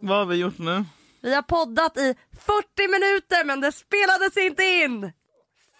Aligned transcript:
Vad 0.00 0.18
har 0.18 0.26
vi 0.26 0.36
gjort 0.36 0.58
nu? 0.58 0.84
Vi 1.22 1.34
har 1.34 1.42
poddat 1.42 1.96
i 1.96 2.14
40 2.32 2.88
minuter 2.88 3.44
men 3.44 3.60
det 3.60 3.72
spelades 3.72 4.36
inte 4.36 4.62
in! 4.62 5.12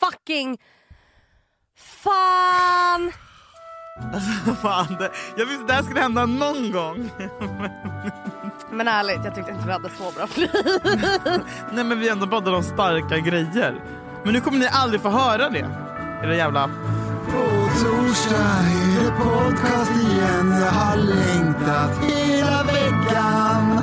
Fucking... 0.00 0.58
Fan! 1.76 3.12
Fan, 4.62 4.96
det, 4.98 5.10
jag 5.36 5.46
visste 5.46 5.64
det 5.64 5.72
här 5.72 5.82
skulle 5.82 6.00
hända 6.00 6.26
någon 6.26 6.72
gång. 6.72 7.10
Men 8.70 8.88
ärligt, 8.88 9.24
jag 9.24 9.34
tyckte 9.34 9.50
inte 9.50 9.66
vi 9.66 9.72
hade 9.72 9.90
så 9.90 10.10
bra 10.16 10.26
flyt. 10.26 10.50
Nej 11.72 11.84
men 11.84 12.00
vi 12.00 12.08
ändå 12.08 12.26
pratade 12.26 12.56
om 12.56 12.62
starka 12.62 13.18
grejer. 13.18 13.82
Men 14.24 14.32
nu 14.32 14.40
kommer 14.40 14.58
ni 14.58 14.68
aldrig 14.72 15.00
få 15.00 15.08
höra 15.08 15.50
det. 15.50 15.70
Era 16.22 16.36
jävla... 16.36 16.70
På 17.80 17.86
torsdag 17.86 18.64
är 18.68 19.04
det 19.04 19.10
podcast 19.10 19.90
igen. 19.90 20.54
Jag 20.60 20.70
har 20.70 20.96
längtat 20.96 22.04
hela 22.04 22.62
veckan. 22.62 23.80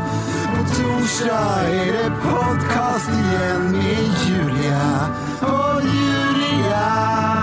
På 0.52 0.76
torsdag 0.76 1.70
är 1.70 1.94
det 1.94 2.12
podcast 2.22 3.10
igen 3.10 3.72
med 3.72 4.10
Julia 4.28 5.08
och 5.42 5.82
Julia. 5.82 7.37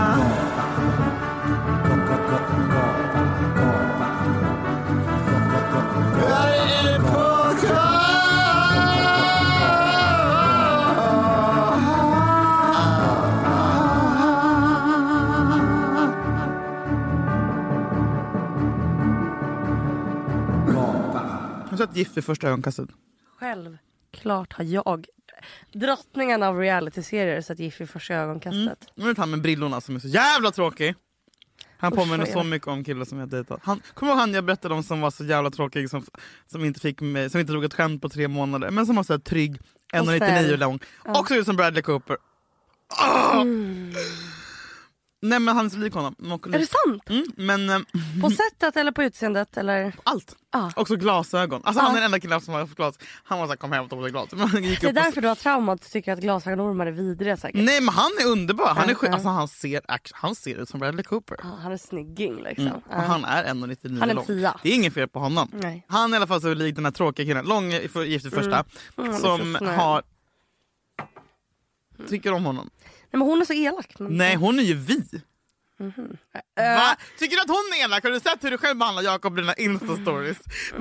Sett 21.86 21.96
Gift 21.96 22.16
vid 22.16 22.24
första 22.24 22.46
ögonkastet? 22.48 22.88
Självklart 23.38 24.52
har 24.52 24.64
jag, 24.64 25.06
drottningen 25.72 26.42
av 26.42 26.58
realityserier, 26.58 27.40
sett 27.40 27.58
Giff 27.58 27.80
i 27.80 27.86
första 27.86 28.14
ögonkastet. 28.14 28.78
Nu 28.94 29.04
är 29.04 29.14
det 29.14 29.20
han 29.20 29.30
med 29.30 29.42
brillorna 29.42 29.80
som 29.80 29.96
är 29.96 30.00
så 30.00 30.08
jävla 30.08 30.50
tråkig. 30.50 30.94
Han 31.78 31.92
Usch, 31.92 31.98
påminner 31.98 32.26
så 32.26 32.42
mycket 32.42 32.68
om 32.68 32.84
killar 32.84 33.04
som 33.04 33.18
jag 33.18 33.28
dejtat. 33.28 33.60
Han, 33.62 33.82
kommer 33.94 34.12
du 34.12 34.14
ihåg 34.14 34.20
han 34.20 34.34
jag 34.34 34.44
berättade 34.44 34.74
om 34.74 34.82
som 34.82 35.00
var 35.00 35.10
så 35.10 35.24
jävla 35.24 35.50
tråkig 35.50 35.90
som, 35.90 36.04
som, 36.46 36.64
inte, 36.64 36.80
fick 36.80 37.00
mig, 37.00 37.30
som 37.30 37.40
inte 37.40 37.52
drog 37.52 37.64
ett 37.64 37.74
skämt 37.74 38.02
på 38.02 38.08
tre 38.08 38.28
månader 38.28 38.70
men 38.70 38.86
som 38.86 38.96
var 38.96 39.02
så 39.02 39.12
här 39.12 39.20
trygg, 39.20 39.58
1,99 39.92 40.16
snäll. 40.16 40.58
lång. 40.58 40.80
Också 41.04 41.34
ut 41.34 41.46
som 41.46 41.56
Bradley 41.56 41.82
Cooper. 41.82 42.16
Ah! 42.88 43.44
Nej 45.24 45.38
men 45.40 45.56
han 45.56 45.66
är 45.66 45.70
så 45.70 45.76
lik 45.78 45.94
honom. 45.94 46.14
Och 46.32 46.46
Är 46.54 46.58
det 46.58 46.66
sant? 46.66 47.02
Mm, 47.10 47.26
men 47.36 47.70
eh, 47.70 47.78
På 48.22 48.30
sättet 48.30 48.76
eller 48.76 48.92
på 48.92 49.02
utseendet? 49.02 49.56
Eller? 49.56 49.92
allt. 50.04 50.36
Ah. 50.50 50.70
Också 50.76 50.96
glasögon. 50.96 51.60
Alltså 51.64 51.80
Ah. 51.82 51.84
han 51.86 51.92
är 51.92 51.96
den 51.96 52.04
enda 52.04 52.20
killen 52.20 52.40
som 52.40 52.54
har 52.54 52.60
haft 52.60 52.74
glas. 52.76 52.98
Han 53.24 53.38
var 53.38 53.46
såhär 53.46 53.56
kom 53.56 53.72
hem 53.72 53.84
och 53.84 53.90
tog 53.90 54.02
dig 54.02 54.10
glas. 54.10 54.28
Men 54.32 54.48
han 54.48 54.64
gick 54.64 54.80
Det 54.80 54.86
är 54.86 54.90
upp 54.90 54.96
och- 54.98 55.02
därför 55.04 55.20
du 55.20 55.28
har 55.28 55.34
trauma 55.34 55.72
att 55.72 55.82
du 55.82 55.88
tycker 55.88 56.12
att 56.12 56.18
glasögonormar 56.20 56.86
är 56.86 56.90
vidriga 56.90 57.36
säkert. 57.36 57.64
Nej 57.64 57.80
men 57.80 57.94
han 57.94 58.10
är 58.20 58.26
underbar. 58.26 58.74
Han, 58.74 58.90
är, 58.90 58.96
ja. 59.02 59.08
alltså, 59.12 59.28
han, 59.28 59.48
ser, 59.48 59.80
act- 59.80 60.10
han 60.14 60.34
ser 60.34 60.56
ut 60.56 60.68
som 60.68 60.80
Bradley 60.80 61.02
Cooper. 61.04 61.36
Ah, 61.42 61.56
han 61.62 61.72
är 61.72 61.76
snygging 61.76 62.42
liksom. 62.42 62.66
Mm. 62.66 62.80
Ah. 62.90 62.96
Och 62.96 63.02
han 63.02 63.24
är 63.24 63.44
1,99 63.44 64.00
Han 64.00 64.10
är 64.10 64.14
lång. 64.14 64.24
tia. 64.26 64.60
Det 64.62 64.68
är 64.70 64.74
inget 64.74 64.94
fel 64.94 65.08
på 65.08 65.18
honom. 65.18 65.48
Nej. 65.52 65.84
Han 65.88 66.10
är 66.12 66.14
i 66.14 66.16
alla 66.16 66.26
fall 66.26 66.40
så 66.40 66.54
lik 66.54 66.74
den 66.74 66.84
här 66.84 66.92
tråkiga 66.92 67.26
killen, 67.26 67.44
lång 67.46 67.72
i 67.72 67.88
för- 67.88 68.04
gift 68.04 68.26
i 68.26 68.30
första, 68.30 68.56
Mm, 68.56 68.64
han 68.96 69.08
är 69.14 69.18
som 69.18 69.56
snäll. 69.58 69.74
har... 69.74 70.02
Tycker 72.08 72.32
om 72.32 72.44
honom. 72.44 72.70
Nej, 73.14 73.18
men 73.18 73.28
hon 73.28 73.40
är 73.40 73.44
så 73.44 73.52
elak. 73.52 73.98
Men... 73.98 74.16
Nej 74.16 74.36
hon 74.36 74.58
är 74.58 74.62
ju 74.62 74.74
vi. 74.74 75.04
Eh, 75.80 76.76
Va? 76.76 76.96
Tycker 77.18 77.36
du 77.36 77.42
att 77.42 77.48
hon 77.48 77.56
är 77.80 77.84
elak? 77.84 78.04
Har 78.04 78.10
du 78.10 78.20
sett 78.20 78.44
hur 78.44 78.50
du 78.50 78.58
själv 78.58 78.78
behandlar 78.78 79.02
Jakob 79.02 79.38
i 79.38 79.40
dina 79.40 79.54
instastories? 79.54 80.38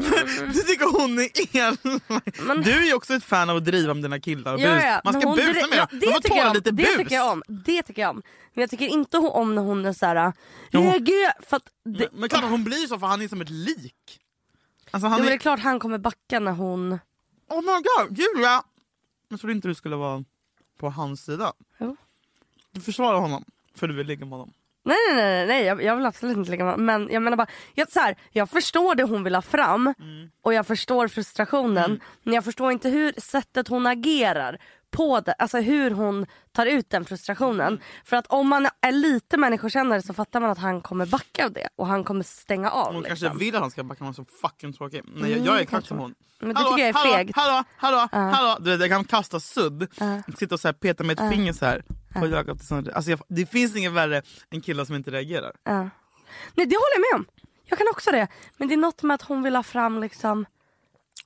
Du 0.53 0.53
tycker 0.53 0.99
hon 0.99 1.19
är 1.19 1.57
elak? 1.57 2.65
Du 2.65 2.71
är 2.71 2.83
ju 2.85 2.93
också 2.93 3.13
ett 3.13 3.23
fan 3.23 3.49
av 3.49 3.57
att 3.57 3.65
driva 3.65 3.93
med 3.93 4.03
dina 4.03 4.19
killar 4.19 4.53
och 4.53 4.59
Ja, 4.59 4.73
bus. 4.75 4.83
ja, 4.83 5.01
Man 5.03 5.13
men 5.13 5.21
ska 5.21 5.31
busa 5.35 5.67
med 5.67 5.77
ja, 5.77 5.87
det 5.91 6.05
Man 6.05 6.13
får 6.13 6.29
tåla 6.29 6.47
om. 6.47 6.53
lite 6.53 6.71
det 6.71 6.75
bus. 6.83 6.97
tycker 6.97 7.15
jag 7.15 7.31
om. 7.31 7.43
Det 7.47 7.83
tycker 7.83 8.01
jag 8.01 8.09
om. 8.09 8.21
Men 8.53 8.61
jag 8.61 8.69
tycker 8.69 8.85
inte 8.87 9.17
om 9.17 9.55
när 9.55 9.61
hon 9.61 9.85
är 9.85 9.93
såhär... 9.93 10.15
Ja, 10.15 10.33
hon-. 10.79 11.05
För 11.49 11.57
att 11.57 11.63
det, 11.85 12.07
Men, 12.11 12.19
men 12.19 12.29
klart 12.29 12.43
hon 12.43 12.63
blir 12.63 12.87
så 12.87 12.99
för 12.99 13.07
han 13.07 13.21
är 13.21 13.27
som 13.27 13.41
ett 13.41 13.49
lik. 13.49 14.19
Alltså 14.91 15.05
ja, 15.05 15.09
han 15.09 15.19
men 15.19 15.25
det 15.25 15.31
är... 15.31 15.35
är 15.35 15.37
klart 15.39 15.59
han 15.59 15.79
kommer 15.79 15.97
backa 15.97 16.39
när 16.39 16.51
hon... 16.51 16.99
Oh 17.49 17.61
my 17.61 17.81
god, 18.07 18.17
Julia! 18.17 18.63
Jag 19.29 19.39
trodde 19.39 19.53
inte 19.53 19.67
du 19.67 19.75
skulle 19.75 19.95
vara 19.95 20.23
på 20.79 20.89
hans 20.89 21.25
sida. 21.25 21.53
Jo. 21.79 21.97
Du 22.73 22.81
försvarar 22.81 23.19
honom 23.19 23.45
för 23.75 23.87
du 23.87 23.93
vill 23.93 24.07
ligga 24.07 24.25
med 24.25 24.31
honom. 24.31 24.53
Nej 24.85 24.97
nej 25.09 25.15
nej, 25.15 25.47
nej 25.47 25.63
jag, 25.65 25.83
jag 25.83 25.95
vill 25.95 26.05
absolut 26.05 26.37
inte 26.37 26.51
lägga 26.51 26.65
mig 26.65 26.77
Men 26.77 27.09
jag 27.11 27.21
menar 27.21 27.37
bara, 27.37 27.47
jag, 27.73 27.91
så 27.91 27.99
här, 27.99 28.15
jag 28.31 28.49
förstår 28.49 28.95
det 28.95 29.03
hon 29.03 29.23
vill 29.23 29.35
ha 29.35 29.41
fram 29.41 29.93
Mm. 29.99 30.29
och 30.41 30.53
jag 30.53 30.67
förstår 30.67 31.07
frustrationen 31.07 31.99
men 32.23 32.33
jag 32.33 32.43
förstår 32.45 32.71
inte 32.71 32.89
hur 32.89 33.13
sättet 33.17 33.67
hon 33.67 33.87
agerar 33.87 34.57
på 34.93 35.19
det, 35.19 35.33
alltså 35.33 35.59
hur 35.59 35.91
hon 35.91 36.25
tar 36.51 36.65
ut 36.65 36.89
den 36.89 37.05
frustrationen. 37.05 37.79
För 38.05 38.17
att 38.17 38.27
om 38.27 38.47
man 38.47 38.67
är 38.81 38.91
lite 38.91 39.37
människokännare 39.37 40.01
så 40.01 40.13
fattar 40.13 40.39
man 40.39 40.49
att 40.49 40.57
han 40.57 40.81
kommer 40.81 41.05
backa 41.05 41.45
av 41.45 41.51
det 41.51 41.69
och 41.75 41.87
han 41.87 42.03
kommer 42.03 42.23
stänga 42.23 42.71
av. 42.71 42.93
Hon 42.93 43.03
liksom. 43.03 43.17
kanske 43.17 43.45
vill 43.45 43.55
att 43.55 43.61
han 43.61 43.71
ska 43.71 43.83
backa, 43.83 44.03
han 44.03 44.09
är 44.09 44.13
så 44.13 44.25
fucking 44.41 44.73
tråkig. 44.73 45.01
Nej, 45.05 45.31
jag, 45.31 45.31
Mm, 45.31 45.45
jag 45.45 45.57
är 45.57 45.61
exakt 45.61 45.87
som 45.87 45.97
hon. 45.97 46.15
Men 46.39 46.55
det 46.55 46.63
tycker 46.63 46.77
jag 46.77 46.89
är 46.89 47.17
fegt. 47.17 47.35
Hallå, 47.35 47.63
hallå, 47.77 48.07
hallå! 48.11 48.57
Du 48.59 48.71
vet, 48.71 48.79
jag 48.79 48.89
kan 48.89 49.03
kasta 49.03 49.39
sudd, 49.39 49.87
sitta 50.37 50.55
och 50.55 50.59
så 50.59 50.67
här, 50.67 50.73
peta 50.73 51.03
med 51.03 51.19
ett 51.19 51.31
finger 51.31 51.53
så 51.53 51.65
här. 51.65 51.83
Alltså, 52.95 53.11
jag, 53.11 53.19
det 53.27 53.45
finns 53.45 53.75
inget 53.75 53.91
värre 53.91 54.21
än 54.49 54.61
killar 54.61 54.85
som 54.85 54.95
inte 54.95 55.11
reagerar. 55.11 55.51
Ja. 55.63 55.89
Nej 56.55 56.65
det 56.65 56.75
håller 56.75 56.95
jag 56.95 57.01
med 57.01 57.19
om. 57.19 57.25
Jag 57.65 57.77
kan 57.77 57.87
också 57.91 58.11
det. 58.11 58.27
Men 58.57 58.67
det 58.67 58.73
är 58.73 58.77
något 58.77 59.03
med 59.03 59.15
att 59.15 59.21
hon 59.21 59.43
vill 59.43 59.55
ha 59.55 59.63
fram 59.63 60.01
liksom... 60.01 60.45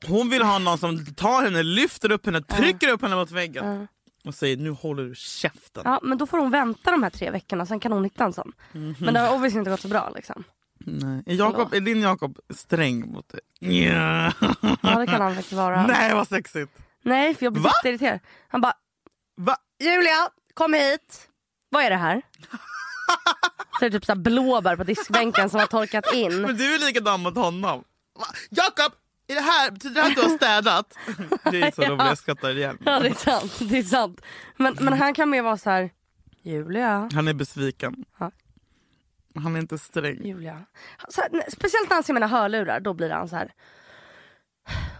Hon 0.05 0.29
vill 0.29 0.41
ha 0.41 0.59
någon 0.59 0.77
som 0.77 1.05
tar 1.05 1.43
henne, 1.43 1.63
lyfter 1.63 2.11
upp 2.11 2.25
henne, 2.25 2.41
trycker 2.41 2.89
upp 2.89 3.01
henne 3.01 3.15
mot 3.15 3.31
väggen. 3.31 3.87
Och 4.25 4.35
säger 4.35 4.57
nu 4.57 4.69
håller 4.69 5.03
du 5.03 5.15
käften. 5.15 5.81
Ja 5.85 5.99
men 6.03 6.17
då 6.17 6.27
får 6.27 6.37
hon 6.37 6.51
vänta 6.51 6.91
de 6.91 7.03
här 7.03 7.09
tre 7.09 7.31
veckorna 7.31 7.65
sen 7.65 7.79
kan 7.79 7.91
hon 7.91 8.03
hitta 8.03 8.23
en 8.23 8.33
sån. 8.33 8.51
Mhm. 8.71 8.95
Men 8.99 9.13
det 9.13 9.19
har 9.19 9.35
obviously 9.35 9.59
inte 9.59 9.71
gått 9.71 9.81
så 9.81 9.87
bra 9.87 10.11
liksom. 10.15 10.43
Nej. 10.79 11.23
Är, 11.25 11.33
Jakob, 11.35 11.73
är 11.73 11.79
din 11.79 12.01
Jakob 12.01 12.39
sträng 12.55 13.11
mot 13.11 13.29
dig? 13.29 13.39
Ja. 13.59 14.33
Ja 14.81 14.99
det 14.99 15.07
kan 15.07 15.21
han 15.21 15.35
faktiskt 15.35 15.53
vara. 15.53 15.87
Nej 15.87 16.13
vad 16.13 16.27
sexigt. 16.27 16.71
Nej 17.03 17.35
för 17.35 17.45
jag 17.45 17.53
blir 17.53 17.63
Va? 17.63 17.71
jätteirriterad. 17.79 18.19
Han 18.47 18.61
bara 18.61 18.73
Va? 19.37 19.57
Julia 19.79 20.29
kom 20.53 20.73
hit. 20.73 21.27
Vad 21.69 21.83
är 21.83 21.89
det 21.89 21.95
här? 21.95 22.21
Så 23.79 23.85
är 23.85 23.89
det 23.89 23.99
typ 23.99 24.05
så 24.05 24.15
blåbär 24.15 24.75
på 24.75 24.83
diskbänken 24.83 25.49
som 25.49 25.59
har 25.59 25.67
torkat 25.67 26.13
in. 26.13 26.41
Men 26.41 26.57
du 26.57 26.75
är 26.75 26.79
likadan 26.79 27.21
mot 27.21 27.35
honom. 27.35 27.83
Va? 28.19 28.25
Jakob! 28.49 28.93
Är 29.27 29.35
det 29.35 29.41
här, 29.41 29.71
betyder 29.71 29.95
det 29.95 30.01
här 30.01 30.09
att 30.09 30.15
du 30.15 30.21
har 30.21 30.29
städat? 30.37 30.93
Det 31.51 31.61
är 31.61 31.71
så 31.71 31.81
roligt, 31.81 32.05
jag 32.05 32.17
skrattar 32.17 32.57
igen. 32.57 32.77
Ja 32.85 32.99
det 32.99 33.07
är 33.07 33.13
sant. 33.13 33.59
Det 33.59 33.77
är 33.77 33.83
sant. 33.83 34.21
Men, 34.57 34.77
men 34.79 34.93
han 34.93 35.13
kan 35.13 35.29
mer 35.29 35.41
vara 35.41 35.57
så 35.57 35.69
här. 35.69 35.89
Julia. 36.41 37.09
Han 37.13 37.27
är 37.27 37.33
besviken. 37.33 38.05
Ja. 38.19 38.31
Han 39.35 39.55
är 39.55 39.59
inte 39.59 39.77
sträng. 39.77 40.25
Julia. 40.25 40.65
Så 41.09 41.21
här, 41.21 41.29
speciellt 41.51 41.89
när 41.89 41.95
han 41.95 42.03
ser 42.03 42.13
mina 42.13 42.27
hörlurar. 42.27 42.79
Då 42.79 42.93
blir 42.93 43.09
han 43.09 43.29
så 43.29 43.35
här. 43.35 43.53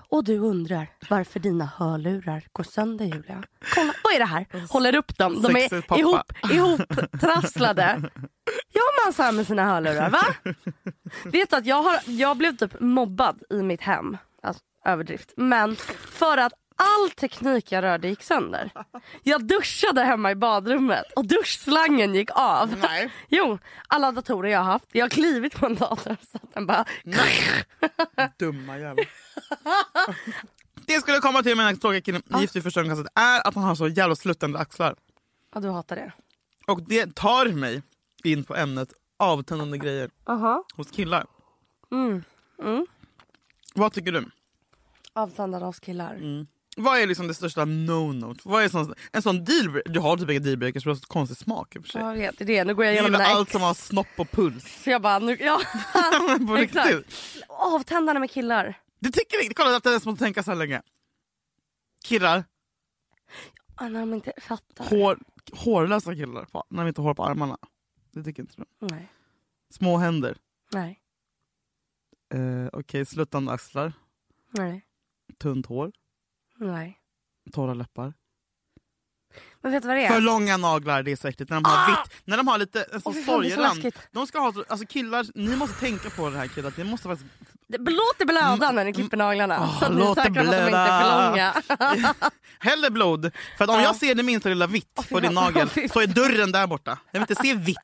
Och 0.09 0.23
du 0.23 0.37
undrar 0.37 0.87
varför 1.09 1.39
dina 1.39 1.65
hörlurar 1.65 2.43
går 2.51 2.63
sönder 2.63 3.05
Julia. 3.05 3.43
Kolla, 3.73 3.93
vad 4.03 4.13
är 4.13 4.19
det 4.19 4.25
här? 4.25 4.67
Håller 4.69 4.95
upp 4.95 5.17
dem. 5.17 5.41
De 5.41 5.55
är 5.55 5.81
pappa. 5.81 5.99
ihop, 5.99 6.51
ihoptrasslade. 6.51 8.09
Gör 8.77 9.05
man 9.05 9.13
så 9.13 9.23
här 9.23 9.31
med 9.31 9.47
sina 9.47 9.65
hörlurar? 9.65 10.09
Va? 10.09 10.21
Vet 11.23 11.49
du 11.49 11.55
att 11.55 11.65
jag, 11.65 11.83
har, 11.83 11.99
jag 12.05 12.37
blev 12.37 12.57
typ 12.57 12.79
mobbad 12.79 13.43
i 13.49 13.55
mitt 13.63 13.81
hem. 13.81 14.17
Alltså, 14.43 14.63
överdrift. 14.85 15.33
Men 15.35 15.75
för 16.11 16.37
att 16.37 16.53
all 16.75 17.09
teknik 17.09 17.71
jag 17.71 17.83
rörde 17.83 18.07
gick 18.07 18.23
sönder. 18.23 18.71
Jag 19.23 19.45
duschade 19.47 20.03
hemma 20.03 20.31
i 20.31 20.35
badrummet 20.35 21.05
och 21.15 21.25
duschslangen 21.25 22.15
gick 22.15 22.29
av. 22.33 22.75
Nej. 22.81 23.11
Jo, 23.29 23.59
alla 23.87 24.11
datorer 24.11 24.51
jag 24.51 24.59
har 24.59 24.71
haft. 24.71 24.85
Jag 24.91 25.05
har 25.05 25.09
klivit 25.09 25.55
på 25.55 25.65
en 25.65 25.75
dator 25.75 26.17
så 26.31 26.37
att 26.37 26.53
den 26.53 26.65
bara... 26.65 26.85
Dumma 28.39 28.77
jävel. 28.77 29.05
Det 30.85 30.93
skulle 30.93 31.19
komma 31.19 31.43
till 31.43 31.55
med 31.55 31.65
den 31.65 31.73
här 31.75 31.81
tråkiga 31.81 32.01
killen 32.01 32.21
i 32.37 32.41
Gift 32.41 32.55
vid 32.55 32.63
första 32.63 32.79
ögonkastet 32.79 33.13
är 33.15 33.47
att 33.47 33.55
han 33.55 33.63
har 33.63 33.75
så 33.75 33.87
jävla 33.87 34.15
sluttande 34.15 34.59
axlar. 34.59 34.95
Ja, 35.53 35.59
du 35.59 35.69
hatar 35.69 35.95
det. 35.95 36.11
Och 36.67 36.81
det 36.81 37.15
tar 37.15 37.45
mig 37.45 37.81
in 38.23 38.43
på 38.43 38.55
ämnet 38.55 38.93
avtändande 39.19 39.77
grejer 39.77 40.09
Aha. 40.25 40.63
hos 40.75 40.91
killar. 40.91 41.25
Mm. 41.91 42.23
Vad 43.73 43.93
tycker 43.93 44.11
du? 44.11 44.25
Avtändande 45.13 45.65
hos 45.65 45.79
killar. 45.79 46.15
Mm. 46.15 46.47
Vad 46.77 46.99
är 46.99 47.07
liksom 47.07 47.27
det 47.27 47.33
största 47.33 47.65
no-no? 47.65 48.39
Vad 48.43 48.63
är 48.63 48.69
sån, 48.69 48.93
en 49.11 49.21
sån 49.21 49.45
dealbreaker? 49.45 49.91
Du 49.91 49.99
har 49.99 50.17
typ 50.17 50.29
inga 50.29 50.39
dealbreakers 50.39 50.83
du 50.83 50.89
har 50.89 50.95
så 50.95 51.07
konstig 51.07 51.37
smak 51.37 51.75
i 51.75 51.79
och 51.79 51.83
för 51.83 51.89
sig. 51.89 52.01
Jag 52.01 52.13
vet, 52.13 52.35
det 52.37 52.57
är. 52.57 52.65
Nu 52.65 52.75
går 52.75 52.85
jag 52.85 52.93
igenom 52.93 53.11
mina 53.11 53.23
allt 53.23 53.47
ex. 53.47 53.51
som 53.51 53.61
har 53.61 53.73
snopp 53.73 54.07
och 54.17 54.31
puls. 54.31 54.83
Så 54.83 54.89
jag 54.89 55.01
bara, 55.01 55.19
nu, 55.19 55.37
ja. 55.39 55.61
på 56.47 56.53
riktigt. 56.55 57.15
Avtändande 57.47 58.19
med 58.19 58.31
killar. 58.31 58.79
Du 58.99 59.11
tycker 59.11 59.43
inte? 59.43 59.53
Kolla 59.55 59.79
det 59.79 59.89
är 59.89 59.99
som 59.99 60.13
att 60.13 60.19
tänka 60.19 60.43
så 60.43 60.51
här 60.51 60.55
länge. 60.57 60.81
Killar, 62.05 62.43
Ah, 63.79 63.87
när 63.87 63.99
de 63.99 64.13
inte 64.13 64.33
fattar. 64.41 64.85
hår, 64.85 65.19
hårlösa 65.51 66.15
killar 66.15 66.47
när 66.69 66.83
de 66.83 66.87
inte 66.87 67.01
har 67.01 67.07
hår 67.07 67.13
på 67.13 67.23
armarna. 67.25 67.57
Det 68.17 68.23
tycker 68.23 68.43
inte 68.43 68.55
du? 68.57 68.87
Nej. 68.87 69.07
Små 69.69 69.97
händer. 69.97 70.37
Nej. 70.73 70.99
Eh, 72.33 72.67
Okej, 72.73 73.05
sluttande 73.05 73.51
axlar. 73.51 73.93
Nej. 74.51 74.85
tunt 75.37 75.65
hår, 75.65 75.91
Nej. 76.55 76.99
torra 77.51 77.73
läppar. 77.73 78.13
Men 79.61 79.71
vet 79.71 79.83
du 79.83 79.87
vad 79.87 79.97
det 79.97 80.05
är? 80.05 80.09
För 80.13 80.21
långa 80.21 80.57
naglar, 80.57 81.03
det 81.03 81.11
är 81.11 81.15
så 81.15 81.27
äckligt. 81.27 81.49
När 81.51 81.61
de 81.61 81.65
har 81.69 81.91
vitt, 81.91 82.21
när 82.25 82.37
de 82.37 82.47
har 82.47 82.57
lite 82.57 82.85
alltså, 82.93 83.13
sorgerand. 83.13 83.83
läskigt. 83.83 84.07
De 84.11 84.27
ska 84.27 84.39
ha, 84.39 84.53
så- 84.53 84.65
alltså 84.69 84.87
killar, 84.87 85.25
ni 85.35 85.55
måste 85.55 85.79
tänka 85.79 86.09
på 86.09 86.29
det 86.29 86.37
här 86.37 86.47
killar, 86.47 86.73
ni 86.77 86.83
måste 86.83 87.07
faktiskt 87.07 87.31
Låt 87.69 88.17
det 88.19 88.25
blöda 88.25 88.71
när 88.71 88.85
ni 88.85 88.93
klipper 88.93 89.17
naglarna. 89.17 89.57
Åh, 89.61 89.79
så 89.79 89.85
att 89.85 89.93
ni 89.95 90.01
är 90.01 90.15
säkra 90.15 90.43
på 90.43 90.49
att 90.49 90.55
de 90.55 90.65
inte 90.65 90.77
är 90.77 91.01
för 91.01 91.29
långa. 91.29 91.53
Hellre 92.59 92.89
blod. 92.89 93.31
För 93.57 93.69
om 93.69 93.75
Ja. 93.75 93.81
jag 93.81 93.95
ser 93.95 94.15
det 94.15 94.23
minsta 94.23 94.49
lilla 94.49 94.67
vitt 94.67 95.03
fy 95.03 95.13
på 95.13 95.19
din 95.19 95.33
nagel 95.33 95.69
så 95.69 95.99
är 96.01 96.07
dörren 96.07 96.51
där 96.51 96.67
borta. 96.67 96.97
Jag 97.11 97.19
vill 97.19 97.29
inte 97.29 97.35
se 97.43 97.53
vitt. 97.53 97.77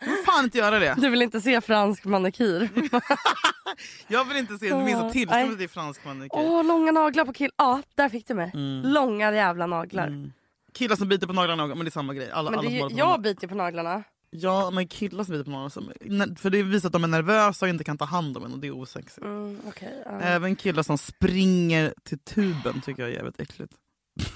Jag 0.00 0.06
vill 0.06 0.24
fan 0.26 0.44
inte 0.44 0.58
göra 0.58 0.78
det. 0.78 0.94
Du 0.98 1.08
vill 1.10 1.22
inte 1.22 1.40
se 1.40 1.60
fransk 1.60 2.04
manikyr? 2.04 2.68
Jag 4.08 4.24
vill 4.24 4.36
inte 4.36 4.58
se 4.58 4.68
det 4.68 4.84
minsta 4.84 5.10
tillståndet 5.10 5.60
i 5.60 5.68
fransk 5.68 6.04
manikyr. 6.04 6.28
Åh, 6.38 6.64
långa 6.64 6.92
naglar 6.92 7.24
på 7.24 7.32
kill. 7.32 7.50
Ja, 7.56 7.82
där 7.94 8.08
fick 8.08 8.26
du 8.28 8.34
mig. 8.34 8.50
Mm. 8.54 8.82
Långa 8.92 9.32
jävla 9.32 9.66
naglar. 9.66 10.30
Killar 10.74 10.96
som 10.96 11.08
biter 11.08 11.26
på 11.26 11.32
naglarna, 11.32 11.66
men 11.66 11.78
det 11.78 11.88
är 11.88 11.90
samma 11.90 12.14
grej. 12.14 12.30
Alla, 12.30 12.50
Men 12.50 12.58
alla 12.58 12.70
ju, 12.70 12.88
jag 12.90 13.20
biter 13.22 13.46
på 13.48 13.54
naglarna. 13.54 14.02
Ja, 14.34 14.70
men 14.70 14.88
killar 14.88 15.24
som 15.24 15.32
biter 15.32 15.44
på 15.44 15.50
naglarna. 15.50 15.70
Som, 15.70 15.92
för 16.36 16.50
det 16.50 16.62
visar 16.62 16.86
att 16.88 16.92
de 16.92 17.04
är 17.04 17.08
nervösa 17.08 17.66
och 17.66 17.68
inte 17.70 17.84
kan 17.84 17.98
ta 17.98 18.04
hand 18.04 18.36
om 18.36 18.44
en 18.44 18.52
och 18.52 18.58
det 18.58 18.66
är 18.66 18.70
osexigt. 18.76 19.18
Mm, 19.18 19.60
okej, 19.68 20.02
ja. 20.06 20.20
Även 20.20 20.56
killar 20.56 20.82
som 20.82 20.98
springer 20.98 21.94
till 22.04 22.18
tuben 22.18 22.80
tycker 22.80 23.02
jag 23.02 23.10
är 23.10 23.14
jävligt 23.14 23.40
äckligt. 23.40 23.72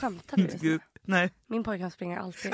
Skämtar 0.00 0.36
du? 0.36 0.42
just 0.42 0.62
nu? 0.62 0.78
Nej. 1.06 1.30
Min 1.48 1.64
pojkvän 1.64 1.90
springer 1.90 2.18
alltid. 2.18 2.52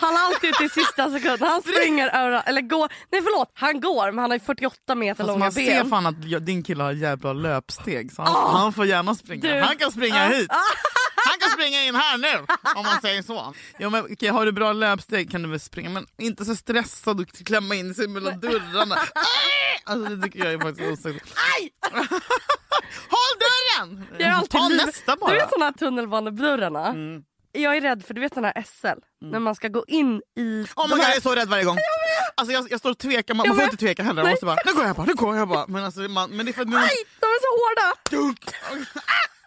Han 0.00 0.14
är 0.14 0.18
alltid 0.18 0.50
ute 0.50 0.64
i 0.64 0.68
sista 0.68 1.10
sekunden. 1.10 1.48
Han 1.48 1.62
springer 1.62 2.08
överallt. 2.08 2.48
Eller 2.48 2.60
går. 2.60 2.92
Nej 3.12 3.22
förlåt, 3.22 3.50
han 3.54 3.80
går 3.80 4.12
men 4.12 4.18
han 4.18 4.30
har 4.30 4.36
ju 4.38 4.44
48 4.44 4.94
meter 4.94 5.14
Fast 5.14 5.26
långa 5.26 5.38
man 5.38 5.52
ser 5.52 5.66
ben. 5.82 5.90
fan 5.90 6.06
att 6.06 6.46
din 6.46 6.62
kille 6.62 6.82
har 6.82 6.92
jävla 6.92 7.32
löpsteg 7.32 8.12
så 8.12 8.22
han, 8.22 8.32
Ah! 8.36 8.58
han 8.58 8.72
får 8.72 8.86
gärna 8.86 9.14
springa. 9.14 9.54
Du. 9.54 9.60
Han 9.60 9.76
kan 9.76 9.92
springa 9.92 10.24
Ah. 10.24 10.28
hit. 10.28 10.50
Han 11.32 11.38
kan 11.40 11.50
springa 11.50 11.82
in 11.84 11.94
här 11.94 12.18
nu 12.18 12.46
om 12.74 12.84
man 12.86 13.00
säger 13.00 13.22
så. 13.22 13.54
Ja, 13.78 13.90
men, 13.90 14.04
okej, 14.12 14.28
har 14.28 14.46
du 14.46 14.52
bra 14.52 14.72
löpsteg 14.72 15.30
kan 15.30 15.42
du 15.42 15.48
väl 15.48 15.60
springa 15.60 15.90
men 15.90 16.06
inte 16.18 16.44
så 16.44 16.56
stressad 16.56 17.20
och 17.20 17.28
klämma 17.46 17.74
in 17.74 17.94
sig 17.94 18.08
mellan 18.08 18.40
dörrarna. 18.40 18.96
Alltså, 19.84 20.14
det 20.14 20.22
tycker 20.22 20.38
jag 20.44 20.52
är 20.52 20.58
faktiskt 20.58 20.90
osexigt. 21.06 21.36
Aj! 21.58 21.70
Håll 23.08 23.38
dörren! 23.44 24.06
Jag 24.18 24.28
är 24.28 24.32
alltid 24.32 24.50
Ta 24.50 24.68
liv- 24.68 24.80
nästa 24.86 25.14
Du 25.14 25.20
bara. 25.20 25.32
vet 25.34 25.50
såna 25.50 25.64
här 25.64 25.72
tunnelbanedörrarna? 25.72 26.86
Mm. 26.86 27.22
Jag 27.52 27.76
är 27.76 27.80
rädd 27.80 28.04
för 28.06 28.14
du 28.14 28.20
vet 28.20 28.34
såna 28.34 28.52
här 28.54 28.62
SL. 28.64 29.00
När 29.20 29.38
man 29.38 29.54
ska 29.54 29.68
gå 29.68 29.84
in 29.88 30.22
i... 30.38 30.66
Oh 30.76 30.88
my 30.88 30.90
God, 30.94 30.98
här- 31.00 31.08
jag 31.08 31.16
är 31.16 31.20
så 31.20 31.34
rädd 31.34 31.48
varje 31.48 31.64
gång. 31.64 31.76
Alltså, 32.34 32.52
jag, 32.52 32.70
jag 32.70 32.80
står 32.80 32.90
och 32.90 32.98
tvekar, 32.98 33.34
man, 33.34 33.44
Jag 33.46 33.50
man 33.50 33.56
får 33.56 33.64
inte 33.64 33.76
tveka 33.76 34.02
heller. 34.02 34.22
Man 34.22 34.30
måste 34.30 34.46
bara, 34.46 34.56
nu 34.66 34.72
går 34.72 34.84
jag 34.86 34.96
bara, 34.96 35.06
nu 35.06 35.14
går 35.14 35.36
jag 35.36 35.48
bara. 35.48 35.66
Men, 35.66 35.84
alltså, 35.84 36.00
man, 36.00 36.30
men 36.30 36.46
det 36.46 36.50
är 36.50 36.54
för 36.54 36.62
att 36.62 36.68
man, 36.68 36.82
Aj! 36.82 36.96
De 37.20 37.26
är 37.26 37.40
så 37.40 37.50
hårda! 37.58 37.96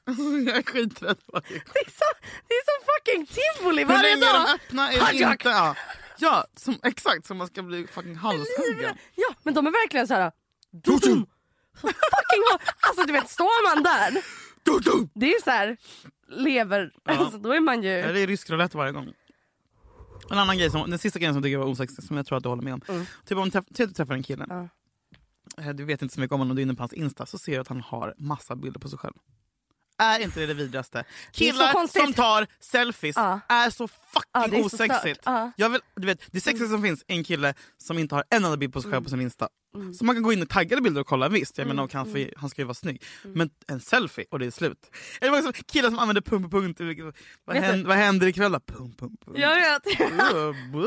Jag 0.47 0.57
är 0.57 0.63
skiträdd 0.63 1.17
varje 1.33 1.49
gång. 1.49 1.67
Det 1.73 1.79
är, 1.79 1.89
så, 1.91 2.05
det 2.47 2.53
är 2.53 2.63
som 2.65 2.85
fucking 2.91 3.25
tivoli 3.25 3.81
Hur 3.81 3.87
varje 3.89 4.15
länge 4.15 4.29
är 4.29 4.33
dag. 4.33 4.47
de 4.47 4.53
öppna? 4.53 4.91
Är 4.91 5.13
det 5.13 5.31
inte? 5.31 5.49
Ja, 5.49 5.75
ja 6.17 6.45
som, 6.55 6.79
exakt 6.83 7.25
som 7.25 7.37
man 7.37 7.47
ska 7.47 7.61
bli 7.63 7.87
fucking 7.87 8.15
halshuggen. 8.15 8.95
Ja 9.15 9.35
men 9.43 9.53
de 9.53 9.67
är 9.67 9.71
verkligen 9.71 10.07
så 10.07 10.13
här. 10.13 10.31
Dum, 10.71 10.99
dum. 10.99 11.25
Så 11.81 11.87
fucking. 11.87 12.43
Alltså 12.79 13.03
du 13.05 13.13
vet 13.13 13.29
står 13.29 13.75
man 13.75 13.83
där. 13.83 14.23
Det 15.13 15.25
är 15.25 15.33
ju 15.33 15.41
så 15.43 15.49
här 15.49 15.77
lever. 16.27 16.91
Alltså, 17.05 17.37
då 17.37 17.51
är 17.51 17.59
man 17.59 17.83
ju... 17.83 17.89
Ja, 17.89 18.11
det 18.11 18.19
är 18.19 18.27
rysk 18.27 18.49
roulette 18.49 18.77
varje 18.77 18.91
gång. 18.91 19.13
En 20.31 20.37
annan 20.37 20.57
grej, 20.57 20.71
som, 20.71 20.89
den 20.89 20.99
sista 20.99 21.19
grejen 21.19 21.33
som 21.33 21.37
jag 21.39 21.43
tycker 21.45 21.57
var 21.57 21.65
osexig, 21.65 22.03
som 22.03 22.17
jag 22.17 22.25
tror 22.25 22.37
att 22.37 22.43
du 22.43 22.49
håller 22.49 22.63
med 22.63 22.73
om. 22.73 22.81
Mm. 22.87 23.05
Typ 23.25 23.37
om 23.37 23.51
träff, 23.51 23.65
du 23.69 23.87
träffar 23.87 24.13
en 24.13 24.23
kille, 24.23 24.45
Ja. 24.49 24.69
Eh, 25.63 25.69
du 25.69 25.83
vet 25.85 26.01
inte 26.01 26.13
så 26.15 26.21
mycket 26.21 26.33
om 26.33 26.39
honom, 26.39 26.55
du 26.55 26.61
är 26.61 26.63
inne 26.63 26.73
på 26.75 26.81
hans 26.81 26.93
Insta, 26.93 27.25
så 27.25 27.37
ser 27.37 27.51
du 27.53 27.59
att 27.59 27.67
han 27.67 27.81
har 27.81 28.13
massa 28.17 28.55
bilder 28.55 28.79
på 28.79 28.89
sig 28.89 28.99
själv. 28.99 29.13
Är 29.97 30.19
inte 30.19 30.45
det 30.45 30.53
det 30.53 30.83
så 30.83 31.03
Killar 31.31 31.87
som 31.87 32.13
tar 32.13 32.47
selfies 32.59 33.15
Ja. 33.15 33.39
är 33.49 33.69
så 33.69 33.87
fucking 33.87 34.29
Ja, 34.33 34.47
det 34.47 34.57
är 34.57 34.65
osexigt. 34.65 35.21
Ja. 35.25 35.51
Jag 35.57 35.69
vill, 35.69 35.81
du 35.95 36.07
vet, 36.07 36.19
det 36.31 36.41
sexigaste 36.41 36.73
som 36.73 36.81
finns 36.81 37.03
är 37.07 37.15
en 37.15 37.23
kille 37.23 37.53
som 37.77 37.99
inte 37.99 38.15
har 38.15 38.23
en 38.29 38.45
enda 38.45 38.57
bild 38.57 38.73
på 38.73 38.81
sig 38.81 38.91
själv 38.91 39.03
på 39.03 39.09
sin 39.09 39.21
Insta. 39.21 39.47
Så 39.99 40.05
man 40.05 40.15
kan 40.15 40.23
gå 40.23 40.33
in 40.33 40.41
och 40.41 40.49
taggade 40.49 40.81
bilder 40.81 41.01
och 41.01 41.07
kolla, 41.07 41.29
visst, 41.29 41.57
jag 41.57 41.67
menar, 41.67 41.83
och 41.83 41.93
han, 41.93 42.11
får, 42.11 42.37
han 42.37 42.49
ska 42.49 42.61
ju 42.61 42.65
vara 42.65 42.73
snygg. 42.73 43.03
Men 43.23 43.49
en 43.67 43.79
selfie 43.79 44.25
och 44.31 44.39
det 44.39 44.45
är 44.45 44.51
slut. 44.51 44.91
Eller 45.21 45.31
vad 45.31 45.43
som, 45.43 45.53
killar 45.53 45.89
som 45.89 45.99
använder 45.99 46.21
pump, 46.21 46.51
punkt, 46.51 46.79
vad, 46.79 46.87
Vet 47.55 47.63
du- 47.63 47.67
händer, 47.67 47.87
vad 47.87 47.97
händer 47.97 48.27
ikväll 48.27 48.51
då? 48.51 48.59
Pump, 48.59 48.99
pump, 48.99 49.25
pump. 49.25 49.37
Jag 49.39 49.55
vet. 49.55 49.83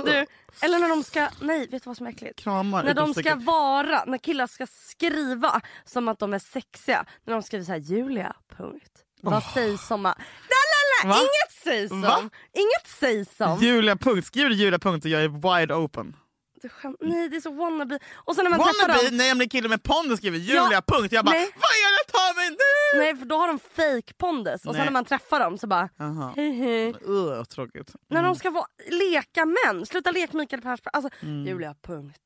Du, 0.04 0.26
eller 0.60 0.78
när 0.78 0.88
de 0.88 1.02
ska, 1.04 1.28
nej 1.40 1.60
vet 1.60 1.82
du 1.82 1.90
vad 1.90 1.96
som 1.96 2.06
är 2.06 2.10
äckligt? 2.10 2.38
Kramar. 2.38 2.84
När 2.84 2.94
de 2.94 3.14
ska 3.14 3.34
vara, 3.34 4.04
när 4.04 4.18
killar 4.18 4.46
ska 4.46 4.66
skriva 4.66 5.60
som 5.84 6.08
att 6.08 6.18
de 6.18 6.34
är 6.34 6.38
sexiga. 6.38 7.04
När 7.24 7.32
de 7.34 7.42
skriver 7.42 7.64
så 7.64 7.72
här 7.72 7.78
Julia, 7.78 8.36
punkt. 8.56 8.92
Vad 9.22 9.42
sägs 9.42 9.86
som 9.86 10.06
att... 10.06 10.18
Nej, 10.18 10.26
nej, 10.48 11.04
nej, 11.04 11.12
Va? 11.12 11.18
inget 11.20 11.62
sägs. 11.64 12.02
Va? 12.02 12.30
Inget 12.52 12.88
sägs 13.00 13.36
som. 13.36 13.58
Julia 13.60 13.96
punkt, 13.96 14.26
skriv 14.26 14.50
Julia 14.52 14.78
punkt 14.78 15.04
och 15.04 15.10
jag 15.10 15.22
är 15.22 15.58
wide 15.58 15.74
open. 15.74 16.16
Du 16.62 16.68
skäm- 16.68 16.96
nej 17.00 17.28
det 17.28 17.36
är 17.36 17.40
så 17.40 17.50
wannabe. 17.54 17.98
Och 18.14 18.34
sen 18.34 18.44
när 18.44 18.50
man 18.50 18.58
träffar 18.60 18.88
Wannabe, 18.88 19.16
dem. 19.16 19.26
jag 19.26 19.36
blir 19.36 19.48
kille 19.48 19.68
med 19.68 19.82
pondus 19.82 20.18
skriver 20.18 20.38
Julia 20.38 20.82
punkt, 20.86 21.12
jag 21.12 21.24
bara 21.24 21.30
Nej. 21.36 21.50
vad 21.54 21.70
är 21.70 21.90
det 22.06 22.12
ta 22.12 22.40
mig 22.40 22.50
nu? 22.50 22.98
Nej 23.00 23.16
för 23.16 23.26
då 23.26 23.36
har 23.36 23.48
de 23.48 23.58
fake 23.58 24.14
pondus 24.18 24.54
och 24.54 24.60
sen 24.62 24.72
Nej. 24.76 24.84
när 24.84 24.92
man 24.92 25.04
träffar 25.04 25.40
dem 25.40 25.58
så 25.58 25.66
bara 25.66 25.88
Jaha. 25.96 26.32
hej 26.36 26.52
hej. 26.52 26.94
Uh, 27.08 27.44
tråkigt. 27.44 27.92
När 28.10 28.22
de 28.22 28.34
ska 28.34 28.50
vara, 28.50 28.66
leka 28.90 29.44
män, 29.46 29.86
sluta 29.86 30.10
leka 30.10 30.36
Mikael 30.36 30.62
Persbrandt. 30.62 30.96
Alltså, 30.96 31.10
Mm. 31.22 31.46
Julia, 31.46 31.74
punkt. 31.86 32.22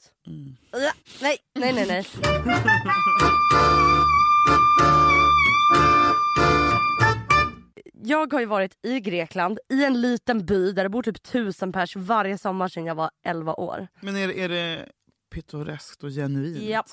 Ja, 0.73 0.93
nej, 1.21 1.39
nej, 1.55 1.73
nej, 1.73 1.87
nej. 1.87 2.07
Jag 8.05 8.33
har 8.33 8.41
ju 8.41 8.47
varit 8.47 8.79
i 8.83 9.01
Grekland 9.01 9.59
i 9.69 9.85
en 9.85 10.01
liten 10.01 10.47
by 10.47 10.73
där 10.73 10.83
det 10.83 10.89
bor 10.89 11.03
typ 11.03 11.23
tusen 11.23 11.73
pers 11.73 11.97
varje 11.97 12.39
sommar 12.39 12.69
sedan 12.69 12.87
jag 12.87 12.95
var 12.95 13.11
11 13.25 13.55
år. 13.55 13.89
Men 14.01 14.17
är, 14.17 14.29
är 14.29 14.49
det 14.49 14.89
pittoreskt 15.31 16.05
och 16.05 16.11
genuint? 16.11 16.59
Japp. 16.63 16.87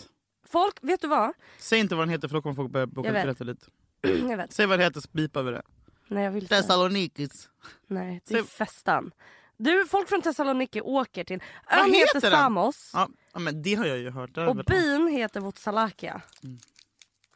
Folk, 0.48 0.76
vet 0.82 1.02
du 1.02 1.08
vad? 1.08 1.34
Säg 1.58 1.80
inte 1.80 1.96
vad 1.96 2.02
den 2.08 2.10
heter 2.10 2.28
för 2.28 2.36
då 2.36 2.42
kommer 2.42 2.56
folk 2.56 2.72
börja 2.72 2.88
boka 2.88 3.12
biljetter 3.14 3.46
dit. 3.46 3.68
jag 4.30 4.38
vet. 4.38 4.54
Säg 4.54 4.66
vad 4.66 4.80
det 4.80 4.84
heter 4.84 5.02
så 5.02 5.10
bipar 5.12 5.44
vi 5.44 5.52
det. 5.52 5.62
Nej, 6.08 6.24
jag 6.24 6.32
vill 6.32 6.44
inte. 6.44 6.56
Thessalonikis. 6.56 7.50
Nej, 7.88 8.22
det 8.26 8.34
är 8.34 8.38
Säg- 8.44 8.48
festan. 8.48 9.12
Du, 9.58 9.86
folk 9.90 10.10
från 10.10 10.22
Thessaloniki 10.22 10.82
åker 10.82 11.24
till... 11.24 11.40
Vad 11.70 11.80
Ön 11.80 11.86
heter 11.94 12.16
heter 12.16 12.22
den? 12.32 12.40
Samos 12.40 12.92
Ja, 12.94 13.10
ja, 13.34 13.40
men 13.40 13.62
det 13.62 13.76
har 13.76 13.86
jag 13.86 13.98
ju 13.98 14.10
hört. 14.10 14.38
Och 14.38 14.56
byn 14.56 15.08
heter 15.08 15.40
Votsalakia. 15.40 16.22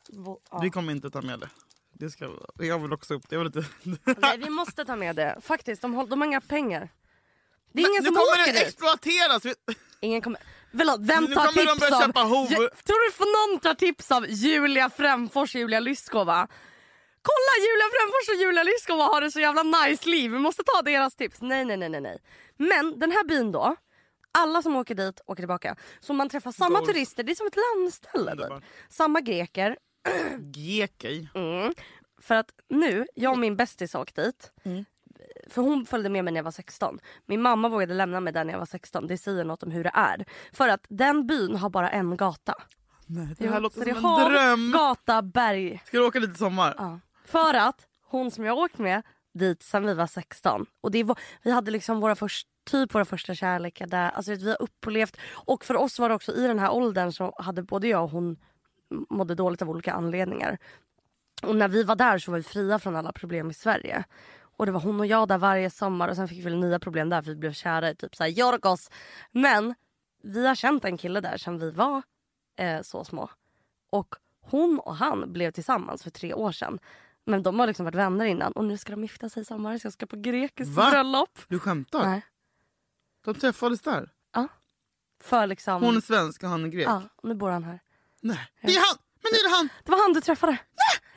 Vo- 0.10 0.38
ja. 0.52 0.60
Vi 0.60 0.70
kommer 0.70 0.92
inte 0.92 1.10
ta 1.10 1.22
med 1.22 1.40
det. 1.40 1.50
Det 2.04 2.10
ska, 2.12 2.30
jag 2.60 2.80
vill 2.80 2.94
också 2.94 3.14
upp 3.14 3.30
det. 3.30 3.36
Jag 3.36 3.44
vill 3.44 3.52
lite... 3.56 3.70
Nej, 4.22 4.38
vi 4.38 4.50
måste 4.50 4.86
ta 4.86 4.96
med 4.96 5.16
det. 5.16 5.38
Faktiskt, 5.42 5.82
de, 5.82 5.94
håll, 5.94 6.10
de 6.10 6.22
har 6.22 6.28
inga 6.28 6.42
pengar. 6.42 6.90
Det 7.74 7.82
är 7.84 7.90
ingen 7.90 8.04
nu 8.04 8.08
som 8.08 8.16
kommer 8.16 8.44
åker 8.44 8.54
det 8.54 8.60
dit. 8.60 8.68
exploateras! 8.68 9.44
Ingen 10.02 10.22
kommer... 10.22 10.40
Förlåt, 10.78 11.00
vem 11.00 11.24
Nu 11.24 11.36
tar 11.36 11.46
kommer 11.48 11.66
de 11.66 11.72
tips 11.72 11.80
börja 11.80 11.96
av... 11.98 12.02
köpa 12.02 12.20
hov- 12.20 12.48
Tror 12.88 13.06
du 13.08 13.12
för 13.12 13.52
någon 13.52 13.60
tar 13.60 13.74
tips 13.74 14.12
av 14.12 14.26
Julia 14.30 14.90
Främfors 14.90 15.56
och 15.56 15.62
Julia 15.62 15.80
Lyskova? 15.80 16.48
Kolla 17.22 17.54
Julia 17.66 17.88
Främfors 17.94 18.30
och 18.30 18.42
Julia 18.42 18.64
Lyskova 18.64 19.04
har 19.04 19.22
det 19.22 19.32
så 19.32 19.40
jävla 19.40 19.64
nice 19.64 20.10
liv. 20.10 20.32
Vi 20.32 20.40
måste 20.40 20.64
ta 20.64 20.82
deras 20.82 21.16
tips. 21.16 21.42
Nej, 21.42 21.66
nej, 21.66 21.78
nej, 21.78 21.90
nej, 21.90 22.02
nej. 22.02 22.18
Men 22.58 23.00
den 23.00 23.12
här 23.12 23.24
byn 23.24 23.52
då. 23.52 23.76
Alla 24.32 24.62
som 24.62 24.76
åker 24.76 24.96
dit 24.96 25.22
åker 25.26 25.42
tillbaka. 25.42 25.76
Så 26.00 26.14
man 26.14 26.30
träffar 26.30 26.52
samma 26.52 26.80
Goals. 26.80 26.92
turister. 26.94 27.24
Det 27.24 27.32
är 27.32 27.36
som 27.36 27.48
ett 27.48 27.56
landställe. 27.56 28.36
Typ. 28.60 28.64
Samma 28.90 29.22
greker. 29.22 29.78
Gekej. 30.56 31.30
Mm. 31.36 31.74
För 32.22 32.36
att 32.36 32.52
nu, 32.70 33.06
jag 33.16 33.32
och 33.32 33.40
min 33.40 33.56
bästis 33.56 33.96
åkte 33.96 34.24
dit. 34.24 34.52
Mm. 34.64 34.86
För 35.48 35.62
hon 35.62 35.86
följde 35.86 36.10
med 36.10 36.24
mig 36.24 36.34
när 36.34 36.40
jag 36.40 36.44
var 36.44 36.52
16. 36.52 37.00
Min 37.26 37.42
mamma 37.42 37.70
vågade 37.70 37.94
lämna 37.94 38.20
mig 38.20 38.34
där 38.34 38.44
när 38.44 38.54
jag 38.54 38.60
var 38.60 38.66
16. 38.66 39.08
Det 39.08 39.18
säger 39.18 39.44
något 39.44 39.64
om 39.64 39.72
hur 39.72 39.84
det 39.84 39.92
är. 39.94 40.26
För 40.54 40.68
att 40.68 40.86
den 40.90 41.28
byn 41.28 41.56
har 41.56 41.70
bara 41.70 41.90
en 41.90 42.18
gata. 42.18 42.54
Nej, 43.06 43.36
det 43.38 43.48
här 43.48 43.54
Ja, 43.54 43.60
låter 43.60 43.80
så 43.80 43.86
det 43.86 43.96
som 43.96 43.98
en 43.98 44.12
har 44.12 44.30
dröm. 44.32 44.72
Gata, 44.72 45.22
berg. 45.22 45.82
Ska 45.86 45.98
du 45.98 46.06
åka 46.06 46.20
dit 46.20 46.32
i 46.32 46.38
sommar? 46.38 46.76
Ja. 46.78 47.00
För 47.26 47.54
att 47.54 47.88
hon 48.06 48.32
som 48.32 48.46
jag 48.46 48.56
har 48.56 48.64
åkt 48.64 48.78
med 48.78 49.02
dit 49.34 49.64
sen 49.64 49.86
vi 49.86 49.94
var 49.94 50.08
16. 50.08 50.66
Och 50.82 50.92
det 50.92 51.04
var, 51.04 51.20
vi 51.44 51.52
hade 51.52 51.72
liksom 51.72 52.00
våra 52.00 52.16
först, 52.16 52.48
typ 52.70 52.96
våra 52.96 53.06
första 53.06 53.36
kärlekar 53.36 53.88
där. 53.88 54.10
Alltså 54.12 54.36
vi 54.36 54.50
har 54.50 54.62
upplevt. 54.62 55.18
Och 55.32 55.66
för 55.66 55.76
oss 55.76 56.00
var 56.00 56.10
det 56.10 56.16
också 56.16 56.32
i 56.36 56.48
den 56.48 56.60
här 56.60 56.72
åldern 56.72 57.12
så 57.12 57.36
hade 57.38 57.64
både 57.64 57.88
jag 57.88 58.04
och 58.04 58.10
hon 58.10 58.38
mådde 59.10 59.36
dåligt 59.36 59.62
av 59.62 59.70
olika 59.70 59.94
anledningar. 59.94 60.58
Och 61.44 61.56
när 61.56 61.68
vi 61.68 61.84
var 61.84 61.96
där 61.96 62.18
så 62.18 62.32
var 62.32 62.38
vi 62.38 62.44
fria 62.44 62.80
från 62.80 62.96
alla 62.96 63.12
problem 63.12 63.50
i 63.50 63.54
Sverige. 63.54 64.04
Och 64.58 64.66
det 64.66 64.72
var 64.72 64.80
hon 64.80 65.00
och 65.00 65.06
jag 65.06 65.28
där 65.28 65.38
varje 65.38 65.70
sommar 65.70 66.08
och 66.10 66.16
sen 66.16 66.28
fick 66.28 66.46
vi 66.46 66.56
nya 66.56 66.80
problem 66.80 67.10
där 67.10 67.22
för 67.22 67.30
vi 67.30 67.36
blev 67.36 67.54
kära 67.54 67.90
i 67.90 67.96
typ 67.96 68.16
såhär 68.16 68.30
Jorgos. 68.30 68.90
Men 69.32 69.76
vi 70.24 70.48
har 70.48 70.56
känt 70.56 70.86
en 70.86 70.98
kille 70.98 71.22
där 71.22 71.38
sen 71.38 71.60
vi 71.60 71.72
var 71.72 72.02
eh, 72.56 72.82
så 72.82 73.04
små. 73.04 73.30
Och 73.90 74.16
hon 74.42 74.80
och 74.80 74.96
han 74.96 75.34
blev 75.34 75.52
tillsammans 75.52 76.04
för 76.04 76.10
tre 76.10 76.34
år 76.34 76.52
sedan. 76.52 76.80
Men 77.26 77.44
de 77.44 77.60
har 77.60 77.68
liksom 77.68 77.86
varit 77.86 77.96
vänner 77.96 78.26
innan 78.26 78.52
och 78.52 78.66
nu 78.66 78.78
ska 78.78 78.92
de 78.92 79.02
gifta 79.02 79.30
sig 79.30 79.42
i 79.42 79.46
sommar 79.46 79.78
så 79.78 79.86
jag 79.86 79.94
ska 79.94 80.06
på 80.06 80.16
grekiskt 80.16 80.76
Va? 80.76 80.90
bröllop. 80.92 81.40
Du 81.48 81.60
skämtar? 81.60 82.06
Nej. 82.06 82.22
De 83.26 83.36
träffades 83.36 83.82
där? 83.82 84.10
För 85.24 85.48
liksom... 85.48 85.84
Hon 85.84 85.98
är 85.98 86.02
svensk 86.02 86.44
och 86.44 86.50
han 86.50 86.66
är 86.66 86.70
grek? 86.70 86.88
Ja, 86.88 87.02
nu 87.24 87.34
bor 87.34 87.50
han 87.50 87.64
här. 87.64 87.80
Nej. 88.24 88.40
Det 88.62 88.76
är 88.76 88.80
han! 88.88 88.98
Men 89.24 89.32
det 89.32 89.38
är 89.40 89.50
han! 89.56 89.70
Det 89.86 89.92
var 89.92 90.00
han 90.02 90.14
du 90.14 90.22
träffade. 90.22 90.58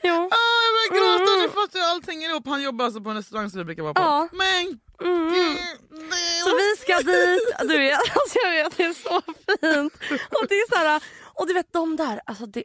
Jo. 0.03 0.13
Ah, 0.13 0.59
jag 0.67 0.73
börjar 0.93 1.19
gråta 1.19 1.43
nu 1.43 1.49
för 1.49 1.61
att 1.61 1.91
allt 1.93 2.07
hänger 2.07 2.31
ihop. 2.31 2.47
Han 2.47 2.63
jobbar 2.63 2.85
alltså 2.85 3.01
på 3.01 3.11
en 3.11 3.17
restaurang 3.17 3.51
som 3.51 3.59
vi 3.59 3.65
brukar 3.65 3.83
vara 3.83 3.95
på. 3.95 4.01
Ja. 4.03 4.29
Men 4.33 4.81
Mm. 5.03 5.57
Så 6.45 6.57
vi 6.57 6.77
ska 6.79 6.97
dit. 7.13 7.41
Du 7.69 7.79
vet, 7.79 7.99
alltså 7.99 8.39
jag 8.45 8.51
vet, 8.65 8.77
det 8.77 8.85
är 8.85 8.93
så 8.93 9.21
fint. 9.21 9.95
Och 10.41 10.47
det 10.49 10.55
är 10.55 10.69
så 10.71 10.77
här, 10.79 11.03
och 11.35 11.47
du 11.47 11.55
vet 11.55 11.73
de 11.73 11.97
där, 11.97 12.21
alltså 12.27 12.47
det... 12.47 12.63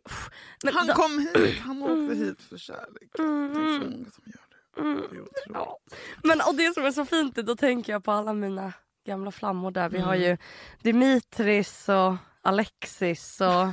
Men 0.64 0.74
han 0.74 0.88
de- 0.88 0.94
kom 0.94 1.20
hit, 1.20 1.60
han 1.60 1.84
åkte 1.84 2.16
hit 2.16 2.42
för 2.50 2.58
kärlek. 2.58 3.10
Det 3.18 3.24
är 3.24 3.80
så 3.80 3.86
många 3.90 4.12
som 4.12 4.24
gör 4.26 4.46
det. 4.76 4.82
Mm. 4.82 4.96
det 4.98 5.04
är 5.18 5.22
otroligt. 5.22 5.46
Ja. 5.54 5.78
Men 6.24 6.42
och 6.42 6.56
det 6.56 6.74
som 6.74 6.86
är 6.86 6.92
så 6.92 7.06
fint, 7.06 7.36
då 7.36 7.56
tänker 7.56 7.92
jag 7.94 8.04
på 8.04 8.12
alla 8.12 8.34
mina 8.34 8.74
gamla 9.08 9.32
flammor 9.32 9.72
där. 9.72 9.90
Vi 9.90 10.00
har 10.00 10.16
Mm. 10.16 10.28
ju 10.30 10.38
Dimitris 10.84 11.90
och 11.90 12.16
Alexis 12.42 13.42
och 13.42 13.68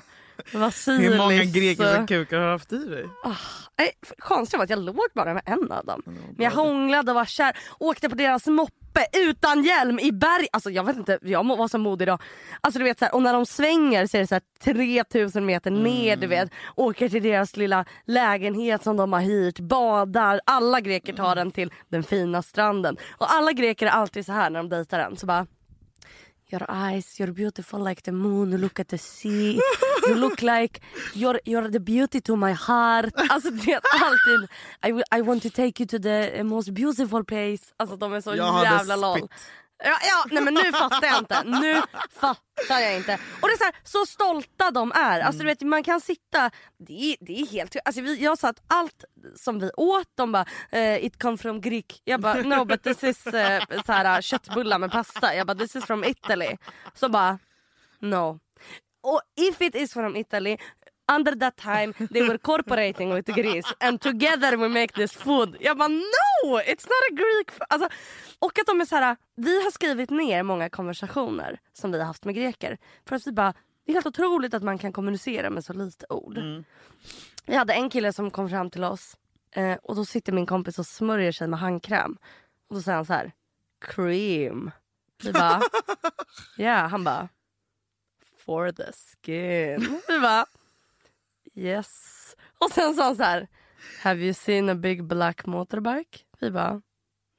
Vasilis. 0.53 1.01
Hur 1.13 1.19
många 1.19 1.45
grekiska 1.45 2.07
kukar 2.07 2.39
har 2.39 2.47
du 2.47 2.53
haft 2.53 2.73
i 2.73 2.85
dig? 2.85 3.05
Nej, 3.79 3.93
konstigt 4.19 4.59
var 4.59 4.65
att 4.65 4.71
jag 4.71 4.79
låg 4.79 5.09
bara 5.15 5.35
med 5.35 5.43
en 5.47 5.73
av 5.73 5.85
dem. 5.85 6.03
Men 6.05 6.45
jag 6.45 6.51
hånglade 6.51 7.11
och 7.11 7.15
var 7.15 7.25
kär. 7.25 7.57
Åkte 7.79 8.09
på 8.09 8.15
deras 8.15 8.47
moppe 8.47 9.07
utan 9.17 9.63
hjälm 9.65 9.99
i 9.99 10.13
berg. 10.13 10.47
Alltså 10.53 10.71
jag 10.71 10.85
vet 10.85 10.97
inte, 10.97 11.19
jag 11.23 11.57
var 11.57 11.69
så 11.69 11.79
modig 11.79 12.09
då. 12.09 12.19
Alltså 12.61 12.79
du 12.79 12.85
vet 12.85 12.99
så 12.99 13.05
här, 13.05 13.15
och 13.15 13.23
när 13.23 13.33
de 13.33 13.47
svänger 13.47 14.07
så 14.07 14.17
är 14.17 14.21
det 14.21 14.27
så 14.27 14.35
här 14.35 14.43
3000 14.65 15.47
meter 15.47 15.71
ner 15.71 16.17
du 16.17 16.27
vet. 16.27 16.51
Åker 16.77 17.09
till 17.09 17.23
deras 17.23 17.57
lilla 17.57 17.85
lägenhet 18.07 18.83
som 18.83 18.97
de 18.97 19.13
har 19.13 19.21
hyrt, 19.21 19.59
badar. 19.59 20.41
Alla 20.47 20.81
greker 20.81 21.13
tar 21.13 21.37
den 21.37 21.51
till 21.51 21.73
den 21.89 22.03
fina 22.03 22.43
stranden. 22.43 22.97
Och 23.19 23.33
alla 23.35 23.53
greker 23.53 23.87
är 23.87 23.91
alltid 23.91 24.27
så 24.27 24.33
här 24.33 24.51
när 24.51 24.59
de 24.61 24.69
dejtar 24.69 24.99
en. 24.99 25.17
Så 25.17 25.27
bara 25.27 25.47
Your 26.51 26.65
eyes, 26.71 27.19
you're 27.21 27.33
beautiful 27.33 27.81
like 27.89 28.03
the 28.03 28.13
moon, 28.13 28.51
you 28.53 28.59
look 28.59 28.81
at 28.81 28.89
the 28.89 28.99
sea, 28.99 29.61
you 30.09 30.15
look 30.15 30.41
like 30.43 30.81
you're, 31.15 31.41
you're 31.45 31.69
the 31.71 31.81
beauty 31.81 32.21
to 32.21 32.37
my 32.37 32.53
heart. 32.53 33.13
Alltså 33.31 33.51
det 33.51 33.73
är 33.73 33.81
alltid, 33.93 34.49
I, 34.83 35.19
I 35.19 35.23
want 35.23 35.43
to 35.43 35.51
take 35.51 35.83
you 35.83 35.87
to 35.87 35.99
the 35.99 36.43
most 36.45 36.69
beautiful 36.71 37.25
place. 37.25 37.73
Alltså 37.77 37.97
de 37.97 38.13
är 38.13 38.21
så 38.21 38.35
Jag 38.37 38.63
jävla 38.65 38.97
lol. 38.97 39.19
spytt. 39.19 39.31
Ja, 39.85 39.99
ja, 40.03 40.25
nej 40.31 40.43
men 40.43 40.55
nu 40.55 40.73
fattar 40.73 41.07
jag 41.07 41.19
inte. 41.19 41.45
Nu 41.45 41.83
fattar 42.13 42.81
jag 42.81 42.97
inte. 42.97 43.19
Och 43.41 43.49
det 43.49 43.55
är 43.55 43.59
så, 43.59 43.65
här, 43.65 43.75
så 43.85 44.07
stolta 44.07 44.71
de 44.71 44.93
är. 44.93 45.21
Alltså 45.21 45.41
du 45.41 45.47
vet 45.47 45.61
man 45.63 45.83
kan 45.83 46.01
sitta, 46.01 46.51
det 46.79 47.13
är, 47.13 47.17
det 47.21 47.41
är 47.41 47.47
helt 47.47 47.77
alltså, 47.85 48.01
vi, 48.01 48.23
Jag 48.23 48.39
sa 48.39 48.49
att 48.49 48.63
allt 48.67 49.05
som 49.37 49.59
vi 49.59 49.71
åt, 49.77 50.09
de 50.15 50.33
bara 50.33 50.47
eh, 50.71 51.05
it 51.05 51.23
come 51.23 51.39
from 51.39 51.61
Greek. 51.61 52.01
Jag 52.05 52.21
bara 52.21 52.43
no 52.43 52.65
but 52.65 52.83
this 52.83 53.05
is 53.05 53.27
eh, 53.27 53.63
så 53.87 53.93
här, 53.93 54.23
köttbullar 54.23 54.79
med 54.79 54.91
pasta. 54.91 55.35
Jag 55.35 55.47
bara 55.47 55.59
this 55.59 55.77
is 55.77 55.85
from 55.85 56.05
Italy. 56.05 56.57
Så 56.95 57.09
bara 57.09 57.39
no. 58.01 58.39
Och 59.03 59.21
if 59.37 59.61
it 59.61 59.75
is 59.75 59.93
from 59.93 60.17
Italy 60.17 60.57
under 61.17 61.33
that 61.37 61.57
time 61.57 61.93
they 62.13 62.23
were 62.23 62.39
cooperating 62.39 63.15
with 63.15 63.35
Greece 63.35 63.75
and 63.81 64.01
together 64.01 64.57
we 64.57 64.69
make 64.69 64.95
this 64.95 65.13
food. 65.13 65.57
Jag 65.61 65.79
bara 65.79 65.89
no! 65.89 66.61
It's 66.61 66.87
not 66.87 67.03
a 67.11 67.15
Greek 67.15 67.51
food. 67.51 67.67
Alltså, 67.69 67.89
och 68.39 68.59
att 68.59 68.67
de 68.67 68.81
är 68.81 68.85
så 68.85 68.97
här, 68.97 69.17
vi 69.37 69.65
har 69.65 69.71
skrivit 69.71 70.11
ner 70.11 70.43
många 70.43 70.71
konversationer 70.71 71.61
som 71.73 71.93
vi 71.93 71.99
har 71.99 72.07
haft 72.07 72.25
med 72.25 72.35
greker. 72.35 72.79
För 73.09 73.17
att 73.17 73.27
vi 73.27 73.33
bara, 73.33 73.55
det 73.87 73.93
är 73.93 73.95
helt 73.95 74.07
otroligt 74.07 74.55
att 74.55 74.63
man 74.63 74.79
kan 74.79 74.93
kommunicera 74.93 75.51
med 75.51 75.65
så 75.65 75.73
lite 75.73 76.07
ord. 76.09 76.39
Vi 77.47 77.55
hade 77.57 77.73
en 77.73 77.91
kille 77.91 78.13
som 78.13 78.31
kom 78.31 78.49
fram 78.49 78.71
till 78.71 78.85
oss 78.85 79.17
eh, 79.55 79.77
och 79.83 79.97
då 79.97 80.05
sitter 80.05 80.33
min 80.33 80.47
kompis 80.47 80.79
och 80.79 80.87
smörjer 80.87 81.33
sig 81.33 81.49
med 81.49 81.59
handkräm. 81.61 82.19
Och 82.69 82.75
då 82.75 82.83
säger 82.83 82.97
han 82.97 83.07
så 83.07 83.13
här, 83.13 83.33
cream. 83.81 84.71
Vi 85.23 85.33
bara, 85.33 85.63
ja 86.57 86.75
han 86.75 87.05
bara, 87.05 87.29
for 88.45 88.71
the 88.73 88.93
skin. 88.93 90.01
Vi 90.09 90.21
bara, 90.21 90.47
yes. 91.59 92.37
Och 92.59 92.71
sen 92.71 92.95
sa 92.95 93.05
han 93.05 93.17
så 93.17 93.23
här, 93.23 93.49
have 94.03 94.21
you 94.21 94.35
seen 94.35 94.69
a 94.69 94.75
big 94.75 95.05
black 95.05 95.47
motorbike? 95.47 96.19
Vi 96.41 96.51
bara, 96.51 96.83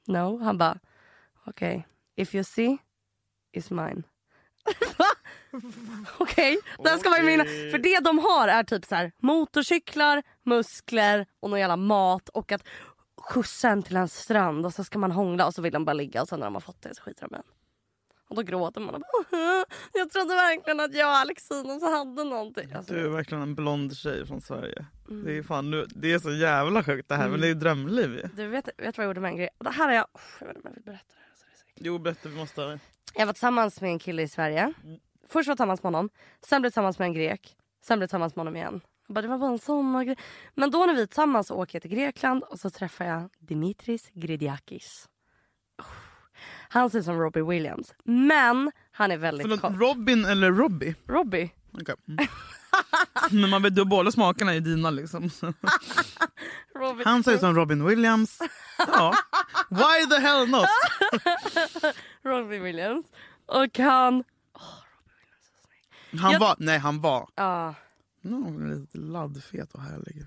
no. 0.06 0.38
Han 0.38 0.58
bara, 0.58 0.78
okej, 1.46 1.86
if 2.16 2.34
you 2.34 2.44
see, 2.44 2.78
is 3.52 3.70
mine. 3.70 4.02
Okej, 6.18 6.58
den 6.84 6.98
ska 6.98 7.10
minna. 7.22 7.42
Okej. 7.42 7.70
För 7.70 7.78
det 7.78 8.00
de 8.00 8.18
har 8.18 8.48
är 8.48 8.62
typ 8.62 8.84
så 8.84 8.94
här 8.94 9.12
motorcyklar, 9.18 10.22
muskler 10.44 11.26
och 11.40 11.50
någon 11.50 11.60
jävla 11.60 11.76
mat 11.76 12.28
och 12.28 12.52
att 12.52 12.64
skjutsa 13.16 13.68
en 13.68 13.82
till 13.82 13.96
en 13.96 14.08
strand 14.08 14.66
och 14.66 14.74
så 14.74 14.84
ska 14.84 14.98
man 14.98 15.10
hångla 15.10 15.46
och 15.46 15.54
så 15.54 15.62
vill 15.62 15.72
de 15.72 15.84
bara 15.84 15.92
ligga 15.92 16.22
och 16.22 16.28
sen 16.28 16.40
när 16.40 16.46
de 16.46 16.54
har 16.54 16.60
fått 16.60 16.82
det 16.82 16.94
så 16.94 17.02
skiter 17.02 17.28
de 17.28 17.34
i 17.34 17.38
en. 17.38 17.59
Och 18.30 18.36
då 18.36 18.42
gråter 18.42 18.80
man 18.80 18.94
och 18.94 19.00
bara, 19.00 19.64
jag 19.92 20.10
trodde 20.10 20.34
verkligen 20.34 20.80
att 20.80 20.94
jag 20.94 21.08
och 21.08 21.16
Alexinos 21.16 21.82
hade 21.82 22.24
någonting. 22.24 22.72
Alltså, 22.72 22.94
Du 22.94 23.04
är 23.04 23.08
verkligen 23.08 23.42
en 23.42 23.54
blond 23.54 23.96
tjej 23.96 24.26
från 24.26 24.40
Sverige. 24.40 24.86
Mm. 25.08 25.24
Det, 25.24 25.32
är 25.38 25.42
fan, 25.42 25.70
nu, 25.70 25.86
det 25.94 26.12
är 26.12 26.18
så 26.18 26.32
jävla 26.32 26.84
sjukt 26.84 27.08
det 27.08 27.14
här 27.14 27.28
men 27.28 27.40
det 27.40 27.48
är 27.48 27.54
drömliv 27.54 28.14
ju. 28.14 28.22
du 28.36 28.46
vet, 28.46 28.68
vet 28.78 28.98
vad 28.98 29.04
jag 29.04 29.08
gjorde 29.08 29.20
med 29.20 29.28
en 29.30 29.36
grej? 29.36 29.48
Det 29.58 29.70
här 29.70 29.88
är 29.88 29.92
jag, 29.92 30.06
jag 30.40 30.46
vet 30.46 30.56
inte 30.56 30.68
om 30.68 30.74
jag 30.74 30.74
vill 30.74 30.84
berätta 30.84 31.04
det 31.14 31.20
här. 31.20 31.36
så 31.36 31.44
det. 31.74 31.80
Jo 31.86 31.98
berätta, 31.98 32.28
vi 32.28 32.36
måste... 32.36 32.78
Jag 33.14 33.26
var 33.26 33.32
tillsammans 33.32 33.80
med 33.80 33.90
en 33.90 33.98
kille 33.98 34.22
i 34.22 34.28
Sverige. 34.28 34.72
Först 35.28 35.46
var 35.46 35.50
jag 35.52 35.56
tillsammans 35.56 35.82
med 35.82 35.92
honom, 35.92 36.10
sen 36.44 36.62
blev 36.62 36.66
jag 36.66 36.72
tillsammans 36.72 36.98
med 36.98 37.06
en 37.06 37.12
grek, 37.14 37.56
sen 37.84 37.98
blev 37.98 38.02
jag 38.02 38.08
tillsammans 38.08 38.36
med 38.36 38.40
honom 38.40 38.56
igen. 38.56 38.80
Jag 39.06 39.14
bara, 39.14 39.22
det 39.22 39.28
var 39.28 39.38
bara 39.38 39.50
en 39.50 39.58
sommargrej. 39.58 40.16
Men 40.54 40.70
då 40.70 40.86
när 40.86 40.94
vi 40.94 41.02
är 41.02 41.06
tillsammans 41.06 41.46
så 41.46 41.54
åker 41.54 41.74
jag 41.76 41.82
till 41.82 41.90
Grekland 41.90 42.42
och 42.42 42.60
så 42.60 42.70
träffar 42.70 43.04
jag 43.04 43.28
Dimitris 43.38 44.10
Gridiakis. 44.14 45.08
Oh. 46.70 46.80
Han 46.80 46.90
ser 46.90 46.98
ut 46.98 47.04
som 47.04 47.18
Robbie 47.20 47.42
Williams, 47.42 47.94
men 48.04 48.72
han 48.92 49.10
är 49.10 49.16
väldigt 49.16 49.44
Förlåt, 49.44 49.60
kort. 49.60 49.72
Robin 49.80 50.24
eller 50.24 50.52
Robbie? 50.52 50.94
Robbie? 51.08 51.50
Okej. 51.72 51.94
Mm. 52.08 52.26
Men 53.40 53.50
man 53.50 53.62
vet, 53.62 53.74
du 53.74 53.84
båda 53.84 54.12
smakerna 54.12 54.54
i 54.54 54.60
dina 54.60 54.90
liksom. 54.90 55.30
Han 57.04 57.22
ser 57.22 57.32
ut 57.34 57.40
som 57.40 57.54
Robin 57.54 57.84
Williams. 57.84 58.38
Ja. 58.78 59.14
Why 59.68 60.06
the 60.10 60.20
hell 60.20 60.48
not? 60.48 60.66
Robbie 62.22 62.58
Williams. 62.58 63.06
Och 63.46 63.78
han... 63.78 64.24
Han 66.20 66.32
Jag- 66.32 66.40
var, 66.40 66.54
nej 66.58 66.78
han 66.78 67.00
var. 67.00 67.28
Ja. 67.34 67.74
No, 68.22 68.68
lite 68.74 68.98
laddfet 68.98 69.74
och 69.74 69.82
härlig 69.82 70.26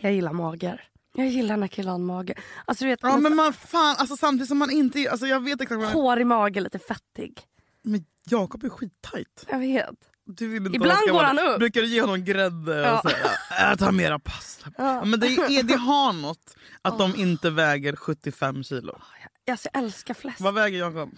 jag 0.00 0.12
gillar 0.12 0.32
mager. 0.32 0.88
Jag 1.18 1.28
gillar 1.28 1.56
när 1.56 1.68
killar 1.68 1.90
har 1.92 1.98
en 1.98 2.04
mage. 2.04 2.34
Alltså 2.64 2.84
du 2.84 2.90
vet, 2.90 2.98
Ja 3.02 3.16
men 3.16 3.36
man 3.36 3.52
fan, 3.52 3.96
alltså 3.98 4.16
samtidigt 4.16 4.48
som 4.48 4.58
man 4.58 4.70
inte, 4.70 5.10
alltså 5.10 5.26
jag 5.26 5.40
vet 5.44 5.60
exakt 5.60 5.80
vad 5.80 5.92
hår 5.92 6.20
i 6.20 6.24
mage, 6.24 6.60
lite 6.60 6.78
fettig. 6.78 7.40
Men 7.82 8.04
Jakob 8.24 8.64
är 8.64 8.68
skittajt. 8.68 9.46
Jag 9.48 9.58
vet. 9.58 9.94
Du 10.24 10.48
vill 10.48 10.66
inte 10.66 10.76
Ibland 10.76 11.08
går 11.10 11.22
han 11.22 11.38
upp. 11.38 11.58
Brukar 11.58 11.80
du 11.80 11.86
ge 11.86 12.00
honom 12.00 12.24
grädde 12.24 12.74
Ja. 12.80 13.00
och 13.02 13.10
säga 13.10 13.26
jag 13.70 13.78
tar 13.78 13.92
mera 13.92 14.18
pasta. 14.18 14.70
Ja. 14.78 15.04
Men 15.04 15.20
det, 15.20 15.26
är, 15.26 15.62
det 15.62 15.76
har 15.76 16.12
något 16.12 16.56
att 16.82 16.98
de 16.98 17.16
inte 17.16 17.50
väger 17.50 17.96
75 17.96 18.64
kilo. 18.64 19.00
Alltså, 19.50 19.68
jag 19.72 19.82
älskar 19.82 20.14
fläsk. 20.14 20.40
Vad 20.40 20.54
väger 20.54 20.78
Jakob? 20.78 21.10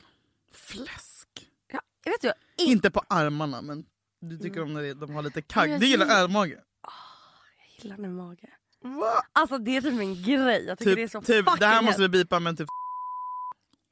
Fläsk? 0.54 1.28
Ja, 1.72 1.80
jag 2.04 2.12
vet 2.12 2.24
in... 2.24 2.68
Inte 2.68 2.90
på 2.90 3.02
armarna 3.08 3.62
men 3.62 3.84
du 4.20 4.38
tycker 4.38 4.62
om 4.62 4.72
när 4.74 4.94
de 4.94 5.14
har 5.14 5.22
lite 5.22 5.42
kagg. 5.42 5.70
jag 5.70 5.80
Du 5.80 5.86
gillar 5.86 6.06
gillar- 6.06 6.24
ärmage? 6.24 6.48
jag 6.50 7.82
gillar 7.82 7.96
när 7.96 8.08
mage. 8.08 8.48
Va? 8.82 9.22
Alltså 9.32 9.58
det 9.58 9.76
är 9.76 9.80
typ 9.80 9.94
min 9.94 10.22
grej. 10.22 10.64
Jag 10.66 10.78
tycker 10.78 10.96
det 10.96 11.02
är 11.02 11.08
så 11.08 11.20
Typ, 11.20 11.46
typ, 11.46 11.60
det 11.60 11.66
här 11.66 11.74
fucking 11.74 11.86
måste 11.86 12.02
vi 12.02 12.08
bipa 12.08 12.40
men 12.40 12.56
typ 12.56 12.68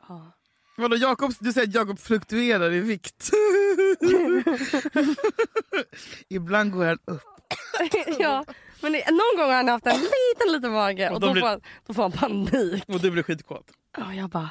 Ja. 0.08 0.32
Vadå, 0.76 0.96
Jakob, 0.96 1.32
du 1.40 1.52
säger 1.52 1.68
att 1.68 1.74
Jakob 1.74 1.98
fluktuerar 1.98 2.72
i 2.72 2.80
vikt. 2.80 3.30
Ibland 6.28 6.72
går 6.72 6.84
han 6.86 6.98
upp. 7.04 7.22
ja, 8.18 8.44
men 8.80 8.92
det, 8.92 9.10
någon 9.10 9.36
gång 9.36 9.46
har 9.50 9.56
han 9.56 9.68
haft 9.68 9.86
en 9.86 9.94
liten 10.00 10.52
liten 10.52 10.72
mage 10.72 11.08
och, 11.08 11.14
Och 11.14 11.20
då 11.20 11.32
blir- 11.32 11.40
får 11.42 11.48
han, 11.48 11.60
då 11.86 11.94
får 11.94 12.02
han 12.02 12.12
panik. 12.12 12.84
Och 12.88 13.00
du 13.00 13.10
blir 13.10 13.22
skitkåt. 13.22 13.70
Och 13.98 14.14
jag 14.14 14.30
bara, 14.30 14.50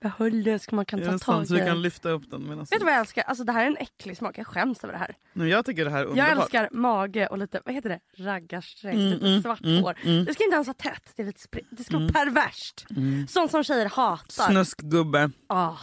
behåll 0.00 0.42
det 0.42 0.58
så 0.58 0.74
man 0.74 0.84
kan 0.86 1.02
ta 1.02 1.18
tag 1.18 1.42
i 1.42 1.46
Så 1.46 1.54
du 1.54 1.60
kan 1.60 1.82
lyfta 1.82 2.10
upp 2.10 2.30
den 2.30 2.42
medan... 2.42 2.58
Vet 2.58 2.70
du 2.70 2.78
vad 2.84 2.92
jag 2.94 3.00
älskar? 3.00 3.22
Alltså 3.22 3.44
det 3.44 3.52
här 3.52 3.62
är 3.62 3.66
en 3.66 3.76
äcklig 3.76 4.16
smak, 4.16 4.38
jag 4.38 4.46
skäms 4.46 4.84
över 4.84 4.92
det 4.92 4.98
här. 4.98 5.14
Nej, 5.32 5.48
jag 5.48 5.64
tycker 5.66 5.84
det 5.84 5.90
här 5.90 5.98
är 5.98 6.02
Jag 6.02 6.10
underbart. 6.10 6.38
älskar 6.38 6.68
mage 6.72 7.26
och 7.26 7.38
lite, 7.38 7.60
vad 7.64 7.74
heter 7.74 7.88
det, 7.88 8.00
raggarsträck, 8.24 8.94
Mm, 8.94 9.06
lite 9.10 9.26
mm, 9.26 9.42
svart 9.42 9.64
mm, 9.64 9.82
hår. 9.82 9.96
mm. 10.04 10.24
Det 10.24 10.34
ska 10.34 10.44
inte 10.44 10.54
ens 10.54 10.66
vara 10.66 10.74
tätt, 10.74 11.12
det, 11.16 11.22
är 11.22 11.26
lite 11.26 11.40
spri- 11.48 11.66
det 11.70 11.84
ska 11.84 11.98
vara 11.98 12.12
perverst. 12.12 12.86
Mm. 12.90 13.26
Sånt 13.28 13.50
som 13.50 13.64
tjejer 13.64 13.86
hatar. 13.88 14.50
Snuskgubbe. 14.50 15.30
Ah. 15.46 15.76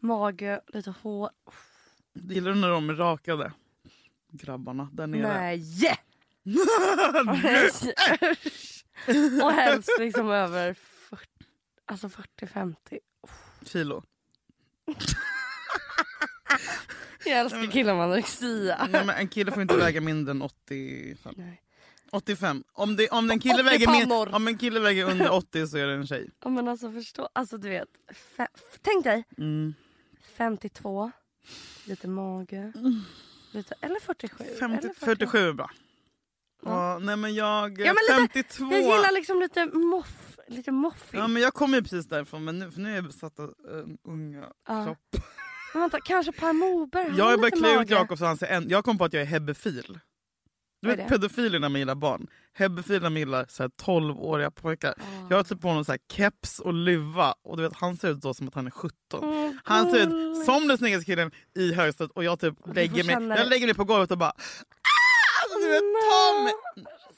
Mage, 0.00 0.60
lite 0.68 0.94
hår. 1.02 1.30
Gillar 2.14 2.50
du 2.52 2.60
när 2.60 2.68
de 2.68 2.90
är 2.90 2.94
rakade? 2.94 3.52
Grabbarna 4.32 4.88
där 4.92 5.06
nere. 5.06 5.38
Nej! 5.38 5.62
och 9.42 9.52
helst 9.52 9.90
liksom 9.98 10.30
över 10.30 10.74
40, 10.74 11.24
alltså 11.86 12.08
40-50. 12.08 12.74
Kilo. 13.68 14.02
Jag 17.26 17.38
älskar 17.40 17.66
killar 17.66 17.94
med 17.94 18.04
anorexia. 18.04 18.88
Nej, 18.90 19.04
men 19.06 19.16
en 19.16 19.28
kille 19.28 19.52
får 19.52 19.62
inte 19.62 19.76
väga 19.76 20.00
mindre 20.00 20.30
än 20.30 20.42
85. 20.42 21.34
Nej. 21.36 21.60
85. 22.12 22.64
Om, 22.72 22.96
det, 22.96 23.08
om, 23.08 23.30
en 23.30 23.40
kille 23.40 23.54
80 23.54 23.64
väger 23.64 23.90
min, 23.90 24.12
om 24.34 24.48
en 24.48 24.58
kille 24.58 24.80
väger 24.80 25.04
under 25.10 25.30
80 25.32 25.66
så 25.66 25.76
är 25.78 25.86
det 25.86 25.94
en 25.94 26.06
tjej. 26.06 26.30
Ja, 26.44 26.48
men 26.50 26.68
alltså 26.68 26.92
förstå, 26.92 27.28
alltså 27.32 27.58
du 27.58 27.68
vet. 27.68 27.88
Fe- 28.36 28.46
tänk 28.82 29.04
dig 29.04 29.24
Mm. 29.38 29.74
52, 30.36 31.10
lite 31.84 32.08
mage. 32.08 32.72
Lite, 33.52 33.74
eller 33.80 34.00
47. 34.00 34.44
50, 34.58 34.64
eller 34.84 34.94
40. 34.94 35.00
47 35.06 35.38
är 35.48 35.52
bra. 35.52 35.70
Ja. 36.64 36.70
Ja, 36.92 36.98
nej 36.98 37.16
men 37.16 37.34
jag... 37.34 37.80
Ja, 37.80 37.94
men 38.08 38.18
lite- 38.26 38.42
52... 38.42 38.64
Jag 38.72 38.80
gillar 38.82 39.12
liksom 39.12 39.40
lite 39.40 39.66
moff. 39.66 40.33
Lite 40.48 40.72
moffig. 40.72 41.18
Ja 41.18 41.28
men 41.28 41.42
jag 41.42 41.54
kommer 41.54 41.80
precis 41.80 42.06
därifrån 42.06 42.44
men 42.44 42.58
nu, 42.58 42.70
för 42.70 42.80
nu 42.80 42.90
är 42.90 42.94
jag 42.94 43.04
besatt 43.04 43.38
av 43.40 43.44
äh, 43.44 44.10
unga 44.12 44.44
Ja. 44.68 44.84
kropp. 44.84 45.24
Men 45.74 45.80
vänta, 45.80 46.00
kanske 46.00 46.32
Per 46.32 46.52
Morberg? 46.52 47.08
Han 47.08 47.16
Jag 47.16 47.24
har 47.24 47.36
börjat 47.36 47.58
klä 47.58 47.82
ut. 47.82 47.90
Jakob 47.90 48.18
så 48.18 48.24
han 48.24 48.36
ser 48.36 48.46
en, 48.46 48.68
Jag 48.68 48.84
kom 48.84 48.98
på 48.98 49.04
att 49.04 49.12
jag 49.12 49.22
är 49.22 49.26
hebefil. 49.26 49.98
Du 50.82 50.88
vet 50.96 51.08
pedofilerna 51.08 51.68
man 51.68 51.78
gillar 51.78 51.94
barn. 51.94 52.26
Hebefilerna 52.52 53.18
gillar 53.18 53.46
så 53.48 53.62
här 53.62 53.70
12-åriga 53.82 54.50
pojkar. 54.50 54.94
Ah. 54.98 55.26
Jag 55.30 55.36
har 55.36 55.44
typ 55.44 55.60
på 55.60 55.68
honom 55.68 55.84
så 55.84 55.92
här 55.92 55.98
keps 56.12 56.58
och 56.60 56.74
luva 56.74 57.34
och 57.44 57.56
du 57.56 57.62
vet 57.62 57.72
han 57.76 57.96
ser 57.96 58.10
ut 58.10 58.20
då 58.20 58.34
som 58.34 58.48
att 58.48 58.54
han 58.54 58.66
är 58.66 58.70
17. 58.70 58.94
Mm, 59.22 59.58
Han 59.64 59.90
ser 59.90 59.98
ut 60.06 60.44
som 60.44 60.68
den 60.68 60.78
snyggaste 60.78 61.04
killen 61.04 61.30
i 61.56 61.72
högstadiet 61.74 62.16
och 62.16 62.24
jag 62.24 62.40
typ 62.40 62.54
lägger 62.74 63.04
mig, 63.04 63.38
jag 63.38 63.48
lägger 63.48 63.66
mig 63.66 63.74
på 63.74 63.84
golvet 63.84 64.10
och 64.10 64.18
bara 64.18 64.30
ah! 64.30 65.42
alltså, 65.42 65.58
du 65.58 65.68
vet, 65.68 65.80
ta 65.80 66.42
mig. 66.44 66.54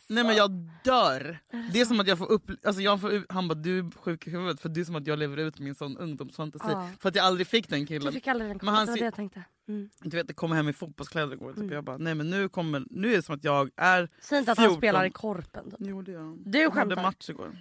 Nej 0.08 0.24
men 0.24 0.36
jag 0.36 0.50
dör. 0.84 1.38
Det 1.72 1.80
är 1.80 1.84
som 1.84 2.00
att 2.00 2.06
jag 2.08 2.18
får 2.18 2.30
upp, 2.32 2.50
alltså 2.64 2.82
jag 2.82 3.00
får, 3.00 3.32
han 3.32 3.48
bara 3.48 3.54
du 3.54 3.78
är 3.78 3.90
sjuk 4.00 4.26
i 4.26 4.30
huvudet 4.30 4.60
för 4.60 4.68
det 4.68 4.80
är 4.80 4.84
som 4.84 4.96
att 4.96 5.06
jag 5.06 5.18
lever 5.18 5.36
ut 5.36 5.58
min 5.58 5.74
sån 5.74 5.96
ungdomsfantasi. 5.98 6.64
Ja. 6.70 6.88
För 7.00 7.08
att 7.08 7.14
jag 7.14 7.24
aldrig 7.24 7.46
fick 7.46 7.68
den 7.68 7.80
Du 7.80 7.86
killen. 7.86 8.12
fick 8.12 8.26
aldrig 8.26 8.50
den 8.50 8.58
Men 8.62 8.74
han 8.74 8.86
det 8.86 8.92
var 8.92 8.98
det 8.98 9.04
jag 9.04 9.14
tänkte. 9.14 9.42
Mm. 9.68 9.90
Du 10.00 10.16
vet, 10.16 10.24
jag 10.28 10.36
kommer 10.36 10.56
hem 10.56 10.68
i 10.68 10.72
fotbollskläder 10.72 11.32
igår. 11.32 11.48
Typ. 11.52 11.58
Mm. 11.58 11.72
Jag 11.72 11.84
bara, 11.84 11.96
nej 11.98 12.14
men 12.14 12.30
nu, 12.30 12.48
kommer, 12.48 12.82
nu 12.90 13.12
är 13.12 13.16
det 13.16 13.22
som 13.22 13.34
att 13.34 13.44
jag 13.44 13.70
är... 13.76 14.08
Säg 14.20 14.38
inte 14.38 14.52
att 14.52 14.58
han 14.58 14.64
14. 14.66 14.80
spelar 14.80 15.04
i 15.04 15.10
Korpen. 15.10 15.64
Typ. 15.70 15.74
Jo 15.80 16.02
det 16.02 16.12
gör 16.12 16.20
han. 16.20 16.42
Du 16.44 16.58
Jag 16.58 16.70
hade 16.70 16.80
skämtar. 16.80 17.02
match 17.02 17.30
igår. 17.30 17.58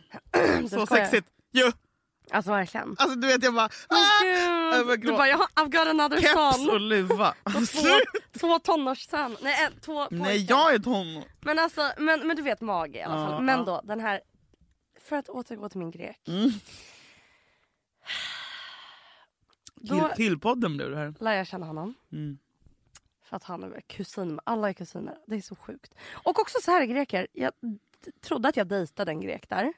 Du 0.62 0.68
Så 0.70 0.86
sexigt! 0.86 1.28
Jo! 1.52 1.72
Alltså 2.32 2.52
verkligen. 2.52 2.96
Alltså 3.00 3.16
du 3.20 3.28
vet 3.28 3.44
jag 3.44 3.54
bara... 3.54 3.70
Ah! 3.88 4.26
Jag 4.76 4.88
bara 4.88 4.96
du 4.98 5.12
bara, 5.12 5.28
jag 5.28 5.38
har 5.38 5.48
I've 5.48 5.70
got 5.72 5.88
another 5.88 6.22
Keps 6.22 6.56
son. 6.66 6.88
luva. 6.90 7.30
Och 7.44 7.52
två, 7.68 8.00
två 8.40 8.60
tonårsson. 8.60 9.38
Nej, 9.42 9.66
en, 9.66 9.80
två 9.80 10.06
pojkar. 10.08 10.26
nej 10.26 10.46
jag 10.50 10.74
är 10.74 10.80
tonår. 10.80 11.24
Men 11.42 11.60
alltså, 11.60 11.92
men, 11.98 12.28
men 12.28 12.36
du 12.36 12.42
vet 12.42 12.62
mage 12.62 13.00
i 13.00 13.02
alla 13.04 13.16
fall. 13.16 13.32
Ja, 13.32 13.40
men 13.40 13.66
då 13.66 13.82
den 13.84 14.00
här, 14.00 14.22
för 15.00 15.16
att 15.16 15.30
återgå 15.30 15.70
till 15.70 15.80
min 15.80 15.92
grek. 15.92 16.28
Mm. 16.28 16.52
Då 19.76 20.08
Till, 20.08 20.16
till 20.16 20.40
podden 20.40 20.78
blev 20.78 20.90
det 20.92 20.98
här. 20.98 21.14
lär 21.20 21.34
jag 21.34 21.48
känna 21.48 21.66
honom. 21.66 21.94
Mm. 22.12 22.38
För 23.24 23.36
att 23.38 23.44
han 23.44 23.64
är 23.64 23.82
kusin, 23.82 24.40
alla 24.44 24.70
är 24.70 24.74
kusiner. 24.74 25.18
Det 25.28 25.36
är 25.36 25.42
så 25.42 25.56
sjukt. 25.56 25.96
Och 26.12 26.40
också 26.40 26.58
så 26.62 26.72
här 26.72 26.86
greker, 26.86 27.28
jag 27.34 27.52
trodde 28.22 28.50
att 28.50 28.58
jag 28.58 28.68
dejtade 28.68 29.12
en 29.12 29.22
grek 29.22 29.50
där 29.50 29.74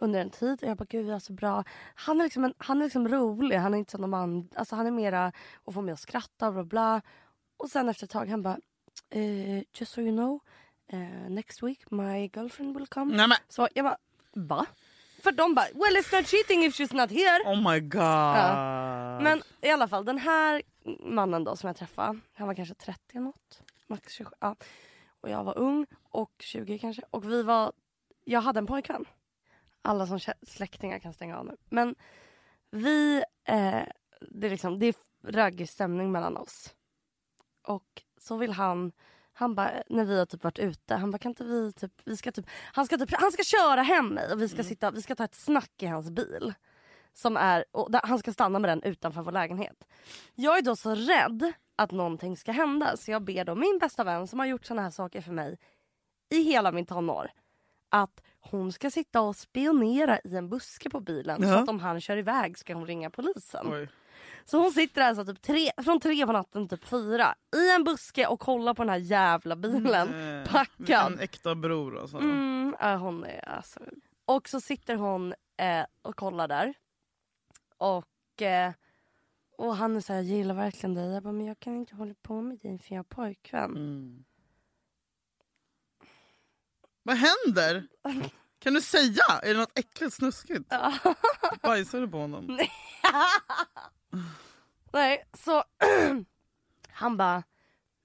under 0.00 0.20
en 0.20 0.30
tid 0.30 0.62
och 0.62 0.68
jag 0.68 0.76
bara 0.76 0.86
gud 0.88 1.06
vi 1.06 1.12
är 1.12 1.18
så 1.18 1.32
bra. 1.32 1.64
Han 1.94 2.20
är 2.20 2.24
liksom, 2.24 2.44
en, 2.44 2.54
han 2.58 2.80
är 2.80 2.84
liksom 2.84 3.08
rolig, 3.08 3.56
han 3.56 3.74
är 3.74 3.78
inte 3.78 3.90
som 3.90 4.00
de 4.00 4.14
andra. 4.14 4.48
Alltså 4.58 4.76
han 4.76 4.86
är 4.86 4.90
mera 4.90 5.32
och 5.64 5.74
får 5.74 5.82
mig 5.82 5.92
att 5.92 6.00
skratta 6.00 6.52
bla 6.52 6.64
bla. 6.64 7.00
Och 7.56 7.70
sen 7.70 7.88
efter 7.88 8.04
ett 8.04 8.10
tag 8.10 8.28
han 8.28 8.42
bara 8.42 8.58
eh, 9.10 9.58
just 9.58 9.92
so 9.92 10.00
you 10.00 10.16
know 10.16 10.40
eh, 10.92 11.30
next 11.30 11.62
week 11.62 11.90
my 11.90 12.30
girlfriend 12.34 12.76
will 12.78 12.86
come. 12.86 13.16
Nej 13.16 13.28
men 13.28 13.38
Så 13.48 13.68
jag 13.74 13.84
bara 13.84 13.96
va? 14.34 14.66
För 15.22 15.32
de 15.32 15.54
bara 15.54 15.66
well 15.74 15.96
it's 15.96 16.16
not 16.16 16.26
cheating 16.26 16.64
if 16.64 16.74
she's 16.74 16.94
not 16.96 17.10
here. 17.10 17.42
oh 17.46 17.72
my 17.72 17.80
god. 17.80 19.22
Men 19.22 19.42
i 19.60 19.70
alla 19.70 19.88
fall 19.88 20.04
den 20.04 20.18
här 20.18 20.62
mannen 21.00 21.44
då 21.44 21.56
som 21.56 21.66
jag 21.66 21.76
träffade, 21.76 22.18
han 22.34 22.46
var 22.46 22.54
kanske 22.54 22.74
30 22.74 23.00
eller 23.10 23.20
något. 23.20 23.62
Max 23.86 24.12
27. 24.12 24.30
Ja. 24.40 24.56
Och 25.20 25.30
jag 25.30 25.44
var 25.44 25.58
ung 25.58 25.86
och 26.10 26.32
20 26.38 26.78
kanske. 26.78 27.02
Och 27.10 27.30
vi 27.32 27.42
var, 27.42 27.72
jag 28.24 28.40
hade 28.40 28.58
en 28.58 28.66
pojkvän. 28.66 29.04
Alla 29.88 30.06
som 30.06 30.20
släktingar 30.42 30.98
kan 30.98 31.12
stänga 31.12 31.38
av 31.38 31.46
nu. 31.46 31.56
Men 31.68 31.94
vi, 32.70 33.16
eh, 33.44 33.82
det 34.20 34.46
är 34.46 34.50
liksom, 34.50 34.78
det 34.78 34.86
är 34.86 34.94
raggig 35.24 35.68
stämning 35.68 36.12
mellan 36.12 36.36
oss. 36.36 36.74
Och 37.66 38.02
så 38.20 38.36
vill 38.36 38.52
han, 38.52 38.92
han 39.32 39.54
bara, 39.54 39.70
när 39.88 40.04
vi 40.04 40.18
har 40.18 40.26
typ 40.26 40.44
varit 40.44 40.58
ute, 40.58 40.94
han 40.94 41.10
bara 41.10 41.18
kan 41.18 41.30
inte 41.30 41.44
vi 41.44 41.72
typ, 41.72 41.92
vi 42.04 42.16
ska 42.16 42.32
typ, 42.32 42.46
han 42.72 42.86
ska 42.86 42.98
typ, 42.98 43.10
han 43.12 43.32
ska 43.32 43.42
köra 43.42 43.82
hem 43.82 44.08
mig 44.08 44.32
och 44.32 44.42
vi 44.42 44.48
ska 44.48 44.64
sitta, 44.64 44.90
vi 44.90 45.02
ska 45.02 45.14
ta 45.14 45.24
ett 45.24 45.34
snack 45.34 45.82
i 45.82 45.86
hans 45.86 46.10
bil. 46.10 46.54
Som 47.12 47.36
är, 47.36 47.64
där, 47.88 48.00
han 48.04 48.18
ska 48.18 48.32
stanna 48.32 48.58
med 48.58 48.70
den 48.70 48.82
utanför 48.82 49.22
vår 49.22 49.32
lägenhet. 49.32 49.84
Jag 50.34 50.58
är 50.58 50.62
då 50.62 50.76
så 50.76 50.94
rädd 50.94 51.52
att 51.76 51.90
någonting 51.90 52.36
ska 52.36 52.52
hända 52.52 52.96
så 52.96 53.10
jag 53.10 53.22
ber 53.22 53.44
då 53.44 53.54
min 53.54 53.78
bästa 53.78 54.04
vän 54.04 54.26
som 54.28 54.38
har 54.38 54.46
gjort 54.46 54.66
såna 54.66 54.82
här 54.82 54.90
saker 54.90 55.20
för 55.20 55.32
mig 55.32 55.58
i 56.30 56.42
hela 56.42 56.72
min 56.72 56.86
tonår 56.86 57.30
att 57.88 58.22
hon 58.40 58.72
ska 58.72 58.90
sitta 58.90 59.20
och 59.20 59.36
spionera 59.36 60.18
i 60.24 60.36
en 60.36 60.48
buske 60.48 60.90
på 60.90 61.00
bilen 61.00 61.42
så 61.42 61.48
Ja. 61.48 61.58
att 61.62 61.68
om 61.68 61.80
han 61.80 62.00
kör 62.00 62.16
iväg 62.16 62.58
ska 62.58 62.74
hon 62.74 62.86
ringa 62.86 63.10
polisen. 63.10 63.66
Oj. 63.72 63.88
Så 64.44 64.58
hon 64.58 64.72
sitter 64.72 65.02
alltså 65.02 65.24
typ 65.24 65.42
tre, 65.42 65.70
från 65.84 66.00
tre 66.00 66.26
på 66.26 66.32
natten 66.32 66.68
typ 66.68 66.84
fyra 66.84 67.34
i 67.56 67.70
en 67.74 67.84
buske 67.84 68.26
och 68.26 68.40
kollar 68.40 68.74
på 68.74 68.82
den 68.82 68.90
här 68.90 68.96
jävla 68.98 69.56
bilen. 69.56 70.38
Eh, 70.40 70.46
packad. 70.52 71.12
En 71.12 71.18
äkta 71.18 71.54
bror 71.54 71.98
alltså. 72.00 72.16
Mm, 72.18 72.74
hon 73.00 73.24
är 73.24 73.48
alltså. 73.48 73.80
Och 74.24 74.48
så 74.48 74.60
sitter 74.60 74.94
hon 74.96 75.34
eh, 75.56 75.84
och 76.02 76.16
kollar 76.16 76.48
där. 76.48 76.74
Och, 77.78 78.42
eh, 78.42 78.72
och 79.58 79.76
han 79.76 79.96
är 79.96 80.00
såhär, 80.00 80.20
jag 80.20 80.36
gillar 80.38 80.54
verkligen 80.54 80.94
dig. 80.94 81.10
Jag 81.12 81.22
bara, 81.22 81.32
men 81.32 81.46
jag 81.46 81.60
kan 81.60 81.76
inte 81.76 81.94
hålla 81.94 82.14
på 82.22 82.40
med 82.42 82.58
dig 82.58 82.78
för 82.78 82.94
jag 82.94 82.98
har 82.98 83.04
pojkvän. 83.04 83.70
Mm. 83.70 84.24
Vad 87.08 87.16
händer? 87.16 87.88
Kan 88.58 88.74
du 88.74 88.80
säga? 88.80 89.22
Är 89.42 89.54
det 89.54 89.60
något 89.60 89.78
äckligt 89.78 90.14
snuskigt? 90.14 90.72
Bajsar 91.62 92.00
du 92.00 92.08
på 92.08 92.18
honom? 92.18 92.46
Nej, 94.92 95.24
så 95.32 95.64
han 96.88 97.16
bara, 97.16 97.42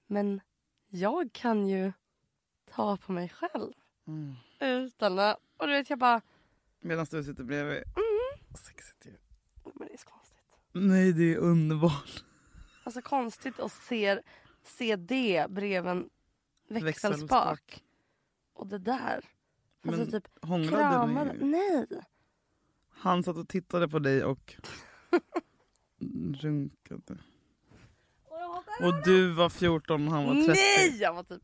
men 0.06 0.40
jag 0.88 1.32
kan 1.32 1.68
ju 1.68 1.92
ta 2.70 2.96
på 2.96 3.12
mig 3.12 3.28
själv. 3.28 3.72
Mm. 4.06 4.34
Utan 4.60 5.18
att, 5.18 5.38
och 5.56 5.66
du 5.66 5.72
vet 5.72 5.90
jag 5.90 5.98
bara, 5.98 6.20
Medan 6.80 7.06
du 7.10 7.24
sitter 7.24 7.44
bredvid. 7.44 7.76
Mm. 7.76 8.56
Sexigt 8.66 9.06
ju. 9.06 9.12
men 9.74 9.88
det 9.88 9.94
är 9.94 9.98
så 9.98 10.06
konstigt. 10.06 10.56
Nej 10.72 11.12
det 11.12 11.34
är 11.34 11.38
underbart. 11.38 12.24
Alltså 12.84 13.02
konstigt 13.02 13.60
att 13.60 13.72
se, 13.72 14.20
se 14.62 14.96
det 14.96 15.46
bredvid 15.50 15.90
en 15.90 16.10
växelspak. 16.68 16.84
Växelspak. 16.84 17.82
Och 18.54 18.66
det 18.66 18.78
där. 18.78 19.20
Alltså 19.86 20.00
Men 20.00 20.10
typ 20.10 20.24
kramade. 20.70 21.32
ni? 21.32 21.46
Nej. 21.46 21.86
Han 22.90 23.22
satt 23.22 23.36
och 23.36 23.48
tittade 23.48 23.88
på 23.88 23.98
dig 23.98 24.24
och 24.24 24.54
runkade. 26.40 27.18
Och 28.82 29.02
du 29.04 29.30
var 29.32 29.48
14 29.48 30.08
och 30.08 30.14
han 30.14 30.24
var 30.24 30.34
30. 30.34 30.48
Nej! 30.50 30.96
Jag 31.00 31.12
var 31.14 31.22
typ 31.22 31.42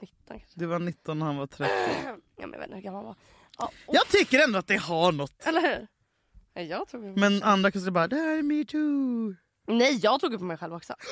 19 0.00 0.16
kanske. 0.28 0.60
Du 0.60 0.66
var 0.66 0.78
19 0.78 1.22
och 1.22 1.26
han 1.28 1.36
var 1.36 1.46
30. 1.46 1.72
Ja, 2.40 2.46
men 2.46 2.52
jag 2.52 2.58
vet 2.58 2.62
inte 2.66 2.74
hur 2.76 2.82
gammal 2.82 2.98
han 2.98 3.06
var. 3.06 3.16
Ja, 3.58 3.70
Jag 3.86 4.08
tycker 4.08 4.44
ändå 4.44 4.58
att 4.58 4.66
det 4.66 4.76
har 4.76 5.12
något. 5.12 5.46
Eller 5.46 5.60
hur? 5.60 5.86
Nej, 6.54 6.66
jag 6.66 6.88
tog 6.88 7.18
Men 7.18 7.42
andra 7.42 7.70
kanske 7.70 7.90
bara, 7.90 8.08
det 8.08 8.16
här 8.16 8.38
är 8.38 8.42
me 8.42 8.64
too. 8.64 9.34
Nej, 9.66 9.98
jag 10.02 10.20
tog 10.20 10.32
ju 10.32 10.38
på 10.38 10.44
mig 10.44 10.56
själv 10.56 10.74
också. 10.74 10.94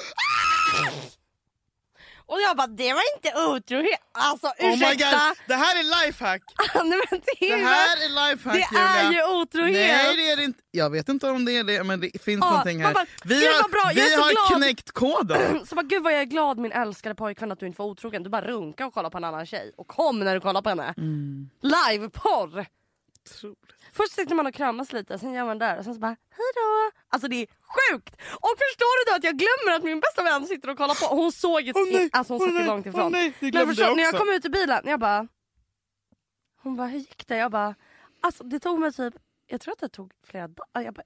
Och 2.28 2.40
jag 2.40 2.56
bara, 2.56 2.66
det 2.66 2.92
var 2.92 3.02
inte 3.16 3.38
otrohet. 3.48 4.00
Alltså 4.12 4.46
Oh 4.46 4.52
my 4.66 4.74
ursäkta. 4.74 5.10
god, 5.10 5.36
det 5.46 5.54
här 5.54 5.78
är 5.78 6.06
lifehack! 6.06 6.42
Nej, 6.74 7.00
det 7.10 7.20
Det 7.40 7.52
är, 7.52 7.56
här 7.64 7.96
är 7.96 8.30
lifehack 8.30 8.70
det 8.72 8.78
är 8.78 9.04
Julia. 9.04 9.12
ju 9.26 9.34
otrohet. 9.40 9.72
Nej 9.74 10.16
det 10.16 10.30
är 10.30 10.36
det 10.36 10.44
inte. 10.44 10.62
Jag 10.70 10.90
vet 10.90 11.08
inte 11.08 11.28
om 11.30 11.44
det 11.44 11.52
är 11.52 11.64
det 11.64 11.84
men 11.84 12.00
det 12.00 12.22
finns 12.22 12.40
Ja, 12.44 12.50
någonting 12.50 12.82
här. 12.84 12.94
bara, 12.94 13.06
vi 13.24 13.34
"Gud, 13.34 13.48
har, 13.48 13.68
bra, 13.68 13.90
vi 13.94 14.14
har 14.14 14.30
glad." 14.30 14.62
knäckt 14.62 14.92
koden. 14.92 15.66
Så 15.66 15.74
bara, 15.74 15.82
gud 15.82 16.02
vad 16.02 16.12
jag 16.12 16.20
är 16.20 16.24
glad 16.24 16.58
min 16.58 16.72
älskade 16.72 17.14
pojkvän 17.14 17.52
att 17.52 17.60
du 17.60 17.66
inte 17.66 17.78
var 17.82 17.86
otrogen. 17.86 18.22
Du 18.22 18.30
bara 18.30 18.46
runka 18.46 18.86
och 18.86 18.94
kolla 18.94 19.10
på 19.10 19.18
en 19.18 19.24
annan 19.24 19.46
tjej. 19.46 19.72
Och 19.76 19.86
kom 19.88 20.18
när 20.20 20.34
du 20.34 20.40
kollar 20.40 20.62
på 20.62 20.68
henne. 20.68 20.94
Mm. 20.96 21.50
Liveporr! 21.62 22.66
Otroligt. 23.30 23.75
Först 23.96 24.12
sitter 24.12 24.35
man 24.35 24.46
och 24.46 24.54
kramas 24.54 24.92
lite, 24.92 25.18
sen 25.18 25.32
gör 25.32 25.44
man 25.44 25.59
där 25.59 25.78
och 25.78 25.85
sen 25.85 25.94
så 25.94 26.00
bara 26.00 26.16
hejdå. 26.30 26.90
Alltså 27.09 27.28
det 27.28 27.37
är 27.37 27.46
sjukt! 27.46 28.14
Och 28.44 28.54
förstår 28.64 29.04
du 29.04 29.11
då 29.11 29.16
att 29.16 29.24
jag 29.24 29.37
glömmer 29.38 29.76
att 29.78 29.85
min 29.85 30.00
bästa 30.00 30.22
vän 30.22 30.46
sitter 30.46 30.70
och 30.70 30.76
kollar 30.78 30.94
på. 31.09 31.14
Hon 31.16 31.32
såg 31.32 31.61
ju, 31.61 31.72
Åh, 31.76 31.82
nej, 31.92 32.09
alltså 32.12 32.32
hon 32.32 32.42
åh, 32.42 32.46
satt 32.48 32.54
nej, 32.54 32.66
långt 32.66 32.87
ifrån. 32.87 33.12
nej, 33.12 33.32
det 33.40 33.52
Men 33.52 33.66
förstår, 33.66 33.87
jag 33.87 33.96
när 33.96 34.02
jag 34.02 34.14
också. 34.14 34.24
kom 34.24 34.35
ut 34.35 34.44
ur 34.44 34.50
bilen, 34.50 34.82
jag 34.85 35.00
bara... 35.00 35.28
Hon 36.62 36.76
bara 36.76 36.87
hur 36.88 36.98
gick 36.98 37.26
det? 37.26 37.37
Jag 37.37 37.50
bara... 37.50 37.74
Alltså 38.20 38.44
det 38.44 38.61
tog 38.61 38.78
mig 38.80 38.92
typ... 38.92 39.14
Jag 39.46 39.61
tror 39.61 39.72
att 39.72 39.78
det 39.78 39.88
tog 39.88 40.12
flera 40.26 40.48
dagar. 40.48 40.82
Jag 40.85 40.94
bara... 40.94 41.04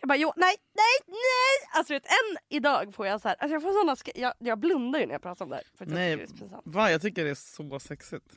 Jag 0.00 0.08
bara 0.08 0.16
jo, 0.18 0.32
nej, 0.36 0.56
nej, 0.74 0.98
nej! 1.06 1.68
Alltså 1.78 1.92
vet, 1.92 2.04
än 2.06 2.36
idag 2.48 2.94
får 2.94 3.06
jag 3.06 3.20
så 3.20 3.28
här, 3.28 3.36
alltså 3.38 3.52
jag 3.54 3.62
får 3.62 3.72
såna 3.72 3.96
jag, 4.14 4.32
jag 4.38 4.58
blundar 4.58 5.00
ju 5.00 5.06
när 5.06 5.12
jag 5.14 5.22
pratar 5.22 5.44
om 5.44 5.48
det 5.50 5.56
här. 5.56 5.64
För 5.78 5.84
jag 5.86 5.94
Nej, 5.94 6.26
tycker 6.26 6.44
det 6.48 6.54
är 6.54 6.60
va? 6.64 6.90
Jag 6.90 7.02
tycker 7.02 7.24
det 7.24 7.30
är 7.30 7.34
så 7.34 7.80
sexigt. 7.80 8.36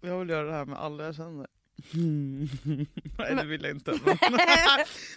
Jag 0.00 0.18
vill 0.18 0.28
göra 0.28 0.46
det 0.46 0.52
här 0.52 0.64
med 0.64 0.78
alla 0.78 1.04
jag 1.04 1.14
känner. 1.14 1.46
Nej 3.18 3.34
det 3.34 3.44
vill 3.46 3.62
jag 3.62 3.70
inte. 3.70 3.90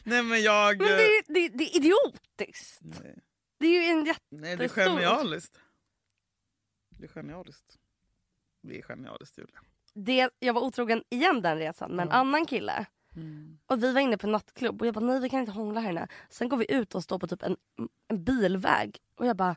Nej 0.04 0.24
men 0.24 0.42
jag... 0.42 0.78
Men 0.78 0.88
det, 0.88 1.04
är- 1.04 1.34
det, 1.34 1.48
det 1.58 1.64
är 1.64 1.76
idiotiskt. 1.78 2.80
Nej. 2.82 3.16
Det 3.60 3.66
är 3.68 3.72
ju 3.82 3.86
en 4.00 4.06
jätte... 4.06 4.22
Nej 4.30 4.58
det 4.58 4.64
är 4.64 4.70
genialiskt. 4.70 5.60
Det 6.98 7.04
är 7.06 7.10
genialiskt. 7.10 7.78
Det 8.62 8.78
är 8.78 8.82
genialiskt 8.82 9.38
Julia. 9.38 9.60
det, 9.94 10.30
jag 10.40 10.54
var 10.54 10.62
otrogen 10.62 11.04
igen 11.10 11.42
den 11.42 11.58
resan 11.58 11.92
med 11.92 12.04
en 12.04 12.10
Ja. 12.10 12.16
annan 12.16 12.46
kille. 12.46 12.86
Och 13.66 13.84
vi 13.84 13.92
var 13.92 14.02
inne 14.02 14.18
på 14.18 14.28
en 14.28 14.32
nattklubb 14.32 14.82
och 14.82 14.88
jag 14.88 14.94
bara 14.94 15.06
nej 15.06 15.20
vi 15.20 15.30
kan 15.30 15.40
inte 15.40 15.52
hångla 15.52 15.80
här 15.82 15.90
inne. 15.90 16.08
Sen 16.30 16.50
går 16.50 16.58
vi 16.58 16.72
ut 16.74 16.96
och 16.96 17.04
står 17.04 17.20
på 17.20 17.28
typ 17.28 17.44
en, 17.44 17.58
en 18.08 18.24
bilväg 18.24 18.98
och 19.16 19.26
jag 19.26 19.38
bara 19.38 19.56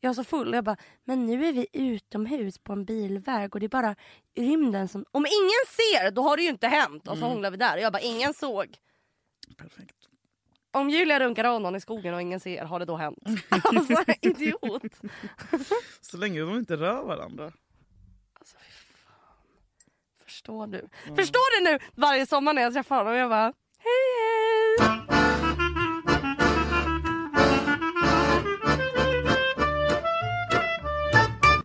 Jag 0.00 0.08
var 0.08 0.14
så 0.14 0.24
full 0.24 0.48
och 0.48 0.56
jag 0.56 0.64
bara, 0.64 0.76
men 1.04 1.26
nu 1.26 1.46
är 1.46 1.52
vi 1.52 1.66
utomhus 1.72 2.58
på 2.58 2.72
en 2.72 2.84
bilväg 2.84 3.54
och 3.54 3.60
det 3.60 3.66
är 3.66 3.68
bara 3.68 3.96
rymden 4.36 4.88
som... 4.88 5.04
Om 5.10 5.26
ingen 5.26 5.64
ser 5.66 6.10
då 6.10 6.22
har 6.22 6.36
det 6.36 6.42
ju 6.42 6.48
inte 6.48 6.68
hänt. 6.68 7.08
Och 7.08 7.18
så 7.18 7.24
Mm. 7.24 7.28
hånglar 7.30 7.50
vi 7.50 7.56
där. 7.56 7.76
Jag 7.76 7.92
bara, 7.92 8.00
ingen 8.02 8.34
såg. 8.34 8.76
Perfekt. 9.56 9.94
Om 10.70 10.90
Julia 10.90 11.20
runkar 11.20 11.44
av 11.44 11.60
någon 11.60 11.76
i 11.76 11.80
skogen 11.80 12.14
och 12.14 12.22
ingen 12.22 12.40
ser, 12.40 12.64
har 12.64 12.78
det 12.78 12.84
då 12.84 12.96
hänt? 12.96 13.18
alltså 13.50 14.04
idiot. 14.20 14.82
Så 16.00 16.16
länge 16.16 16.40
de 16.40 16.58
inte 16.58 16.76
rör 16.76 17.02
varandra. 17.04 17.44
Alltså, 18.32 18.56
fy 18.58 18.72
fan. 19.04 19.14
Förstår 20.24 20.66
du? 20.66 20.88
Förstår 21.16 21.58
du 21.64 21.70
nu 21.70 21.78
varje 21.94 22.26
sommar 22.26 22.54
när 22.54 22.62
jag 22.62 22.72
träffar 22.72 22.96
honom? 22.96 23.14
Jag 23.14 23.30
bara, 23.30 23.52
hej 23.78 24.17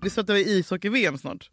Visste 0.03 0.19
du 0.19 0.21
att 0.21 0.27
det 0.27 0.33
är 0.51 0.57
ishockey-VM 0.57 1.17
snart? 1.17 1.49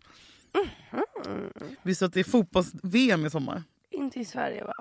Mhm. 0.55 1.51
Visste 1.83 2.05
du 2.05 2.07
att 2.07 2.13
det 2.15 2.21
är 2.21 2.25
fotbolls-VM 2.25 3.27
i 3.27 3.31
sommar? 3.31 3.63
Inte 3.91 4.21
i 4.21 4.25
Sverige 4.25 4.65
va? 4.65 4.75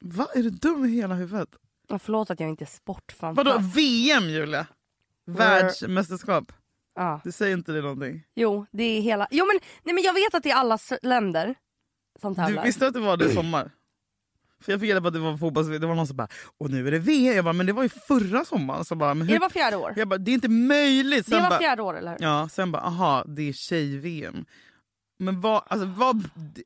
Va? 0.00 0.26
Är 0.34 0.42
du 0.42 0.50
dum 0.50 0.84
i 0.84 0.88
hela 0.88 1.14
huvudet? 1.14 1.48
Och 1.88 2.02
förlåt 2.02 2.30
att 2.30 2.40
jag 2.40 2.48
inte 2.48 2.64
är 2.64 2.66
sportfantast. 2.66 3.46
Vadå 3.46 3.58
VM 3.74 4.24
Julia? 4.30 4.66
Världsmästerskap? 5.26 6.52
Ja. 6.94 7.20
Det 7.24 7.32
säger 7.32 7.56
inte 7.56 7.72
det 7.72 7.80
någonting? 7.82 8.22
Jo, 8.34 8.66
det 8.70 8.82
är 8.84 9.00
hela... 9.00 9.28
Jo 9.30 9.46
men, 9.46 9.60
nej, 9.82 9.94
men 9.94 10.04
jag 10.04 10.14
vet 10.14 10.34
att 10.34 10.42
det 10.42 10.50
är 10.50 10.54
alla 10.56 10.78
länder 11.02 11.54
som 12.20 12.32
Du 12.32 12.36
tävlar. 12.36 12.64
visste 12.64 12.86
att 12.86 12.94
det 12.94 13.00
var 13.00 13.16
det 13.16 13.24
i 13.30 13.34
sommar? 13.34 13.70
För 14.60 14.72
jag 14.72 14.80
fick 14.80 14.90
reda 14.90 15.00
på 15.00 15.06
att 15.08 15.12
det 15.14 15.18
var 15.20 15.36
fotbolls 15.36 15.68
Det 15.68 15.78
var 15.86 15.94
någon 15.94 16.06
som 16.06 16.16
bara 16.16 16.28
och 16.58 16.70
nu 16.70 16.86
är 16.88 16.90
det 16.90 16.98
VM. 16.98 17.36
Jag 17.36 17.44
bara, 17.44 17.52
men 17.52 17.66
det 17.66 17.72
var 17.72 17.82
ju 17.82 17.88
förra 17.88 18.44
sommaren. 18.44 18.84
Så 18.84 18.94
bara, 18.94 19.14
men 19.14 19.26
hur? 19.26 19.34
det 19.34 19.40
var 19.40 19.48
fjärde 19.50 19.76
år? 19.76 19.92
Jag 19.96 20.08
bara, 20.08 20.18
det 20.18 20.30
är 20.30 20.34
inte 20.34 20.48
möjligt. 20.48 21.26
Det 21.26 21.30
Sen 21.30 21.42
var 21.42 21.50
bara, 21.50 21.58
fjärde 21.58 21.82
år 21.82 21.98
eller 21.98 22.10
hur? 22.10 22.18
Ja, 22.20 22.48
sen 22.52 22.72
bara, 22.72 22.82
aha, 22.82 23.24
det 23.28 23.48
är 23.48 23.52
tjej-VM. 23.52 24.44
Men 25.18 25.40
vad, 25.40 25.62
alltså 25.66 25.86
vad... 25.86 26.28
det- 26.34 26.62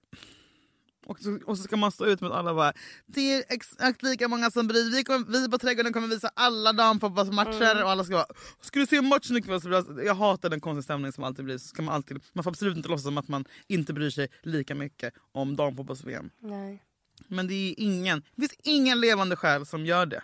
Och 1.07 1.19
så, 1.19 1.39
och 1.47 1.57
så 1.59 1.63
ska 1.65 1.77
man 1.77 1.93
stå 1.93 2.05
ut 2.07 2.21
med 2.21 2.31
att 2.31 2.37
alla 2.37 2.55
bara, 2.55 2.73
det 3.07 3.35
är 3.35 3.45
exakt 3.49 4.03
lika 4.03 4.29
många 4.29 4.51
som 4.51 4.69
bryr 4.69 4.91
vi, 4.97 5.05
kommer, 5.05 5.27
vi 5.41 5.49
på 5.51 5.59
Trädgården 5.59 5.93
kommer 5.93 6.09
visa 6.09 6.31
alla 6.37 6.73
damfotbollsmatcher 6.73 7.71
Mm. 7.73 7.85
och 7.85 7.91
alla 7.91 8.05
ska 8.05 8.15
vara, 8.15 8.27
ska 8.61 8.79
du 8.81 8.87
se 8.87 9.01
matchen 9.03 9.37
ikväll? 9.37 9.61
Det- 9.61 10.05
Jag 10.05 10.15
hatar 10.15 10.51
den 10.51 10.61
konstiga 10.61 10.83
stämningen 10.83 11.13
som 11.13 11.25
alltid 11.25 11.45
blir. 11.45 11.59
Så 11.59 11.69
ska 11.69 11.83
man, 11.83 11.95
alltid, 11.95 12.21
man 12.33 12.45
får 12.45 12.51
absolut 12.51 12.77
inte 12.77 12.89
låtsas 12.89 13.05
som 13.05 13.19
att 13.19 13.29
man 13.29 13.45
inte 13.69 13.93
bryr 13.93 14.11
sig 14.11 14.29
lika 14.43 14.75
mycket 14.75 15.15
om 15.33 15.57
damfotbolls-VM. 15.57 16.31
Nej. 16.43 16.83
Men 17.29 17.49
det 17.49 17.55
är 17.55 17.75
ingen, 17.79 18.23
det 18.35 18.41
finns 18.41 18.61
ingen 18.63 19.01
levande 19.01 19.37
själ 19.37 19.67
som 19.67 19.87
gör 19.87 20.07
det. 20.07 20.23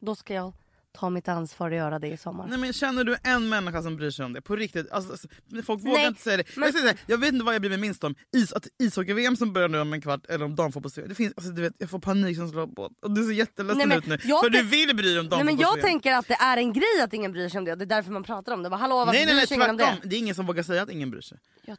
Då 0.00 0.14
ska 0.14 0.34
jag 0.34 0.52
ta 0.94 1.10
mitt 1.10 1.28
ansvar 1.28 1.70
och 1.70 1.76
göra 1.76 1.98
det 1.98 2.08
i 2.08 2.16
sommar. 2.16 2.46
Nej, 2.46 2.58
men 2.58 2.72
känner 2.72 3.04
du 3.04 3.16
en 3.22 3.48
människa 3.48 3.82
som 3.82 3.96
bryr 3.96 4.10
sig 4.10 4.24
om 4.24 4.32
det? 4.32 4.40
På 4.42 4.56
riktigt. 4.56 4.90
Alltså, 4.90 5.12
alltså, 5.12 5.28
folk 5.64 5.80
vågar 5.84 5.92
Nej, 5.98 6.06
inte 6.06 6.22
säga 6.22 6.36
det. 6.36 6.44
men- 6.56 6.72
Jag, 6.74 6.80
här, 6.82 6.96
jag 7.06 7.18
vet 7.18 7.32
inte 7.32 7.44
vad 7.44 7.54
jag 7.54 7.62
blir 7.62 7.76
minst 7.78 8.04
om. 8.04 8.14
Is, 8.36 8.52
att 8.52 8.66
ishockey-VM 8.78 9.36
som 9.36 9.52
börjar 9.52 9.68
nu 9.68 9.80
om 9.80 9.92
en 9.92 10.00
kvart 10.00 10.26
eller 10.28 10.44
om 10.44 10.54
damfotbolls-VM. 10.56 11.08
Det 11.08 11.14
finns, 11.14 11.32
alltså, 11.36 11.52
du 11.52 11.62
vet, 11.62 11.72
jag 11.78 11.90
får 11.90 11.98
panik 11.98 12.36
som 12.36 12.48
slår 12.50 12.66
på. 12.66 12.90
Och 13.02 13.10
du 13.10 13.24
ser 13.24 13.32
jätteledsen 13.32 13.88
Nej, 13.88 13.98
ut 13.98 14.06
nu. 14.06 14.18
För 14.18 14.50
du 14.50 14.62
vill 14.62 14.96
bry 14.96 15.08
dig 15.10 15.18
om 15.20 15.26
Nej, 15.26 15.44
men 15.44 15.46
damfotbolls-VM. 15.46 15.60
jag 15.60 15.80
tänker 15.82 16.12
att 16.14 16.28
det 16.28 16.34
är 16.40 16.56
en 16.56 16.72
grej 16.72 17.00
att 17.04 17.12
ingen 17.14 17.32
bryr 17.32 17.48
sig 17.48 17.58
om 17.58 17.64
det. 17.64 17.74
Det 17.74 17.84
är 17.84 17.86
därför 17.86 18.12
man 18.12 18.22
pratar 18.24 18.52
om 18.52 18.62
det. 18.62 18.70
Bara, 18.70 18.76
Hallå 18.76 18.96
varför 18.96 19.12
Nej 19.12 19.26
nej 19.26 19.34
bryr 19.46 19.58
nej 19.58 19.76
tvärtom. 19.76 19.76
det? 20.02 20.08
Det 20.08 20.16
är 20.16 20.18
ingen 20.18 20.34
som 20.34 20.46
vågar 20.46 20.62
säga 20.62 20.82
att 20.82 20.90
ingen 20.90 21.10
bryr 21.10 21.20
sig. 21.20 21.38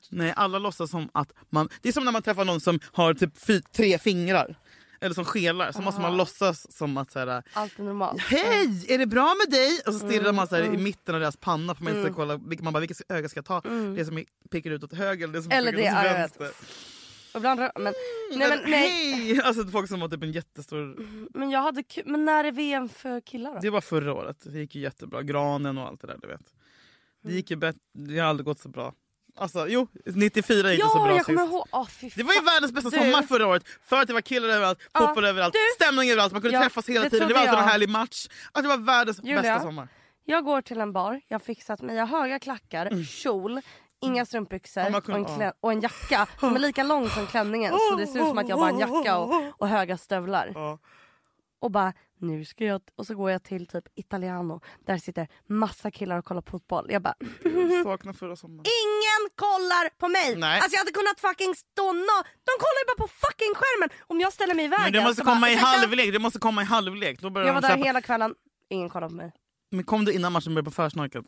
Nej 0.10 0.34
alla 0.36 0.60
låtsas 0.60 0.92
som 0.92 1.10
att 1.14 1.32
man... 1.50 1.70
Det 1.82 1.90
är 1.90 1.94
som 1.94 2.06
när 2.06 2.12
man 2.12 2.22
träffar 2.22 2.46
någon 2.46 2.60
som 2.62 2.80
har 2.92 3.14
typ 3.14 3.38
fy, 3.38 3.62
tre 3.62 3.98
fingrar. 4.00 4.56
Eller 5.06 5.16
som 5.16 5.26
skelar. 5.26 5.72
Så 5.72 5.82
måste 5.82 6.02
man 6.02 6.18
låtsas 6.18 6.72
som 6.78 6.98
att 6.98 7.12
såhär, 7.12 7.44
Allt 7.54 7.80
är 7.80 7.84
normalt. 7.84 8.22
Hej! 8.22 8.86
Är 8.88 8.98
det 8.98 9.06
bra 9.06 9.36
med 9.46 9.52
dig? 9.60 9.80
Och 9.88 9.94
så 9.94 10.00
stirrar 10.00 10.24
Mm, 10.24 10.36
man 10.36 10.48
så 10.48 10.56
här, 10.56 10.64
i 10.64 10.78
mitten 10.78 11.16
av 11.16 11.22
deras 11.22 11.38
panna 11.38 11.76
för 11.76 11.84
man 11.84 11.98
inte 11.98 12.10
kolla, 12.12 12.38
man 12.62 12.74
bara 12.74 12.80
vilket 12.80 13.02
öga 13.12 13.30
ska 13.30 13.38
jag 13.38 13.46
ta? 13.46 13.62
Det 13.96 14.06
som 14.06 14.24
pekar 14.50 14.72
ut 14.72 14.84
åt 14.84 14.94
höger 14.94 15.24
eller 15.24 15.34
det 15.34 15.44
som 15.44 15.52
Mm. 15.52 15.60
Eller 15.68 15.72
pekar 15.78 16.04
det, 16.04 16.10
åt 16.10 16.16
vänster? 16.20 16.52
Och 17.34 17.38
Ibland, 17.40 17.60
rör- 17.60 17.72
men, 17.80 17.94
nej, 18.36 18.50
men. 18.50 18.74
Hej! 18.74 19.42
Alltså 19.44 19.68
folk 19.68 19.88
som 19.90 20.02
har 20.02 20.10
typ 20.10 20.24
en 20.24 20.32
jättestor... 20.32 20.96
men 21.38 21.52
jag 21.52 21.62
hade 21.62 21.84
kul. 21.84 22.04
Men 22.08 22.26
när 22.26 22.44
är 22.44 22.52
VM 22.52 22.90
för 22.90 23.22
killar 23.22 23.54
då? 23.54 23.60
Det 23.60 23.70
var 23.70 23.82
förra 23.82 24.14
året, 24.14 24.38
det 24.44 24.60
gick 24.60 24.76
ju 24.76 24.82
jättebra. 24.82 25.22
Granen 25.24 25.78
och 25.78 25.88
allt 25.88 26.02
det 26.02 26.08
där 26.08 26.18
du 26.22 26.28
vet. 26.28 26.54
Det 27.24 27.34
gick 27.34 27.50
ju 27.52 27.56
bättre, 27.56 27.80
det 27.94 28.20
har 28.20 28.28
aldrig 28.28 28.46
gått 28.46 28.60
så 28.60 28.70
bra. 28.70 28.94
Alltså 29.38 29.68
jo, 29.68 29.88
94 30.06 30.72
gick 30.72 30.82
det 30.82 30.88
så 30.90 30.98
Ja, 30.98 31.04
bra 31.04 31.16
jag 31.16 31.26
kommer 31.26 31.42
sist. 31.48 31.54
ihåg. 31.74 31.90
Fy 31.90 32.10
Det 32.16 32.24
var 32.24 32.34
ju 32.34 32.42
världens 32.42 32.72
bästa 32.72 32.90
Du. 32.90 32.98
sommar 32.98 33.22
förra 33.22 33.48
året. 33.48 33.64
För 33.86 34.02
att 34.02 34.08
det 34.08 34.14
var 34.14 34.22
killar 34.22 34.50
överallt, 34.50 34.80
Ja, 34.94 35.00
fotboll 35.00 35.26
överallt, 35.26 35.54
du. 35.54 35.60
stämning 35.86 36.10
överallt, 36.12 36.32
man 36.34 36.42
kunde 36.42 36.58
Ja, 36.58 36.62
träffas 36.64 36.90
hela 36.90 37.04
det 37.04 37.10
tiden. 37.10 37.28
Det 37.28 37.34
var 37.34 37.42
alltid 37.42 37.60
en 37.60 37.64
härlig 37.66 37.90
match. 37.90 38.28
Alltså, 38.52 38.62
det 38.72 38.78
var 38.78 38.86
världens 38.86 39.20
Julia. 39.24 39.42
bästa 39.42 39.60
sommar. 39.62 39.88
Jag 40.26 40.46
går 40.46 40.62
till 40.62 40.80
en 40.82 40.94
bar, 40.94 41.22
jag 41.28 41.36
har 41.40 41.44
fixat 41.46 41.82
mig. 41.82 41.96
Jag 41.96 42.06
har 42.06 42.20
höga 42.20 42.40
klackar, 42.40 43.04
kjol, 43.04 43.62
inga 44.02 44.26
strumpbyxor 44.26 44.84
Ja, 44.84 44.90
man 44.90 44.98
och, 44.98 45.06
kunde- 45.06 45.46
en 45.46 45.52
och 45.62 45.72
en 45.72 45.82
jacka 45.82 46.28
som 46.40 46.56
är 46.56 46.60
lika 46.60 46.84
lång 46.84 47.10
som 47.10 47.28
klänningen. 47.28 47.74
Så 47.90 47.96
det 47.96 48.08
ser 48.08 48.20
ut 48.20 48.28
som 48.28 48.38
att 48.38 48.50
jag 48.50 48.60
bara 48.60 48.72
har 48.72 48.74
en 48.74 48.80
jacka 49.04 49.18
och, 49.18 49.34
och 49.62 49.68
höga 49.68 49.98
stövlar. 49.98 50.52
Ja. 50.56 50.80
Och 51.60 51.72
bara, 51.72 51.94
nu 52.28 52.46
ska 52.46 52.66
jag... 52.66 52.82
Och 52.96 53.08
så 53.08 53.16
går 53.16 53.32
jag 53.32 53.44
till 53.44 53.68
typ 53.68 53.84
Italiano. 53.96 54.62
Där 54.86 54.98
sitter 54.98 55.28
massa 55.48 55.92
killar 55.92 56.18
och 56.20 56.26
kollar 56.26 56.42
fotboll. 56.42 56.86
Jag 56.90 57.02
bara, 57.02 57.16
Jag 57.44 57.84
saknar 57.84 58.14
förra 58.14 58.36
sommaren. 58.36 58.66
ingen 58.84 59.30
kollar 59.36 59.90
på 60.00 60.08
mig! 60.08 60.36
Nej. 60.36 60.60
Alltså 60.60 60.74
jag 60.76 60.80
hade 60.80 60.92
kunnat 60.92 61.20
fucking 61.20 61.56
stå 61.56 61.84
nå- 61.94 62.24
De 62.48 62.52
kollar 62.64 62.80
ju 62.82 62.86
bara 62.88 63.08
på 63.08 63.08
fucking 63.08 63.54
skärmen! 63.56 63.90
Om 64.08 64.20
jag 64.20 64.34
ställer 64.34 64.54
mig 64.56 64.66
i 64.66 64.68
vägen 64.68 64.84
Men 64.84 64.94
du 64.94 65.02
måste 65.02 65.16
så 65.16 65.24
bara, 65.26 65.36
komma 65.36 65.50
i 65.50 65.56
halvlek, 65.56 66.12
du 66.14 66.20
måste 66.20 66.40
komma 66.40 66.62
i 66.62 66.66
halvlek. 66.66 67.20
Jag 67.22 67.30
var 67.32 67.44
de 67.44 67.62
där 67.62 67.62
köpa. 67.70 67.84
hela 67.84 68.02
kvällen, 68.02 68.36
ingen 68.70 68.90
kollar 68.90 69.10
på 69.10 69.16
mig. 69.16 69.32
Men 69.72 69.84
kom 69.84 70.06
du 70.06 70.14
innan 70.14 70.32
matchen 70.32 70.54
började 70.54 70.66
på 70.66 70.72
försnacket? 70.72 71.26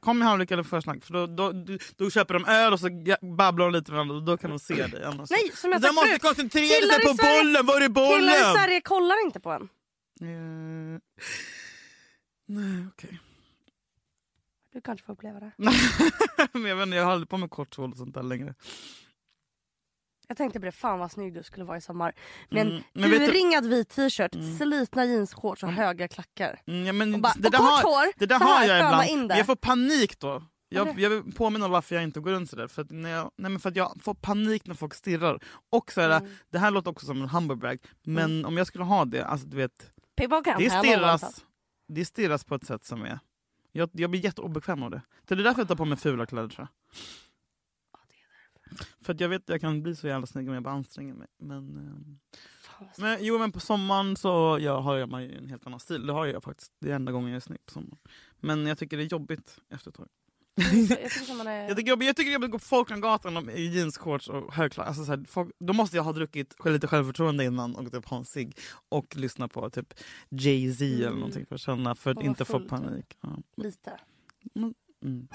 Kom 0.00 0.22
i 0.22 0.24
halvlek 0.24 0.50
eller 0.50 0.62
försnack, 0.62 1.04
för 1.04 1.12
då, 1.12 1.26
då, 1.26 1.52
då, 1.52 1.78
då 1.96 2.10
köper 2.10 2.34
de 2.34 2.44
öl 2.44 2.72
och 2.72 2.80
så 2.80 2.88
babblar 3.36 3.64
de 3.66 3.72
lite 3.72 3.90
med 3.90 3.96
varandra 3.96 4.16
och 4.16 4.22
då 4.22 4.36
kan 4.36 4.50
de 4.50 4.58
se 4.58 4.86
dig. 4.86 5.04
Annars. 5.04 5.30
Nej, 5.30 5.50
som 5.54 5.72
jag 5.72 5.80
de 5.80 5.86
sagt 5.86 5.94
måste 5.94 6.08
förut, 6.08 6.22
koncentrera 6.22 6.86
sig 6.92 7.04
på 7.06 7.14
Sverige- 7.14 7.42
bollen, 7.42 7.66
var 7.66 7.80
är 7.80 7.88
bollen? 7.88 8.20
Killar 8.20 8.52
i 8.52 8.56
Sverige 8.56 8.80
kollar 8.80 9.24
inte 9.24 9.40
på 9.40 9.50
en. 9.50 9.68
Eh, 10.20 11.00
Nej 12.46 12.86
okej. 12.92 13.20
Du 14.72 14.80
kanske 14.80 15.06
får 15.06 15.12
uppleva 15.12 15.40
det. 15.40 15.52
Men 16.52 16.64
jag, 16.64 16.76
vet 16.76 16.86
inte, 16.86 16.96
jag 16.96 17.04
har 17.04 17.12
aldrig 17.12 17.28
på 17.28 17.36
mig 17.36 17.48
kort 17.48 17.76
hål 17.76 17.90
och 17.90 17.96
sånt 17.96 18.14
där 18.14 18.22
längre. 18.22 18.54
Jag 20.28 20.36
tänkte 20.36 20.60
på 20.60 20.66
det, 20.66 20.72
fan 20.72 20.98
vad 20.98 21.12
snygg 21.12 21.34
du 21.34 21.42
skulle 21.42 21.64
vara 21.64 21.76
i 21.76 21.80
sommar. 21.80 22.12
Med 22.50 22.60
en 22.62 22.68
Mm, 22.72 22.82
men 22.92 23.10
vet 23.10 23.20
du- 23.20 23.26
urringad 23.26 23.66
vit 23.66 23.88
t-shirt, 23.88 24.32
slitna 24.58 25.04
jeansshorts 25.04 25.62
och 25.62 25.72
höga 25.72 26.08
klackar. 26.08 26.60
Mm, 26.66 26.86
ja, 26.86 26.92
men 26.92 27.20
bara- 27.20 27.32
det 27.36 27.48
där 27.50 27.58
har, 27.58 27.82
hår, 27.82 28.12
det 28.18 28.26
där 28.26 28.38
har 28.38 28.64
jag 28.64 28.78
ibland. 28.78 29.08
in 29.08 29.20
det. 29.20 29.26
Men 29.28 29.36
jag 29.36 29.46
får 29.46 29.56
panik 29.56 30.18
då. 30.20 30.42
Jag, 30.68 31.00
jag 31.00 31.10
vill 31.10 31.32
påminna 31.34 31.64
om 31.66 31.70
varför 31.72 31.94
jag 31.94 32.04
inte 32.04 32.20
går 32.20 32.30
runt 32.30 32.50
sådär. 32.50 32.68
För 32.68 32.82
att, 32.82 32.90
när 32.90 33.10
jag, 33.10 33.30
nej 33.36 33.50
men 33.50 33.60
för 33.60 33.68
att 33.70 33.76
jag 33.76 33.96
får 34.02 34.14
panik 34.14 34.66
när 34.66 34.74
folk 34.74 34.94
stirrar. 34.94 35.40
Och 35.70 35.92
så 35.92 36.00
här, 36.00 36.10
Mm. 36.20 36.30
Det 36.50 36.58
här 36.58 36.70
låter 36.70 36.90
också 36.90 37.06
som 37.06 37.22
en 37.22 37.28
humble 37.28 37.56
brag, 37.56 37.78
men 38.02 38.44
om 38.44 38.56
jag 38.56 38.66
skulle 38.66 38.84
ha 38.84 39.04
det, 39.04 39.24
alltså 39.26 39.46
du 39.46 39.56
vet, 39.56 39.90
Can 40.44 40.58
det 40.58 40.70
stirras, 40.70 41.44
det 41.88 42.04
stirras 42.04 42.44
på 42.44 42.54
ett 42.54 42.64
sätt 42.64 42.84
som 42.84 43.02
är... 43.02 43.18
Jag, 43.72 43.90
jag 43.92 44.10
blir 44.10 44.24
jätteobekväm 44.24 44.82
av 44.82 44.90
det. 44.90 45.02
Det 45.24 45.34
är 45.34 45.38
därför 45.38 45.60
jag 45.60 45.68
tar 45.68 45.76
på 45.76 45.84
mig 45.84 45.98
fula 45.98 46.26
kläder 46.26 46.48
tror 46.48 46.68
jag. 46.68 46.98
För 49.00 49.12
att 49.12 49.20
jag 49.20 49.28
vet 49.28 49.42
att 49.42 49.48
jag 49.48 49.60
kan 49.60 49.82
bli 49.82 49.96
så 49.96 50.06
jävla 50.06 50.26
snygg 50.26 50.48
om 50.48 50.54
jag 50.54 50.62
bara 50.62 50.74
anstränger 50.74 51.14
mig. 51.14 51.26
Men, 51.38 51.58
ehm, 51.58 52.18
men, 52.98 53.18
jo 53.20 53.38
men 53.38 53.52
på 53.52 53.60
sommaren 53.60 54.16
så 54.16 54.58
jag, 54.60 54.80
har 54.80 54.96
jag 54.96 55.12
en 55.12 55.48
helt 55.48 55.66
annan 55.66 55.80
stil. 55.80 56.06
Det 56.06 56.12
har 56.12 56.26
jag 56.26 56.42
faktiskt. 56.42 56.72
Det 56.78 56.90
är 56.90 56.94
enda 56.94 57.12
gången 57.12 57.30
jag 57.30 57.36
är 57.36 57.40
snygg 57.40 57.66
på 57.66 57.72
sommaren. 57.72 57.98
Men 58.40 58.66
jag 58.66 58.78
tycker 58.78 58.96
det 58.96 59.02
är 59.02 59.12
jobbigt 59.12 59.58
efter 59.68 59.90
ett 59.90 59.96
tag. 59.96 60.08
Snyggt. 60.62 60.90
Jag 61.02 61.10
tycker 61.10 61.46
är... 61.48 61.68
Jag 61.68 61.76
tycker, 61.76 62.02
jag, 62.04 62.16
tycker 62.16 62.32
jobbigt 62.32 62.46
att 62.46 62.52
gå 62.52 62.58
på 62.58 62.64
Folkungagatan 62.64 63.50
i 63.50 63.66
jeansshorts 63.66 64.28
och 64.28 64.54
högklackat. 64.54 64.88
Alltså, 64.88 65.04
så 65.04 65.10
här, 65.10 65.24
folk, 65.28 65.50
då 65.58 65.72
måste 65.72 65.96
jag 65.96 66.04
ha 66.04 66.12
druckit 66.12 66.54
lite 66.64 66.86
självförtroende 66.86 67.44
innan 67.44 67.76
och 67.76 67.92
typ 67.92 68.06
ha 68.08 68.16
en 68.16 68.24
cigg. 68.24 68.58
Och 68.88 69.16
lyssna 69.16 69.48
på 69.48 69.70
typ 69.70 69.94
Jay-Z 70.30 70.84
eller 70.84 71.06
Mm. 71.06 71.18
någonting 71.18 71.46
för 71.46 71.54
att 71.54 71.60
känna, 71.60 71.94
för 71.94 72.10
att 72.10 72.22
inte 72.22 72.44
få 72.44 72.58
typ. 72.58 72.68
panik. 72.68 73.16
Ja. 73.20 73.28
Lite. 73.56 73.92
Mm. 74.56 75.28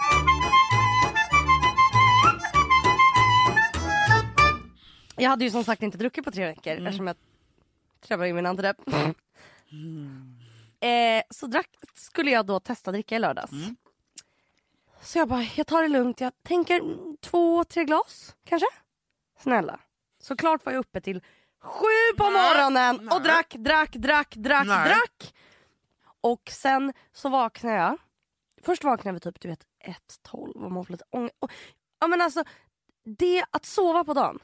Jag 5.18 5.30
hade 5.30 5.44
ju 5.46 5.52
som 5.52 5.64
sagt 5.64 5.84
inte 5.84 5.98
druckit 5.98 6.26
på 6.26 6.32
tre 6.32 6.46
veckor 6.46 6.72
Mm. 6.74 6.86
eftersom 6.88 7.08
jag 7.08 7.16
träffade 8.08 8.30
in 8.30 8.36
min 8.36 8.46
antidepp. 8.46 8.78
Eh, 10.80 11.22
så 11.30 11.48
drack, 11.48 11.70
skulle 11.96 12.32
jag 12.32 12.46
då 12.46 12.60
testa 12.60 12.92
dricka 12.92 13.16
i 13.16 13.20
lördags. 13.20 13.52
Mm. 13.52 13.76
Så 15.02 15.18
jag 15.18 15.28
bara, 15.28 15.44
jag 15.56 15.68
tar 15.68 15.82
det 15.82 15.88
lugnt. 15.88 16.22
Jag 16.22 16.34
tänker 16.44 16.82
två, 17.22 17.64
tre 17.64 17.84
glas 17.84 18.36
kanske. 18.44 18.68
Snälla. 19.40 19.80
Såklart 20.22 20.66
var 20.66 20.74
jag 20.74 20.80
uppe 20.80 21.02
till 21.02 21.22
sju 21.62 22.18
på 22.18 22.24
morgonen 22.24 23.00
nej. 23.02 23.16
och 23.16 23.22
drack, 23.22 23.56
drack, 23.58 23.96
drack, 23.96 24.36
drack, 24.36 24.68
Nej. 24.68 24.90
drack. 24.90 25.34
Och 26.22 26.50
sen 26.52 26.94
så 27.14 27.30
vaknade 27.30 27.76
jag. 27.76 27.98
Först 28.62 28.84
vaknade 28.84 29.10
jag 29.10 29.14
vid 29.14 29.22
typ 29.22 29.42
du 29.42 29.48
vet 29.48 29.66
1-12 30.32 30.64
och 30.64 30.72
mådde 30.72 30.92
lite 30.92 31.04
ångest. 31.10 31.36
Och, 31.40 31.52
ja 32.00 32.08
men 32.08 32.22
alltså, 32.22 32.44
det 33.06 33.46
att 33.52 33.66
sova 33.66 34.04
på 34.04 34.14
dagen. 34.14 34.40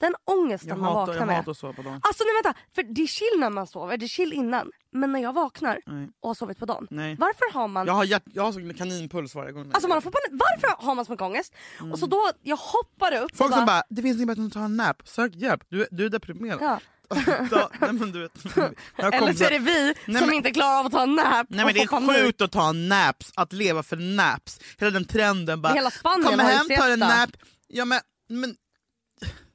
Den 0.00 0.14
ångesten 0.24 0.68
Jag 0.68 0.78
man 0.78 0.84
hatar, 0.92 0.98
vaknar 1.06 1.14
jag 1.16 1.26
med. 1.26 1.36
hatar 1.36 1.50
att 1.50 1.58
sova 1.58 1.72
på 1.72 1.82
dagen. 1.82 2.00
Alltså 2.04 2.24
nej 2.24 2.42
vänta, 2.44 2.58
för 2.74 2.82
det 2.82 3.02
är 3.02 3.06
chill 3.06 3.40
när 3.40 3.50
man 3.50 3.66
sover, 3.66 3.96
det 3.96 4.06
är 4.06 4.08
chill 4.08 4.32
innan. 4.32 4.70
Men 4.92 5.12
när 5.12 5.20
jag 5.20 5.32
vaknar 5.32 5.80
Nej. 5.86 6.08
och 6.20 6.28
har 6.28 6.34
sovit 6.34 6.58
på 6.58 6.66
dagen. 6.66 6.86
Nej. 6.90 7.16
Varför 7.18 7.52
har 7.54 7.68
man 7.68 7.86
Jag 7.86 7.92
har, 7.94 8.04
hjärt, 8.04 8.22
jag 8.26 8.42
har 8.42 8.72
kaninpuls 8.78 9.34
varje 9.34 9.52
gång. 9.52 9.70
Alltså 9.72 9.88
man 9.88 10.02
får 10.02 10.10
panik. 10.10 10.42
Varför 10.42 10.86
har 10.86 10.94
man 10.94 11.04
så 11.04 11.12
mycket 11.12 11.22
ångest? 11.24 11.54
Och 11.92 11.98
så 11.98 12.06
då, 12.06 12.30
jag 12.42 12.56
hoppar 12.56 13.16
upp 13.16 13.36
Folk 13.36 13.50
och 13.50 13.56
som 13.56 13.66
bara, 13.66 13.82
det 13.90 14.02
finns 14.02 14.16
inget 14.16 14.28
bättre 14.28 14.40
än 14.42 14.46
att 14.46 14.52
ta 14.52 14.64
en 14.64 14.76
nap, 14.76 15.02
sök 15.08 15.34
hjälp, 15.34 15.62
du, 15.68 15.86
du 15.90 16.04
är 16.06 16.08
deprimerad. 16.10 16.58
Ja. 16.62 16.80
Då- 17.50 17.70
nej, 17.80 17.92
men 17.92 18.12
du 18.12 18.20
vet, 18.22 18.32
jag 18.96 19.14
Eller 19.14 19.32
så 19.32 19.44
är 19.44 19.50
det 19.50 19.58
vi 19.58 19.94
Nej, 20.06 20.16
som 20.18 20.26
men- 20.26 20.34
inte 20.36 20.50
klarar 20.50 20.78
av 20.80 20.86
att 20.86 20.92
ta 20.92 21.02
en 21.02 21.14
nap 21.14 21.46
Nej 21.50 21.64
men 21.64 21.74
det 21.74 21.80
är 21.82 22.22
sjukt 22.22 22.40
att 22.40 22.52
ta 22.52 22.72
naps, 22.72 23.32
att 23.36 23.52
leva 23.52 23.82
för 23.82 23.96
naps. 23.96 24.60
Hela 24.78 24.90
den 24.90 25.04
trenden 25.04 25.62
bara, 25.62 25.72
Hela 25.72 25.90
Spanien 25.90 26.24
kom 26.30 26.38
hem, 26.38 26.66
ta 26.68 26.74
en 26.74 26.98
siesta." 26.98 27.18
nap. 27.20 27.30
Ja 27.68 27.84
men, 27.84 28.00
men 28.28 28.54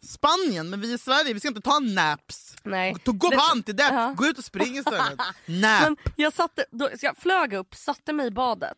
Spanien, 0.04 0.70
men 0.70 0.82
vi 0.82 0.94
i 0.94 0.98
Sverige 0.98 1.34
vi 1.34 1.40
ska 1.40 1.48
inte 1.50 1.62
ta 1.62 1.80
naps. 1.80 2.56
Nej. 2.64 2.96
Gå 3.06 3.12
gå 3.12 3.32
på 3.32 3.42
antidepp, 3.52 3.92
Ja. 3.92 4.14
gå 4.18 4.26
ut 4.26 4.38
och 4.38 4.44
spring 4.44 4.78
istället. 4.78 5.20
Nap. 5.46 6.00
Jag, 6.16 6.34
satte, 6.34 6.66
då, 6.72 6.90
jag 7.02 7.18
flög 7.18 7.54
upp, 7.54 7.76
satte 7.76 8.14
mig 8.14 8.28
i 8.28 8.32
badet. 8.32 8.78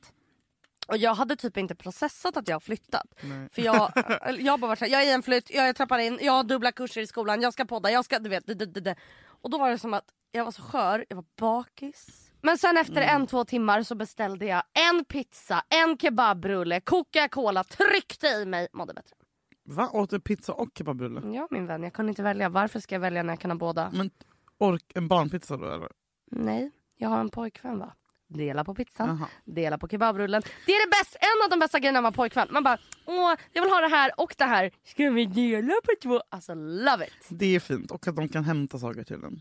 Och 0.88 0.98
jag 0.98 1.16
hade 1.16 1.36
typ 1.36 1.58
inte 1.58 1.76
processat 1.76 2.38
att 2.38 2.48
jag 2.48 2.56
har 2.56 2.60
flyttat. 2.60 3.08
För 3.52 3.62
jag, 3.62 3.92
jag 4.40 4.60
bara 4.60 4.68
varit 4.68 4.80
såhär, 4.80 4.92
jag 4.92 5.04
är 5.04 5.08
i 5.08 5.12
en 5.12 5.24
flytt, 5.24 5.50
jag 5.50 5.76
trappar 5.76 6.00
in, 6.00 6.20
jag 6.22 6.34
har 6.34 6.44
dubbla 6.44 6.72
kurser 6.72 7.02
i 7.02 7.08
skolan, 7.08 7.42
jag 7.42 7.54
ska 7.54 7.66
podda, 7.66 7.92
jag 7.92 8.06
ska 8.06 8.20
du 8.20 8.30
vet. 8.30 8.48
Det, 8.48 8.54
det, 8.54 8.66
det. 8.82 8.96
Och 9.42 9.50
då 9.50 9.58
var 9.58 9.70
det 9.70 9.80
som 9.80 9.94
att 9.94 10.06
jag 10.32 10.46
var 10.46 10.52
så 10.52 10.62
skör, 10.62 11.06
jag 11.10 11.16
var 11.16 11.26
bakis. 11.40 12.08
Men 12.42 12.58
sen 12.58 12.78
efter 12.78 13.02
en, 13.02 13.28
två 13.28 13.46
timmar 13.46 13.84
så 13.84 13.96
beställde 13.96 14.46
jag 14.46 14.64
en 14.90 15.06
pizza, 15.06 15.64
en 15.70 15.98
kebabrulle, 15.98 16.80
Coca-Cola, 16.80 17.64
tryckte 17.64 18.28
i 18.28 18.46
mig, 18.46 18.68
mådde 18.74 18.94
bättre. 18.94 19.16
Va? 19.66 19.90
Åt 19.94 20.10
du 20.10 20.20
pizza 20.20 20.54
och 20.54 20.70
kebabrulle? 20.78 21.22
Ja 21.36 21.48
min 21.52 21.68
vän, 21.68 21.84
jag 21.84 21.94
kunde 21.94 22.10
inte 22.10 22.24
välja. 22.24 22.50
Varför 22.50 22.80
ska 22.80 22.96
jag 22.96 23.00
välja 23.00 23.24
när 23.24 23.34
jag 23.34 23.40
kan 23.40 23.52
ha 23.52 23.58
båda? 23.58 23.92
Men 23.94 24.10
ork, 24.58 24.84
en 24.96 25.08
barnpizza 25.08 25.58
då 25.58 25.66
eller? 25.72 25.90
Nej, 26.32 26.72
jag 26.98 27.10
har 27.10 27.20
en 27.20 27.30
pojkvän 27.30 27.80
va? 27.80 27.94
Dela 28.28 28.64
på 28.64 28.76
pizzan, 28.76 29.08
Jaha. 29.08 29.28
dela 29.46 29.78
på 29.78 29.88
kebabrullen. 29.88 30.42
Det 30.66 30.72
är 30.72 30.86
det 30.86 30.90
bästa, 30.90 31.18
en 31.20 31.46
av 31.46 31.50
de 31.50 31.60
bästa 31.60 31.80
grejerna 31.80 32.02
med 32.02 32.14
pojkvän. 32.14 32.48
Man 32.52 32.64
bara, 32.64 32.78
åh 33.06 33.36
jag 33.54 33.62
vill 33.62 33.72
ha 33.72 33.82
det 33.82 33.88
här 33.88 34.12
och 34.18 34.36
det 34.38 34.44
här. 34.46 34.72
Ska 34.84 35.10
vi 35.10 35.26
dela 35.26 35.74
på 35.84 35.92
två? 36.02 36.22
Alltså 36.30 36.54
love 36.54 37.08
it. 37.08 37.28
Det 37.30 37.56
är 37.56 37.60
fint, 37.60 37.92
och 37.92 38.08
att 38.08 38.16
de 38.16 38.30
kan 38.30 38.44
hämta 38.44 38.80
saker 38.80 39.04
till 39.04 39.16
en. 39.16 39.24
Oh 39.24 39.30
my 39.30 39.34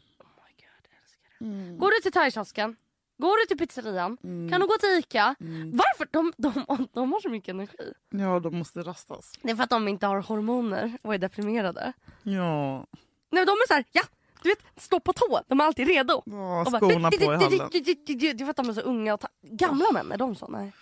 God, 0.57 0.85
jag 0.91 0.99
älskar 1.03 1.71
det. 1.71 1.77
Går 1.79 1.91
du 1.91 2.01
till 2.03 2.13
thaikiosken, 2.13 2.77
går 3.19 3.41
du 3.41 3.47
till 3.47 3.59
pizzerian, 3.69 4.17
kan 4.51 4.61
du 4.61 4.67
gå 4.67 4.75
till 4.81 4.99
ICA. 4.99 5.35
Varför? 5.73 6.09
De, 6.11 6.33
de, 6.37 6.53
de 6.93 7.13
har 7.13 7.21
så 7.21 7.29
mycket 7.29 7.49
energi. 7.55 7.93
Ja, 8.11 8.41
de 8.41 8.59
måste 8.59 8.83
rastas. 8.83 9.33
Det 9.43 9.51
är 9.51 9.57
för 9.57 9.63
att 9.63 9.71
de 9.71 9.89
inte 9.89 10.07
har 10.07 10.19
hormoner 10.21 10.99
och 11.03 11.15
är 11.15 11.19
deprimerade. 11.19 11.93
Ja, 12.23 12.87
Nej, 13.31 13.47
de 13.47 13.51
är 13.53 13.67
så 13.69 13.75
här, 13.75 13.85
ja, 13.93 14.03
du 14.43 14.49
vet, 14.49 14.59
stå 14.77 15.01
på 15.01 15.13
tå. 15.13 15.41
De 15.49 15.61
är 15.61 15.65
alltid 15.65 15.89
redo. 15.89 16.23
ja 16.27 16.65
skorna 16.65 17.11
på 17.11 17.17
i 17.23 17.27
hallen. 17.27 17.69
Det 17.73 17.79
är 17.79 18.45
för 18.45 18.51
att 18.51 18.57
de 18.57 18.69
är 18.69 18.73
så 18.73 18.81
unga 18.81 19.15
och 19.15 19.21
gamla 19.43 19.93
män, 19.93 20.13
är 20.13 20.17
de 20.19 20.35
så? 20.37 20.49
Nej. 20.49 20.73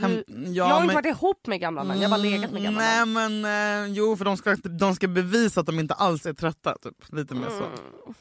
Hem, 0.00 0.10
Du- 0.10 0.24
ja, 0.26 0.50
jag 0.52 0.64
har 0.64 0.74
inte 0.76 0.86
men- 0.86 0.94
varit 0.94 1.06
ihop 1.16 1.46
med 1.46 1.60
gamla 1.60 1.84
män, 1.84 2.00
jag 2.00 2.08
har 2.08 2.18
bara 2.18 2.22
legat 2.22 2.50
med 2.52 2.62
gamla 2.62 2.80
Nej 2.80 3.06
män. 3.06 3.42
men 3.42 3.84
eh, 3.86 3.92
jo 3.92 4.16
för 4.16 4.24
de 4.24 4.36
ska, 4.36 4.54
de 4.56 4.94
ska 4.94 5.08
bevisa 5.08 5.60
att 5.60 5.66
de 5.66 5.78
inte 5.80 5.94
alls 5.94 6.26
är 6.26 6.32
trötta. 6.32 6.78
Typ. 6.82 7.12
Lite 7.12 7.34
mer 7.34 7.48
så. 7.48 7.56
Mm. 7.64 8.14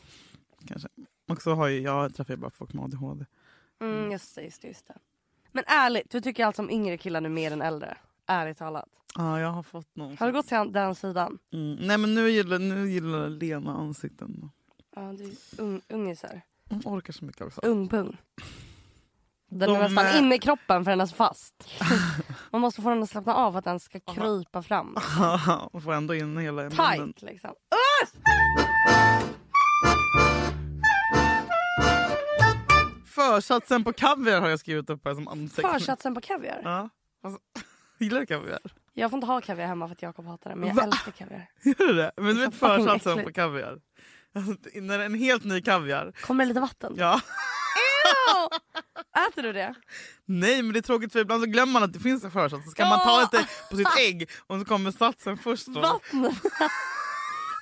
Och 1.33 1.41
så 1.41 1.53
har 1.55 1.67
ju, 1.67 1.81
jag 1.81 2.15
träffar 2.15 2.33
ju 2.33 2.37
bara 2.37 2.51
folk 2.51 2.73
med 2.73 2.83
ADHD. 2.83 3.25
Mm, 3.81 4.11
just 4.11 4.35
det, 4.35 4.41
just 4.41 4.61
det, 4.61 4.67
just 4.67 4.87
det. 4.87 4.93
Men 5.51 5.63
ärligt, 5.67 6.11
du 6.11 6.21
tycker 6.21 6.45
alltså 6.45 6.61
om 6.61 6.69
yngre 6.69 6.97
killar 6.97 7.21
nu 7.21 7.29
mer 7.29 7.51
än 7.51 7.61
äldre? 7.61 7.97
Ärligt 8.25 8.57
talat. 8.57 8.89
Ja 9.15 9.39
jag 9.39 9.47
har 9.51 9.63
fått 9.63 9.95
någon. 9.95 10.17
Har 10.17 10.27
du 10.27 10.33
gått 10.33 10.47
till 10.47 10.71
den 10.71 10.95
sidan? 10.95 11.39
Mm. 11.53 11.75
Nej 11.75 11.97
men 11.97 12.15
nu 12.15 12.29
gillar, 12.29 12.59
nu 12.59 12.89
gillar 12.91 13.29
Lena 13.29 13.73
ansikten. 13.77 14.51
Ja, 14.95 15.01
du 15.01 15.23
är 15.23 15.31
ung, 15.57 15.81
ungisar. 15.89 16.41
Hon 16.69 16.81
orkar 16.85 17.13
så 17.13 17.25
mycket 17.25 17.41
också. 17.41 17.61
Ungpung. 17.61 18.17
Den 19.49 19.69
De 19.69 19.75
är 19.75 19.81
nästan 19.89 20.05
är- 20.05 20.19
inne 20.19 20.35
i 20.35 20.39
kroppen 20.39 20.83
för 20.83 20.91
den 20.91 21.01
är 21.01 21.05
så 21.05 21.15
fast. 21.15 21.69
Man 22.51 22.61
måste 22.61 22.81
få 22.81 22.89
den 22.89 23.03
att 23.03 23.09
slappna 23.09 23.35
av 23.35 23.51
för 23.51 23.59
att 23.59 23.65
den 23.65 23.79
ska 23.79 23.99
krypa 23.99 24.61
fram. 24.63 24.97
Hon 25.71 25.81
får 25.81 25.93
ändå 25.93 26.15
in 26.15 26.37
hela 26.37 26.61
munnen. 26.61 27.13
Tight 27.13 27.21
liksom. 27.21 27.51
Försatsen 33.35 33.83
på 33.83 33.93
kaviar 33.93 34.41
har 34.41 34.49
jag 34.49 34.59
skrivit 34.59 34.89
upp 34.89 35.05
här 35.05 35.13
som 35.15 35.27
anteckning. 35.27 35.73
Försatsen 35.73 36.15
på 36.15 36.21
kaviar. 36.21 36.61
Ja. 36.63 36.89
Alltså, 37.23 37.39
gillar 37.99 38.19
du 38.19 38.25
kaviar? 38.25 38.59
Jag 38.93 39.09
får 39.11 39.17
inte 39.17 39.27
ha 39.27 39.41
kaviar 39.41 39.67
hemma 39.67 39.87
för 39.87 39.91
att 39.95 40.01
Jakob 40.01 40.25
hatar 40.27 40.49
det 40.49 40.55
men 40.55 40.67
jag 40.69 40.75
Va? 40.75 40.83
älskar 40.83 41.11
kaviar. 41.11 41.49
Gör 41.63 41.87
du 41.87 41.93
det? 41.93 42.11
Men 42.17 42.25
du 42.35 42.41
vet 42.41 42.55
försatsen 42.55 43.11
äckligt. 43.11 43.27
på 43.27 43.33
kaviar? 43.33 43.79
Alltså, 44.35 44.55
när 44.75 44.99
en 44.99 45.13
helt 45.15 45.43
ny 45.43 45.61
kaviar. 45.61 46.13
Kommer 46.21 46.43
det 46.43 46.47
lite 46.47 46.59
vatten? 46.59 46.93
Ja. 46.97 47.21
Äter 49.29 49.43
du 49.43 49.53
det? 49.53 49.75
Nej 50.25 50.61
men 50.61 50.73
det 50.73 50.79
är 50.79 50.81
tråkigt 50.81 51.13
för 51.13 51.19
ibland 51.19 51.43
så 51.43 51.49
glömmer 51.49 51.73
man 51.73 51.83
att 51.83 51.93
det 51.93 51.99
finns 51.99 52.23
en 52.23 52.31
försats. 52.31 52.65
Så 52.65 52.71
ska 52.71 52.85
man 52.85 52.99
ta 52.99 53.05
Ja. 53.21 53.29
lite 53.31 53.47
på 53.69 53.77
sitt 53.77 53.97
ägg 53.99 54.29
och 54.47 54.59
så 54.59 54.65
kommer 54.65 54.91
satsen 54.91 55.37
först. 55.37 55.67
Då. 55.67 55.99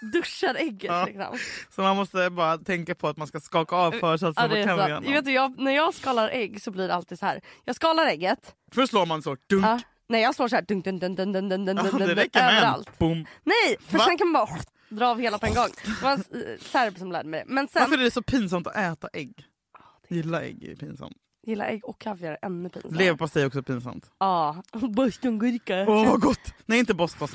Duschar 0.02 0.56
ägget 0.56 0.84
Ja. 0.92 1.06
liksom. 1.06 1.38
Så 1.70 1.82
man 1.82 1.96
måste 1.96 2.30
bara 2.30 2.58
tänka 2.58 2.96
på 2.96 3.08
att 3.08 3.18
man 3.18 3.28
ska 3.28 3.40
skaka 3.40 3.76
av 3.76 3.92
försatsen 3.92 4.34
Ja, 4.36 5.00
på. 5.02 5.12
Vet 5.12 5.26
du, 5.26 5.32
jag, 5.32 5.60
när 5.60 5.72
jag 5.72 5.94
skalar 5.94 6.30
ägg 6.30 6.62
så 6.62 6.72
blir 6.72 6.88
det 6.88 6.94
alltid 6.94 7.20
så 7.20 7.26
här. 7.26 7.42
Jag 7.66 7.76
skalar 7.76 8.06
ägget. 8.06 8.56
Först 8.72 8.90
slår 8.90 9.06
man 9.06 9.22
så. 9.22 9.38
Dunk. 9.50 9.66
Ja, 9.66 9.80
nej 10.10 10.22
jag 10.22 10.36
slår 10.36 10.48
så 10.48 10.56
här. 10.56 10.64
Dun, 10.64 10.82
dun, 10.82 11.00
dun, 11.00 11.16
dun, 11.16 11.32
dun, 11.32 11.50
dun, 11.50 11.66
dun, 11.66 11.78
Ja, 11.78 11.84
det 11.84 11.90
dun, 12.06 12.16
räcker 12.16 12.40
med 12.42 12.58
överallt. 12.58 12.88
en. 12.88 12.94
Boom. 13.00 13.26
Nej, 13.44 13.78
för 13.88 13.98
Va? 13.98 14.04
sen 14.06 14.18
kan 14.18 14.28
man 14.28 14.46
bara 14.48 14.60
dra 14.90 15.08
av 15.08 15.20
hela 15.20 15.38
på 15.38 15.46
en 15.46 15.54
gång. 15.54 15.68
Det 15.86 16.02
var 16.04 16.12
en 16.12 16.24
serb 16.60 16.98
som 16.98 17.12
lärde 17.12 17.30
mig 17.30 17.44
det. 17.48 17.54
Men 17.54 17.68
sen, 17.68 17.80
Varför 17.82 17.98
är 17.98 18.04
det 18.04 18.12
så 18.12 18.22
pinsamt 18.22 18.68
att 18.68 18.76
äta 18.76 19.08
ägg? 19.14 19.34
Gilla 20.10 20.42
ägg 20.42 20.64
är 20.64 20.76
pinsamt. 20.76 21.14
gillar 21.48 21.66
ägg 21.66 21.86
och 21.86 22.00
kaviar 22.02 22.32
är 22.32 22.38
ännu 22.46 22.70
pinsamt. 22.70 22.96
Leverpastej 22.96 23.44
är 23.44 23.48
också 23.48 23.64
pinsamt. 23.64 24.12
Ja, 24.20 24.64
bostongurka. 24.74 25.86
Åh 25.88 26.10
vad 26.10 26.22
gott! 26.22 26.54
Nej 26.66 26.80
inte 26.80 26.94
Boston, 26.94 27.28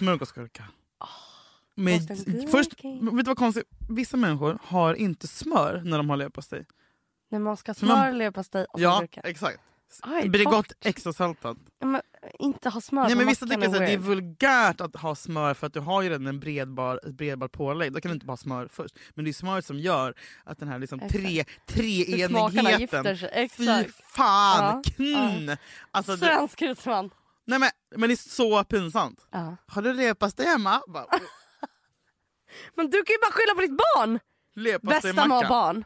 Bostongurka. 1.76 2.48
först, 2.48 2.70
vet 2.84 3.16
du 3.16 3.22
vad 3.22 3.36
konstigt? 3.38 3.64
Vissa 3.88 4.16
människor 4.16 4.58
har 4.62 4.94
inte 4.94 5.26
smör 5.28 5.82
när 5.84 5.96
de 5.96 6.10
har 6.10 6.16
leverpastej. 6.16 6.66
När 7.30 7.38
man 7.38 7.56
ska 7.56 7.70
man- 7.70 7.74
smör, 7.76 8.12
leverpastej 8.12 8.64
och 8.64 8.80
Ja, 8.80 9.00
gurka. 9.00 9.20
exakt. 9.20 9.60
Aj, 10.02 10.28
Blir 10.28 10.38
det 10.38 10.44
gott 10.50 10.68
torrt. 10.68 10.86
extra 10.86 11.12
saltat? 11.12 11.56
Ja, 11.80 11.86
men, 11.86 12.00
inte 12.38 12.68
ha 12.68 12.80
smör 12.80 13.06
Nej, 13.06 13.14
men 13.16 13.26
vissa 13.26 13.46
tycker 13.46 13.66
att 13.66 13.72
det 13.72 13.92
är 13.92 13.98
vulgärt 13.98 14.80
att 14.80 14.96
ha 14.96 15.14
smör 15.14 15.54
för 15.54 15.66
att 15.66 15.72
du 15.72 15.80
har 15.80 16.02
ju 16.02 16.08
redan 16.08 16.26
en 16.26 16.40
bredbar, 16.40 17.00
ett 17.06 17.14
bredbar 17.14 17.48
pålägg. 17.48 17.92
Då 17.92 18.00
kan 18.00 18.08
du 18.10 18.14
inte 18.14 18.26
bara 18.26 18.32
ha 18.32 18.36
smör 18.36 18.68
först. 18.72 18.98
Men 19.14 19.24
det 19.24 19.30
är 19.30 19.32
smöret 19.32 19.66
som 19.66 19.78
gör 19.78 20.14
att 20.44 20.58
den 20.58 20.68
här 20.68 20.78
liksom 20.78 21.00
tre, 21.08 21.44
treenigheten... 21.66 23.16
Fy 23.56 23.66
fan! 24.02 24.82
Ja, 24.86 24.92
Knn! 24.96 25.56
Alltså, 25.90 26.12
det, 26.12 26.18
Svensk 26.18 26.60
husman. 26.60 27.10
nej, 27.46 27.58
men, 27.58 27.70
men 27.96 28.08
det 28.08 28.14
är 28.14 28.28
så 28.30 28.64
pinsamt. 28.64 29.26
Ja. 29.30 29.56
Har 29.66 29.82
du 29.82 29.92
leverpastej 29.94 30.46
hemma? 30.46 30.80
Bara, 30.88 31.06
Men 32.74 32.90
du 32.90 33.02
kan 33.02 33.14
ju 33.14 33.18
bara 33.22 33.32
skylla 33.32 33.54
på 33.54 33.60
ditt 33.60 33.78
barn! 33.94 34.18
Bästa 34.82 35.26
med 35.26 35.48
barn. 35.48 35.84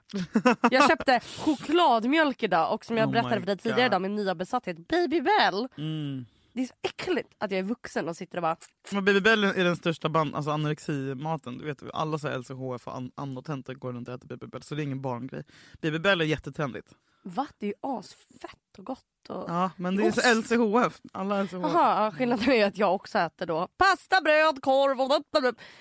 Jag 0.71 0.89
köpte 0.89 1.21
chokladmjölk 1.21 2.43
idag 2.43 2.75
och 2.75 2.85
som 2.85 2.97
jag 2.97 3.09
Oh 3.09 3.13
berättade 3.13 3.41
för 3.41 3.47
dig 3.47 3.57
tidigare 3.59 3.87
idag, 3.87 4.03
min 4.03 4.15
nya 4.15 4.35
besatthet 4.35 4.89
Baby 4.89 5.21
Bell. 5.21 5.69
Mm. 5.79 6.27
Det 6.53 6.63
är 6.63 6.67
så 6.67 6.75
äckligt 6.83 7.29
att 7.39 7.51
jag 7.51 7.59
är 7.59 7.63
vuxen 7.63 8.09
och 8.09 8.17
sitter 8.17 8.39
och 8.39 8.43
bara 8.43 8.57
Men 8.91 9.05
Baby 9.05 9.21
Bell 9.21 9.45
är 9.45 9.65
den 9.65 9.77
största 9.77 10.09
band, 10.09 10.35
alltså 10.35 10.51
anoreximaten. 10.51 11.59
Du 11.59 11.65
vet, 11.65 11.83
alla 11.95 12.19
så 12.19 12.29
här 12.29 12.39
LCHF 12.39 12.87
och 12.87 12.97
an- 12.97 13.13
andra 13.15 13.43
tentor 13.43 13.75
går 13.75 13.93
runt 13.93 14.09
och 14.09 14.15
äter 14.15 14.27
Baby 14.29 14.47
Bell, 14.47 14.63
så 14.63 14.75
det 14.75 14.83
är 14.83 14.85
ingen 14.85 15.03
barngrej. 15.03 15.43
Baby 15.81 15.99
Bell 15.99 16.21
är 16.21 16.25
jättetrendigt. 16.25 16.89
Va? 17.23 17.47
Det 17.59 17.67
är 17.67 17.69
ju 17.69 17.75
asfett 17.99 18.79
och 18.79 18.87
gott. 18.87 19.05
Och... 19.29 19.45
Ja, 19.49 19.71
men 19.77 19.97
det 19.97 20.03
är 20.03 20.09
Ost. 20.09 20.51
LCHF. 20.51 21.01
Alla 21.13 21.43
LCHF. 21.43 21.61
Jaha, 21.63 22.05
ja, 22.05 22.11
skillnaden 22.11 22.51
är 22.51 22.67
att 22.67 22.79
jag 22.79 22.95
också 22.95 23.19
äter 23.19 23.47
då 23.47 23.69
pasta, 23.77 24.21
bröd, 24.21 24.63
korv 24.63 25.01
och 25.01 25.25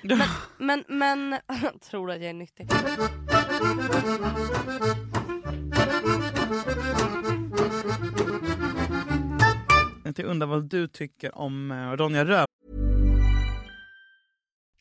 men, 0.02 0.28
men, 0.58 0.84
men 0.88 1.40
tror 1.90 2.12
att 2.12 2.22
jag 2.22 2.30
är 2.30 2.34
nyttig. 2.34 2.70
Jag 10.04 10.26
undrar 10.26 10.48
vad 10.48 10.70
du 10.70 10.88
tycker 10.88 11.38
om 11.38 11.72
eh, 11.72 11.76
Ronja 11.76 12.26
Rövardotter. 12.26 12.49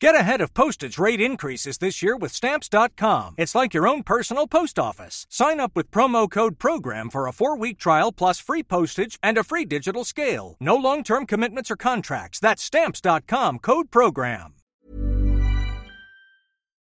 Get 0.01 0.15
ahead 0.15 0.39
of 0.39 0.53
postage 0.53 0.97
rate 0.97 1.19
increases 1.19 1.77
this 1.77 2.01
year 2.01 2.15
with 2.15 2.31
Stamps.com. 2.33 3.35
It's 3.37 3.53
like 3.53 3.73
your 3.73 3.85
own 3.85 4.03
personal 4.03 4.47
post 4.47 4.79
office. 4.79 5.27
Sign 5.29 5.59
up 5.59 5.75
with 5.75 5.91
promo 5.91 6.29
code 6.29 6.57
PROGRAM 6.57 7.09
for 7.09 7.27
a 7.27 7.33
four 7.33 7.57
week 7.57 7.77
trial 7.77 8.13
plus 8.13 8.39
free 8.39 8.63
postage 8.63 9.19
and 9.21 9.37
a 9.37 9.43
free 9.43 9.65
digital 9.65 10.05
scale. 10.05 10.55
No 10.59 10.75
long 10.77 11.03
term 11.03 11.25
commitments 11.25 11.69
or 11.69 11.75
contracts. 11.75 12.39
That's 12.39 12.63
Stamps.com 12.63 13.59
code 13.59 13.91
PROGRAM. 13.91 14.53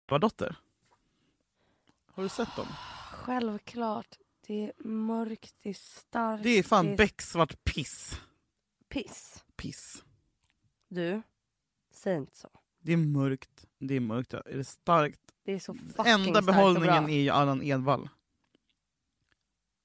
Vad 0.09 0.21
dotter? 0.21 0.57
Har 2.15 2.23
du 2.23 2.29
sett 2.29 2.57
dem? 2.57 2.67
Självklart. 3.13 4.19
Det 4.47 4.65
är 4.65 4.73
mörkt, 4.89 5.55
det 5.63 5.71
är 5.71 5.75
starkt. 5.75 6.43
Det 6.43 6.59
är 6.59 6.63
fan 6.63 6.87
det 6.87 6.97
becksvart 6.97 7.65
piss. 7.65 8.21
piss. 8.89 9.45
Piss. 9.57 10.05
Du, 10.89 11.23
säg 11.95 12.17
inte 12.17 12.37
så. 12.37 12.49
Det 12.85 12.93
är 12.93 12.97
mörkt. 12.97 13.65
Det 13.79 13.95
är 13.95 14.01
mörkt. 14.01 14.33
ja. 14.33 14.41
Är 14.47 14.57
det 14.57 14.65
starkt? 14.65 15.21
Det 15.45 15.53
är 15.53 15.59
så 15.59 15.75
fucking 15.75 16.13
Enda 16.13 16.43
behållningen 16.43 17.09
är 17.09 17.21
ju 17.21 17.31
Allan 17.31 17.63
Edwall. 17.63 18.09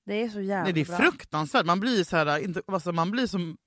Det 0.05 0.13
är 0.13 0.29
så 0.29 0.41
jävla 0.41 0.63
Nej, 0.63 0.73
det 0.73 0.81
är 0.81 0.85
fruktansvärt. 0.97 1.65
Man 1.65 1.79
blir 1.79 2.03
så 2.03 2.17
här, 2.17 2.39
inte, 2.39 2.61
alltså, 2.67 2.91
man 2.91 3.11
blir 3.11 3.27
som... 3.27 3.57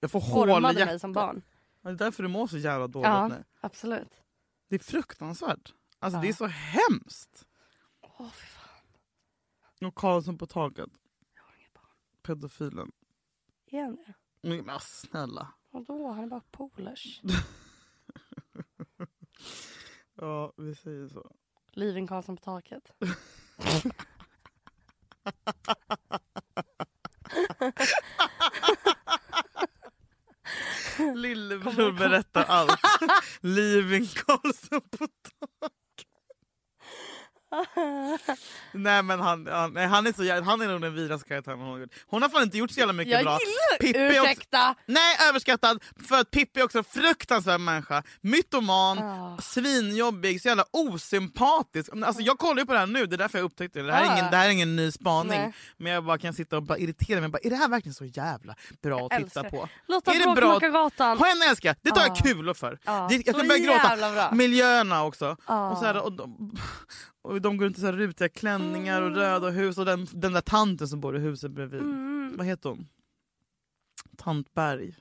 Jag 0.00 0.10
får 0.10 0.20
hål 0.20 0.48
i 0.48 0.52
Formade 0.52 0.74
mig 0.74 0.82
hjärtat. 0.82 1.00
som 1.00 1.12
barn. 1.12 1.42
Det 1.82 1.88
är 1.88 1.92
därför 1.94 2.22
du 2.22 2.28
mår 2.28 2.46
så 2.46 2.58
jävla 2.58 2.86
dåligt 2.86 3.06
Ja. 3.08 3.28
nu. 3.28 3.44
Absolut. 3.60 4.20
Det 4.68 4.74
är 4.74 4.78
fruktansvärt. 4.78 5.74
Alltså 5.98 6.18
Ja. 6.18 6.22
det 6.22 6.28
är 6.28 6.32
så 6.32 6.46
hemskt. 6.46 7.46
Åh 8.02 8.30
fy 8.30 8.46
fan. 8.46 9.88
Och 9.88 9.94
Karlsson 9.94 10.38
på 10.38 10.46
taket. 10.46 10.90
Jag 11.34 11.42
har 11.42 11.54
inget 11.58 11.72
barn. 11.74 11.84
Pedofilen. 12.22 12.92
Är 13.66 13.82
han 13.82 13.96
det? 13.96 14.14
Men, 14.62 14.80
snälla. 14.80 15.48
Vadå? 15.70 16.08
Han 16.12 16.24
är 16.24 16.28
bara 16.28 16.42
polers. 16.50 17.20
Ja, 20.20 20.52
vi 20.56 20.74
säger 20.74 21.08
så. 21.08 21.30
Living 21.72 22.06
Karlsson 22.06 22.36
på 22.36 22.42
taket. 22.42 22.92
Lillebror 31.14 31.92
berättar 31.92 32.44
allt. 32.44 32.80
Living 33.40 34.06
Karlsson 34.06 34.80
på 34.80 35.06
tak. 35.06 35.39
Nej 38.72 39.02
men 39.02 39.20
han, 39.20 39.46
han, 39.46 39.76
han 39.76 40.06
är 40.06 40.12
så 40.12 40.24
jävla, 40.24 40.46
han 40.50 40.60
är 40.60 40.68
nog 40.68 40.80
den 40.80 40.94
vidrigaste 40.94 41.28
karaktären 41.28 41.58
hon 41.58 41.68
har 41.70 41.78
gjort. 41.78 41.90
Hon 42.06 42.22
har 42.22 42.28
fan 42.28 42.42
inte 42.42 42.58
gjort 42.58 42.70
så 42.70 42.78
jävla 42.80 42.92
mycket 42.92 43.12
Jag 43.12 43.24
bra. 43.24 43.38
Pippi 43.80 43.98
är 43.98 44.10
också- 44.20 44.22
Ursäkta! 44.30 44.74
Nej 44.86 45.16
överskattad! 45.28 45.82
För 46.08 46.20
att 46.20 46.30
Pippi 46.30 46.60
är 46.60 46.64
också 46.64 46.78
en 46.78 46.84
fruktansvärd 46.84 47.60
människa. 47.60 48.02
Mytoman, 48.20 48.98
Ah. 48.98 49.38
svinjobbig, 49.42 50.42
så 50.42 50.48
jävla 50.48 50.64
osympatisk. 50.70 51.90
Alltså, 52.04 52.22
jag 52.22 52.38
kollar 52.38 52.58
ju 52.62 52.66
på 52.66 52.72
det 52.72 52.78
här 52.78 52.86
nu, 52.86 53.06
det 53.06 53.16
är 53.16 53.18
därför 53.18 53.38
jag 53.38 53.44
upptäckte 53.44 53.78
det. 53.78 53.86
Det 53.86 53.92
här 53.92 54.04
är 54.04 54.08
Ah. 54.08 54.12
ingen, 54.18 54.30
det 54.30 54.36
här 54.36 54.46
är 54.46 54.50
ingen 54.52 54.76
ny 54.76 54.92
spaning. 54.92 55.38
Nej. 55.40 55.52
Men 55.76 55.92
jag 55.92 56.04
bara 56.04 56.18
kan 56.18 56.34
sitta 56.34 56.56
och 56.56 56.62
bara 56.62 56.78
irritera 56.78 57.20
mig. 57.20 57.28
Bara, 57.28 57.38
är 57.42 57.50
det 57.50 57.56
här 57.56 57.68
verkligen 57.68 57.94
så 57.94 58.04
jävla 58.04 58.54
bra 58.82 58.96
att 58.96 59.12
Jag 59.12 59.28
titta 59.28 59.40
älskar 59.40 59.50
på? 59.58 59.68
Lotta 59.88 60.12
Är 60.12 60.18
det 60.34 60.40
bra? 60.40 60.58
Gatan. 60.58 61.18
Har 61.18 61.26
henne 61.26 61.44
älskar 61.50 61.68
jag. 61.68 61.76
Det 61.82 61.90
tar 61.90 62.02
jag 62.02 62.10
Ah. 62.12 62.14
kulor 62.22 62.54
för. 62.54 62.78
Det, 63.08 63.14
jag 63.26 63.36
kan 63.36 63.48
börja 63.48 63.64
gråta. 63.64 64.12
bra. 64.12 64.30
Miljöerna 64.32 65.04
också. 65.04 65.30
Och, 65.30 65.78
så 65.78 65.84
här, 65.84 65.96
och, 66.04 66.12
de, 66.12 66.56
och 67.22 67.40
de 67.40 67.56
går 67.56 67.64
runt 67.64 67.78
i 67.78 67.80
så 67.80 67.86
här 67.86 67.92
rutiga 67.92 68.28
klänningar 68.28 68.98
Mm. 69.02 69.10
och 69.12 69.16
röda 69.18 69.50
hus 69.50 69.78
och 69.78 69.84
den, 69.84 70.06
den 70.12 70.32
där 70.32 70.40
tanten 70.40 70.88
som 70.88 71.00
bor 71.00 71.16
i 71.16 71.20
huset 71.20 71.50
bredvid. 71.50 71.80
Mm. 71.80 72.34
Vad 72.36 72.46
heter 72.46 72.68
hon? 72.68 72.88
Tant 74.16 74.54
Berg. 74.54 74.96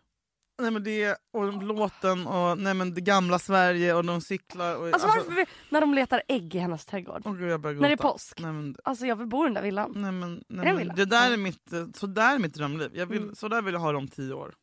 Nej 0.61 0.71
men 0.71 0.83
det 0.83 1.17
och 1.33 1.63
låten 1.63 2.27
och 2.27 2.57
nej 2.57 2.73
men 2.73 2.93
det 2.93 3.01
gamla 3.01 3.39
Sverige 3.39 3.93
och 3.93 4.05
de 4.05 4.21
cyklar. 4.21 4.75
Och, 4.75 4.87
Alltså 4.93 5.07
varför 5.07 5.31
vi, 5.31 5.45
när 5.69 5.81
de 5.81 5.93
letar 5.93 6.21
ägg 6.27 6.55
i 6.55 6.57
hennes 6.57 6.85
trädgård. 6.85 7.21
Åh, 7.25 7.33
gud, 7.33 7.61
När 7.61 7.79
det 7.79 7.87
är 7.87 7.97
påsk. 7.97 8.39
Nej, 8.39 8.51
men, 8.53 8.75
Alltså 8.83 9.05
jag 9.05 9.15
vill 9.15 9.27
bo 9.27 9.43
i 9.43 9.47
den 9.47 9.53
där 9.53 9.61
villan. 9.61 9.91
nej, 9.95 10.11
men, 10.11 10.43
nej, 10.47 10.67
en 10.67 10.73
men, 10.73 10.77
villa? 10.77 10.93
det 10.93 11.05
där 11.05 11.31
är 11.33 11.37
mitt, 11.37 11.73
eh, 11.73 11.87
så 11.95 12.07
där 12.07 12.35
är 12.35 12.39
mitt 12.39 12.53
drömliv. 12.53 12.91
Jag 12.93 13.05
vill, 13.05 13.21
Mm. 13.23 13.35
Så 13.35 13.47
där 13.47 13.61
vill 13.61 13.73
jag 13.73 13.81
ha 13.81 13.91
det 13.91 13.97
om 13.97 14.07
tio 14.07 14.33
år. 14.33 14.55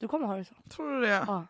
Du 0.00 0.08
kommer 0.08 0.26
ha 0.26 0.36
det 0.36 0.44
så. 0.44 0.54
Tror 0.70 0.92
du 0.94 1.00
det? 1.00 1.08
Ja. 1.08 1.46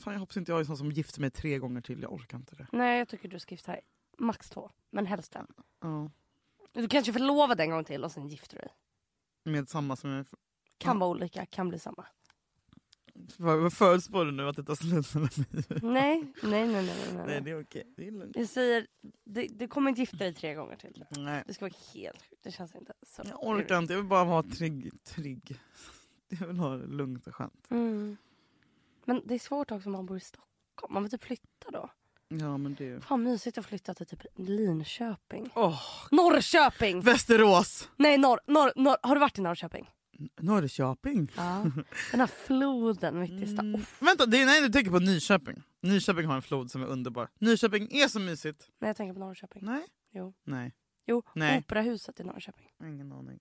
Fan, 0.00 0.12
jag 0.12 0.20
hoppas 0.20 0.36
inte 0.36 0.52
jag 0.52 0.60
är 0.60 0.64
sån 0.64 0.76
som 0.76 0.90
gifter 0.92 1.20
mig 1.20 1.30
tre 1.30 1.58
gånger 1.58 1.80
till. 1.80 2.02
Jag 2.02 2.12
orkar 2.12 2.38
inte 2.38 2.56
det. 2.56 2.66
Nej 2.72 2.98
jag 2.98 3.08
tycker 3.08 3.28
du 3.28 3.38
ska 3.38 3.54
gifta 3.54 3.72
dig. 3.72 3.80
Max 4.18 4.50
två. 4.50 4.70
Men 4.90 5.06
helst 5.06 5.36
en. 5.36 5.46
Ja. 5.80 6.10
Du 6.72 6.88
kanske 6.88 7.12
förlovar 7.12 7.60
en 7.60 7.70
gång 7.70 7.84
till 7.84 8.04
och 8.04 8.12
sen 8.12 8.28
gifter 8.28 8.56
du 8.56 8.60
dig. 8.60 8.74
Med 9.44 9.68
samma 9.68 9.96
som 9.96 10.10
jag... 10.10 10.26
Kan 10.78 10.98
vara 10.98 11.10
olika, 11.10 11.46
kan 11.46 11.68
bli 11.68 11.78
samma. 11.78 12.06
Förutspår 13.70 14.24
du 14.24 14.32
nu 14.32 14.48
att 14.48 14.56
det 14.56 14.64
tar 14.64 14.74
slut 14.74 15.14
mellan 15.14 15.30
mig? 15.38 15.92
Nej, 15.92 16.32
nej, 16.42 16.66
nej, 16.68 16.68
nej. 16.68 16.84
nej, 16.84 17.14
Nej 17.14 17.24
nej. 17.26 17.40
det 17.40 17.50
är 17.50 17.62
okej. 17.62 17.92
Det 17.96 18.06
är 18.06 18.10
lugnt. 18.10 18.36
Jag 18.36 18.48
säger, 18.48 18.86
du, 19.24 19.46
du 19.46 19.68
kommer 19.68 19.88
inte 19.88 20.00
gifta 20.00 20.16
dig 20.16 20.34
tre 20.34 20.54
gånger 20.54 20.76
till. 20.76 21.04
Nej. 21.10 21.42
Det 21.46 21.54
ska 21.54 21.64
vara 21.64 21.74
helt 21.94 22.22
sjukt. 22.22 22.42
Det 22.42 22.50
känns 22.50 22.74
inte 22.74 22.92
så. 23.02 23.22
Jag 23.24 23.46
orkar 23.46 23.78
inte. 23.78 23.92
Jag 23.92 24.00
vill 24.00 24.08
bara 24.08 24.24
vara 24.24 24.42
trygg. 24.42 25.04
trygg. 25.04 25.60
Jag 26.40 26.46
vill 26.46 26.58
ha 26.58 26.76
det 26.76 26.86
lugnt 26.86 27.26
och 27.26 27.34
skönt. 27.34 27.66
Mm. 27.70 28.16
Men 29.04 29.22
det 29.24 29.34
är 29.34 29.38
svårt 29.38 29.70
också 29.70 29.88
om 29.88 29.92
man 29.92 30.06
bor 30.06 30.16
i 30.16 30.20
Stockholm. 30.20 30.94
Man 30.94 31.02
vill 31.02 31.10
typ 31.10 31.22
flytta 31.22 31.70
då. 31.72 31.90
Ja 32.40 32.56
men 32.56 32.74
det... 32.74 33.04
Fan 33.04 33.22
mysigt 33.22 33.58
att 33.58 33.66
flytta 33.66 33.94
till 33.94 34.06
typ 34.06 34.22
Linköping. 34.36 35.50
Åh, 35.54 35.80
Norrköping! 36.10 37.00
Västerås! 37.00 37.88
Nej, 37.96 38.18
norr, 38.18 38.40
norr, 38.46 38.72
norr. 38.76 38.96
har 39.02 39.14
du 39.14 39.20
varit 39.20 39.38
i 39.38 39.42
Norrköping? 39.42 39.90
Norrköping. 40.40 41.28
Ja. 41.36 41.62
Den 42.10 42.20
här 42.20 42.26
floden 42.46 43.20
mitt 43.20 43.42
i 43.42 43.46
stan. 43.46 43.68
Mm. 43.68 43.80
Vänta, 44.00 44.26
det 44.26 44.42
är, 44.42 44.46
nej 44.46 44.60
du 44.62 44.68
tänker 44.68 44.90
på 44.90 44.98
Nyköping. 44.98 45.62
Nyköping 45.80 46.26
har 46.26 46.34
en 46.36 46.42
flod 46.42 46.70
som 46.70 46.82
är 46.82 46.86
underbar. 46.86 47.28
Nyköping 47.38 47.88
är 47.92 48.08
så 48.08 48.20
mysigt. 48.20 48.68
Nej, 48.80 48.88
jag 48.88 48.96
tänker 48.96 49.14
på 49.14 49.20
Norrköping. 49.20 49.64
Nej? 49.64 49.82
Jo. 50.14 50.34
Nej, 50.44 50.72
Jo, 51.06 51.22
Nej. 51.34 51.58
operahuset 51.58 52.20
i 52.20 52.24
Norrköping. 52.24 52.68
ingen 52.84 53.12
aning. 53.12 53.38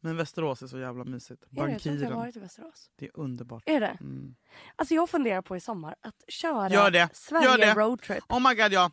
Men 0.00 0.16
Västerås 0.16 0.62
är 0.62 0.66
så 0.66 0.78
jävla 0.78 1.04
mysigt. 1.04 1.42
Är 1.42 1.46
det? 1.50 1.60
Jag 1.60 1.70
inte 1.70 1.88
jag 1.88 1.94
har 1.94 1.98
Bankiren. 2.00 2.18
varit 2.18 2.36
i 2.36 2.40
Västerås. 2.40 2.90
Det 2.96 3.04
är 3.06 3.10
underbart. 3.14 3.62
Är 3.66 3.80
det? 3.80 3.96
Mm. 4.00 4.34
Alltså 4.76 4.94
jag 4.94 5.10
funderar 5.10 5.42
på 5.42 5.56
i 5.56 5.60
sommar 5.60 5.94
att 6.00 6.22
köra 6.28 6.70
Gör 6.70 6.90
det. 6.90 7.08
Sverige 7.12 7.46
Gör 7.46 7.58
det. 7.58 7.74
roadtrip. 7.74 8.24
Oh 8.28 8.48
my 8.48 8.54
god 8.54 8.72
ja. 8.72 8.90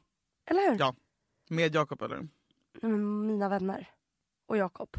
Eller 0.50 0.72
hur? 0.72 0.80
Ja. 0.80 0.96
Med 1.50 1.76
Jakob 1.76 2.02
eller? 2.02 2.28
Med 2.82 3.00
mina 3.00 3.50
vänner. 3.50 3.90
Och 4.48 4.58
Jakob. 4.58 4.90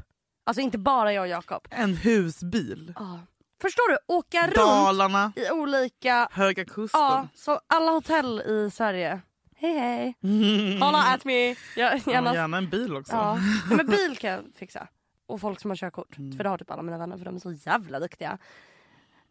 Alltså 0.47 0.61
inte 0.61 0.79
bara 0.79 1.13
jag 1.13 1.23
och 1.23 1.29
Jakob. 1.29 1.69
En 1.71 1.97
husbil. 1.97 2.93
Ja. 2.97 3.21
Förstår 3.61 3.91
du? 3.93 3.99
Åka 4.15 4.47
runt 4.47 4.55
Dalarna. 4.55 5.33
i 5.37 5.51
olika... 5.51 6.29
Höga 6.33 6.65
kusten. 6.65 7.01
Ja, 7.01 7.29
så 7.35 7.61
alla 7.67 7.91
hotell 7.93 8.41
i 8.41 8.71
Sverige. 8.71 9.21
Hej 9.57 9.79
hej. 9.79 10.15
Mm. 10.23 10.83
Holla 10.83 10.99
at 11.15 11.25
me. 11.25 11.49
Jag, 11.49 11.57
Ja, 11.77 12.13
gärna... 12.13 12.35
gärna 12.35 12.57
en 12.57 12.69
bil 12.71 12.97
också. 12.97 13.13
Ja. 13.13 13.39
ja, 13.71 13.77
men 13.77 13.87
bil 13.87 14.17
kan 14.19 14.31
jag 14.31 14.45
fixa. 14.55 14.89
Och 15.29 15.41
folk 15.41 15.61
som 15.61 15.71
har 15.71 15.77
körkort. 15.77 16.19
Mm. 16.19 16.33
För 16.33 16.45
det 16.45 16.51
har 16.51 16.59
typ 16.59 16.71
alla 16.71 16.83
mina 16.83 16.99
vänner 16.99 17.19
för 17.19 17.25
de 17.25 17.35
är 17.35 17.39
så 17.39 17.53
jävla 17.53 18.01
duktiga. 18.01 18.39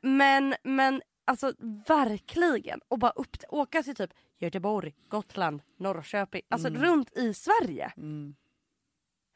Men, 0.02 0.56
men 0.64 1.02
alltså 1.26 1.54
verkligen. 1.88 2.80
Och 2.88 3.00
bara 3.00 3.12
upp, 3.12 3.38
åka 3.50 3.84
till 3.84 3.96
typ 3.96 4.12
Göteborg, 4.38 4.96
Gotland, 5.10 5.62
Norrköping. 5.78 6.42
Alltså 6.50 6.70
runt 6.70 7.18
i 7.18 7.34
Sverige. 7.34 7.92
Mm. 7.98 8.36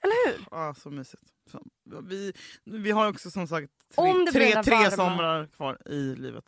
Eller 0.04 0.28
hur? 0.28 0.46
Ja, 0.52 0.74
så 0.74 0.90
mysigt. 0.90 1.24
Så, 1.52 1.64
vi, 2.02 2.34
vi 2.64 2.92
har 2.92 3.10
också 3.10 3.32
som 3.32 3.48
sagt 3.48 3.72
tre, 3.96 4.14
det 4.26 4.32
tre, 4.32 4.64
tre 4.64 4.92
somrar 4.92 5.48
kvar 5.48 5.78
i 5.86 6.16
livet. 6.16 6.46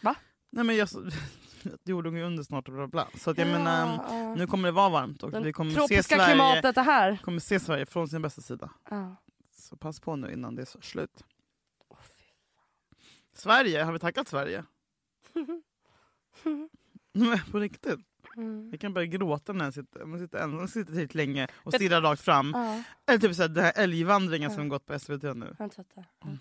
Va? 0.00 0.14
Nej 0.50 0.64
men 0.64 0.76
jag, 0.76 0.88
jorden 1.84 2.12
går 2.12 2.20
ju 2.20 2.26
under 2.26 2.42
snart 2.42 2.68
och 2.68 2.74
bla 2.74 2.86
bla. 2.86 3.08
Så 3.14 3.30
att 3.30 3.38
jag 3.38 3.48
menar, 3.48 3.98
ja. 4.08 4.34
nu 4.34 4.46
kommer 4.46 4.68
det 4.68 4.72
vara 4.72 4.88
varmt 4.88 5.22
och 5.22 5.30
Den 5.30 5.42
vi 5.42 5.52
kommer 5.52 5.70
se 5.88 6.02
Sverige, 6.02 6.24
klimatet 6.26 6.76
är 6.76 6.82
här. 6.82 7.16
kommer 7.16 7.40
se 7.40 7.60
Sverige 7.60 7.86
från 7.86 8.08
sin 8.08 8.22
bästa 8.22 8.42
sida. 8.42 8.70
Ja. 8.90 9.16
Så 9.64 9.76
pass 9.76 10.00
på 10.00 10.16
nu 10.16 10.32
innan 10.32 10.54
det 10.54 10.62
är 10.62 10.80
slut. 10.80 11.24
Fy. 12.00 12.24
Sverige, 13.32 13.82
har 13.82 13.92
vi 13.92 13.98
tackat 13.98 14.28
Sverige? 14.28 14.64
Nej, 17.12 17.42
på 17.50 17.58
riktigt. 17.58 18.00
Mm. 18.36 18.68
Jag 18.70 18.80
kan 18.80 18.94
börja 18.94 19.06
gråta 19.06 19.52
när 19.52 19.64
jag 19.64 19.74
sitter, 19.74 20.04
man 20.04 20.18
sitter 20.20 20.38
ensam 20.38 20.68
sitter 20.68 20.84
tillräckligt 20.92 21.14
länge 21.14 21.48
och 21.54 21.74
stirrar 21.74 22.02
rakt 22.02 22.22
fram. 22.22 22.50
Ja, 22.54 22.82
Eller 23.06 23.18
typ 23.18 23.34
såhär, 23.36 23.48
den 23.48 23.64
här 23.64 23.72
älgvandringen 23.76 24.50
Ja. 24.50 24.56
som 24.56 24.68
gått 24.68 24.86
på 24.86 24.98
SVT 24.98 25.22
nu. 25.22 25.56
jag. 25.94 26.04
Mm. 26.24 26.38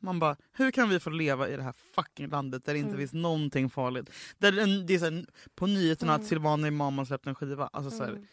Man 0.00 0.18
bara, 0.18 0.36
hur 0.52 0.70
kan 0.70 0.88
vi 0.88 1.00
få 1.00 1.10
leva 1.10 1.48
i 1.48 1.56
det 1.56 1.62
här 1.62 1.72
fucking 1.94 2.28
landet 2.28 2.64
där 2.64 2.72
det 2.72 2.78
inte 2.78 2.88
Mm. 2.88 2.98
finns 3.00 3.12
någonting 3.12 3.70
farligt? 3.70 4.10
Där 4.38 4.52
det, 4.52 4.82
det 4.82 4.94
är 4.94 4.98
så 4.98 5.04
här, 5.04 5.26
på 5.54 5.66
nyheterna 5.66 6.12
Mm. 6.12 6.22
att 6.22 6.28
Silvana 6.28 6.68
Imam 6.68 6.98
har 6.98 7.04
släppt 7.04 7.26
en 7.26 7.34
skiva. 7.34 7.70
Alltså, 7.72 7.90
så 7.90 8.04
här, 8.04 8.10
Mm. 8.10 8.26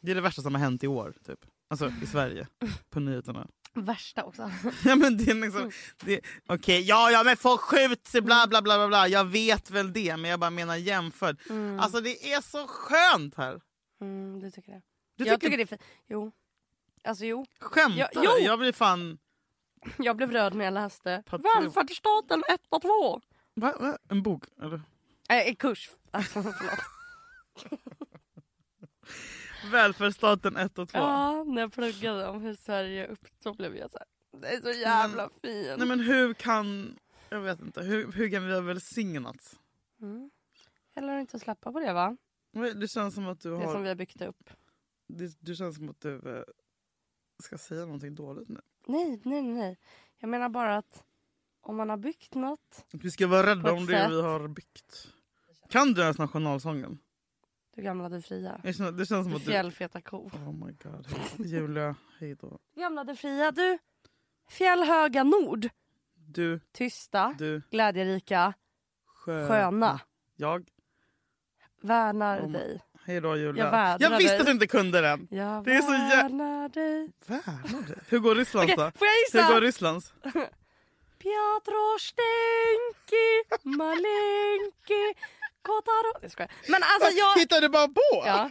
det 0.00 0.10
är 0.10 0.14
det 0.14 0.20
värsta 0.20 0.42
som 0.42 0.54
har 0.54 0.62
hänt 0.62 0.84
i 0.84 0.86
år. 0.86 1.14
Typ. 1.26 1.46
Alltså 1.72 1.92
i 2.02 2.06
Sverige. 2.06 2.46
På 2.90 3.00
nyheterna. 3.00 3.48
Värsta 3.74 4.24
också. 4.24 4.50
ja, 4.84 4.94
men 4.96 5.16
det 5.16 5.30
är 5.30 5.34
liksom, 5.34 5.70
det, 6.04 6.20
Okej, 6.46 6.82
ja 6.82 7.10
ja 7.10 7.22
men 7.24 7.36
folk 7.36 7.60
skjuts, 7.60 8.12
bla 8.12 8.46
bla 8.46 8.62
bla 8.62 8.62
bla 8.62 8.88
bla. 8.88 9.08
Jag 9.08 9.24
vet 9.24 9.70
väl 9.70 9.92
det 9.92 10.16
men 10.16 10.30
jag 10.30 10.40
bara 10.40 10.50
menar 10.50 10.76
jämfört. 10.76 11.36
Mm. 11.50 11.80
Alltså 11.80 12.00
det 12.00 12.32
är 12.32 12.40
så 12.40 12.66
skönt 12.66 13.34
här. 13.34 13.60
Mm, 14.00 14.40
du 14.40 14.50
tycker 14.50 14.72
det? 14.72 14.82
Du 15.16 15.24
jag 15.24 15.40
tycker, 15.40 15.46
tycker 15.46 15.56
det 15.56 15.62
är 15.62 15.66
fint. 15.66 15.82
Jo. 16.08 16.32
Alltså 17.04 17.24
jo. 17.24 17.46
Skämtar 17.60 17.98
Ja, 17.98 18.08
du? 18.12 18.20
jo. 18.24 18.46
Jag 18.46 18.58
blir 18.58 18.72
fan... 18.72 19.18
Jag 19.98 20.16
blev 20.16 20.32
röd 20.32 20.54
när 20.54 20.64
jag 20.64 20.74
läste 20.74 21.22
Patriot. 21.26 21.56
Välfärdsstaten 21.56 22.42
1 22.48 22.60
och 22.68 22.82
2. 22.82 23.20
Va, 23.54 23.74
va? 23.80 23.98
En 24.08 24.22
bok? 24.22 24.44
Eller? 24.62 24.80
Äh, 25.28 25.48
en 25.48 25.56
kurs. 25.56 25.90
Alltså, 26.10 26.42
förlåt. 26.42 26.78
Välfärdsstaten 29.70 30.56
1 30.56 30.78
och 30.78 30.88
2. 30.88 30.98
Ja, 30.98 31.44
när 31.44 31.62
jag 31.62 31.72
pluggade 31.72 32.28
om 32.28 32.42
hur 32.42 32.54
Sverige 32.54 33.06
uppstod 33.06 33.56
blev 33.56 33.76
jag 33.76 33.90
så 33.90 33.98
här. 33.98 34.40
Det 34.40 34.48
är 34.48 34.60
så 34.60 34.80
jävla 34.80 35.28
fint. 35.28 35.78
Nej 35.78 35.88
men 35.88 36.00
hur 36.00 36.34
kan... 36.34 36.98
Jag 37.28 37.40
vet 37.40 37.60
inte. 37.60 37.82
Hur, 37.82 38.12
hur 38.12 38.30
kan 38.30 38.46
vi 38.46 38.54
ha 38.54 38.60
välsignats? 38.60 39.58
Mm. 40.00 40.30
Eller 40.94 41.18
inte 41.18 41.38
släppa 41.38 41.72
på 41.72 41.80
det 41.80 41.92
va? 41.92 42.16
Det 42.74 42.88
känns 42.88 43.14
som 43.14 43.26
att 43.26 43.40
du 43.40 43.50
Det 43.50 43.56
har... 43.56 43.72
som 43.72 43.82
vi 43.82 43.88
har 43.88 43.94
byggt 43.94 44.22
upp. 44.22 44.50
Det, 45.08 45.36
det 45.40 45.54
känns 45.54 45.76
som 45.76 45.88
att 45.88 46.00
du 46.00 46.14
eh, 46.14 46.42
ska 47.42 47.58
säga 47.58 47.80
någonting 47.80 48.14
dåligt 48.14 48.48
nu. 48.48 48.60
Nej, 48.86 49.20
nej, 49.24 49.42
nej. 49.42 49.78
Jag 50.18 50.28
menar 50.28 50.48
bara 50.48 50.76
att 50.76 51.04
om 51.60 51.76
man 51.76 51.90
har 51.90 51.96
byggt 51.96 52.34
något. 52.34 52.84
Vi 52.90 53.10
ska 53.10 53.26
vara 53.26 53.46
rädda 53.46 53.72
om 53.72 53.86
det 53.86 53.92
sätt. 53.92 54.10
vi 54.10 54.22
har 54.22 54.48
byggt. 54.48 55.08
Kan 55.68 55.92
du 55.92 56.02
ens 56.02 56.18
nationalsången? 56.18 56.98
Du 57.74 57.82
gamla 57.82 58.08
du 58.08 58.22
fria. 58.22 58.60
Jag 58.64 58.74
känner, 58.74 58.92
det 58.92 59.06
känns 59.06 59.24
som 59.24 59.30
Du 59.30 59.36
att 59.36 59.44
du... 59.44 59.50
fjällfeta 59.50 60.00
ko. 60.00 60.16
Oh 60.32 60.52
my 60.66 60.72
god. 60.82 61.06
Julia, 61.46 61.94
hej 62.20 62.34
då. 62.34 62.58
Du 62.74 62.80
gamla 62.80 63.04
du 63.04 63.16
fria. 63.16 63.50
Du 63.50 63.78
fjällhöga 64.50 65.24
nord. 65.24 65.68
Du, 66.14 66.60
Tysta, 66.72 67.34
du, 67.38 67.62
glädjerika, 67.70 68.54
skö... 69.06 69.48
sköna. 69.48 70.00
Jag. 70.36 70.68
Värnar 71.82 72.40
Oh 72.40 72.50
dig. 72.52 72.82
Hej 73.04 73.20
då 73.20 73.36
Julia. 73.36 73.64
Jag 74.00 74.00
Jag 74.12 74.18
visste 74.18 74.32
dig. 74.32 74.40
att 74.40 74.46
du 74.46 74.52
inte 74.52 74.66
kunde 74.66 75.00
den. 75.00 75.28
Jag 75.30 75.64
Det 75.64 75.74
är 75.74 75.82
så 75.82 75.92
jä- 75.92 76.22
värnar 76.22 76.68
dig. 76.68 77.12
Värnar 77.26 77.86
dig. 77.86 77.96
Hur 78.08 78.18
går 78.18 78.34
Rysslands 78.34 78.72
Okej, 78.72 78.84
då? 78.84 78.98
får 78.98 79.06
jag 79.06 79.12
Hur 79.32 79.38
gissa? 79.40 79.54
går 79.54 79.60
Rysslands? 79.60 80.12
Piotr 81.18 81.98
Stenki, 81.98 83.28
Malenki, 83.78 85.04
Kotaro... 85.62 86.18
Jag 86.22 86.30
skojar. 86.30 86.50
Men 86.68 86.82
alltså 86.82 87.10
jag... 87.18 87.40
Hittar 87.40 87.60
du 87.60 87.68
bara 87.68 87.88
på? 87.88 88.26
Ja. 88.26 88.50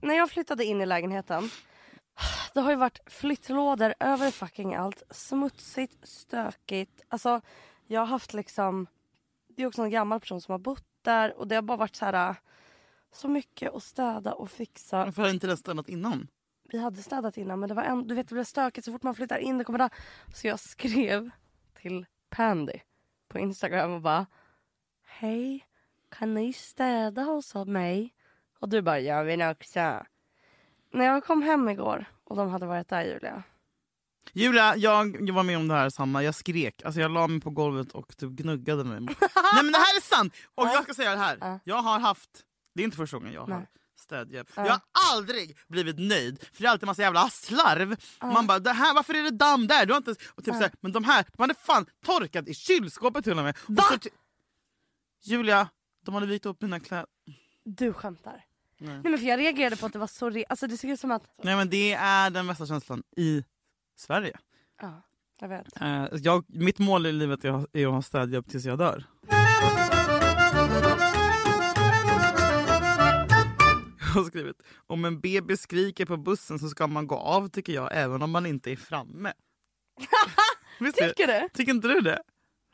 När 0.02 0.14
jag 0.14 0.30
flyttade 0.30 0.64
in 0.64 0.80
i 0.80 0.86
lägenheten. 0.86 1.50
Det 2.54 2.60
har 2.60 2.70
ju 2.70 2.76
varit 2.76 2.98
flyttlådor 3.06 3.94
över 4.00 4.30
fucking 4.30 4.74
allt. 4.74 5.02
Smutsigt, 5.10 6.08
stökigt. 6.08 7.02
Alltså 7.08 7.40
jag 7.86 8.00
har 8.00 8.06
haft 8.06 8.34
liksom. 8.34 8.86
Det 9.56 9.62
är 9.62 9.66
också 9.66 9.82
en 9.82 9.90
gammal 9.90 10.20
person 10.20 10.40
som 10.40 10.52
har 10.52 10.58
bott 10.58 10.84
där 11.02 11.38
och 11.38 11.48
det 11.48 11.54
har 11.54 11.62
bara 11.62 11.76
varit 11.76 11.96
så 11.96 12.04
här. 12.04 12.34
Så 13.12 13.28
mycket 13.28 13.74
att 13.74 13.82
städa 13.82 14.32
och 14.32 14.50
fixa. 14.50 15.04
Varför 15.04 15.22
har 15.22 15.30
inte 15.30 15.46
det 15.46 15.56
stannat 15.56 15.88
innan? 15.88 16.28
Vi 16.68 16.78
hade 16.78 17.02
städat 17.02 17.36
innan 17.36 17.60
men 17.60 17.68
det 17.68 17.74
var 17.74 17.82
en, 17.82 18.06
du 18.06 18.14
vet 18.14 18.28
det 18.28 18.34
blev 18.34 18.44
stökigt 18.44 18.84
så 18.84 18.92
fort 18.92 19.02
man 19.02 19.14
flyttar 19.14 19.38
in. 19.38 19.58
Det 19.58 19.64
kommer 19.64 19.78
där. 19.78 19.90
Så 20.34 20.46
jag 20.46 20.60
skrev 20.60 21.30
till 21.74 22.06
Pandy 22.30 22.80
på 23.28 23.38
Instagram 23.38 23.92
och 23.92 24.00
bara 24.00 24.26
Hej, 25.06 25.66
kan 26.08 26.34
ni 26.34 26.52
städa 26.52 27.22
hos 27.22 27.54
mig? 27.54 28.14
Och 28.58 28.68
du 28.68 28.82
bara, 28.82 29.00
jag 29.00 29.24
vill 29.24 29.42
också. 29.42 30.04
När 30.92 31.04
jag 31.04 31.24
kom 31.24 31.42
hem 31.42 31.68
igår 31.68 32.04
och 32.24 32.36
de 32.36 32.48
hade 32.48 32.66
varit 32.66 32.88
där 32.88 33.04
Julia. 33.04 33.42
Julia, 34.32 34.76
jag, 34.76 35.16
jag 35.20 35.34
var 35.34 35.42
med 35.42 35.56
om 35.56 35.68
det 35.68 35.74
här 35.74 35.90
samma. 35.90 36.22
Jag 36.22 36.34
skrek. 36.34 36.82
Alltså 36.84 37.00
jag 37.00 37.10
la 37.10 37.26
mig 37.26 37.40
på 37.40 37.50
golvet 37.50 37.92
och 37.92 38.16
typ 38.16 38.30
gnuggade 38.30 38.84
mig. 38.84 39.00
Nej 39.00 39.62
men 39.62 39.72
det 39.72 39.78
här 39.78 39.96
är 39.96 40.02
sant! 40.02 40.34
Och 40.54 40.66
jag 40.66 40.82
ska 40.82 40.94
säga 40.94 41.10
det 41.10 41.16
här. 41.16 41.38
Ja. 41.40 41.58
Jag 41.64 41.76
har 41.76 41.98
haft, 41.98 42.30
det 42.74 42.82
är 42.82 42.84
inte 42.84 42.96
första 42.96 43.16
gången 43.16 43.32
jag 43.32 43.40
har 43.40 43.48
Nej. 43.48 43.66
Städhjälp. 43.96 44.50
Ja. 44.56 44.66
Jag 44.66 44.72
har 44.72 44.80
aldrig 45.16 45.56
blivit 45.68 45.98
nöjd. 45.98 46.38
För 46.52 46.62
det 46.62 46.66
är 46.68 46.70
alltid 46.70 46.86
massa 46.86 47.02
jävla 47.02 47.28
slarv. 47.30 47.96
Man 48.20 48.46
bara, 48.46 48.58
det 48.58 48.72
här, 48.72 48.94
varför 48.94 49.14
är 49.14 49.22
det 49.22 49.30
damm 49.30 49.66
där? 49.66 49.86
Du 49.86 49.92
har 49.92 49.98
inte, 49.98 50.10
och 50.10 50.44
typ 50.44 50.46
Ja. 50.46 50.52
så 50.54 50.60
här, 50.60 50.72
men 50.80 50.92
de 50.92 51.04
här, 51.04 51.24
de 51.36 51.42
hade 51.42 51.54
fan 51.54 51.86
torkat 52.04 52.48
i 52.48 52.54
kylskåpet 52.54 53.24
till 53.24 53.38
och 53.38 53.44
med. 53.44 53.56
Och 53.68 53.74
Va? 53.76 53.82
så 53.90 53.98
ty- 53.98 54.10
Julia, 55.22 55.68
de 56.04 56.14
hade 56.14 56.26
vikt 56.26 56.46
upp 56.46 56.62
mina 56.62 56.80
kläder. 56.80 57.06
Du 57.64 57.92
skämtar. 57.92 58.44
Nej. 58.78 58.92
Nej 58.94 59.10
men 59.10 59.18
för 59.18 59.26
jag 59.26 59.38
reagerade 59.40 59.76
på 59.76 59.86
att 59.86 59.92
det 59.92 59.98
var 59.98 60.06
så 60.06 60.30
re- 60.30 60.44
Alltså 60.48 60.66
det 60.66 60.76
ser 60.76 60.88
ut 60.88 61.00
som 61.00 61.10
att... 61.10 61.22
Nej 61.42 61.56
men 61.56 61.70
det 61.70 61.92
är 61.92 62.30
den 62.30 62.46
bästa 62.46 62.66
känslan 62.66 63.02
i 63.16 63.44
Sverige. 63.96 64.38
Ja, 64.82 65.02
jag 65.40 65.48
vet. 65.48 65.80
Eh, 65.80 66.06
jag, 66.12 66.44
mitt 66.48 66.78
mål 66.78 67.06
i 67.06 67.12
livet 67.12 67.44
är, 67.44 67.66
är 67.76 67.86
att 67.86 67.92
ha 67.92 68.02
städhjälp 68.02 68.48
tills 68.50 68.64
jag 68.64 68.78
dör. 68.78 69.04
Har 74.16 74.24
skrivit 74.24 74.62
om 74.86 75.04
en 75.04 75.20
bebis 75.20 75.60
skriker 75.60 76.06
på 76.06 76.16
bussen 76.16 76.58
så 76.58 76.68
ska 76.68 76.86
man 76.86 77.06
gå 77.06 77.16
av 77.16 77.48
tycker 77.48 77.72
jag 77.72 77.88
även 77.92 78.22
om 78.22 78.30
man 78.30 78.46
inte 78.46 78.72
är 78.72 78.76
framme. 78.76 79.32
Visst 80.80 80.98
Tycker 80.98 81.26
du? 81.26 81.48
Tycker 81.54 81.72
inte 81.72 81.88
du 81.88 82.00
det? 82.00 82.22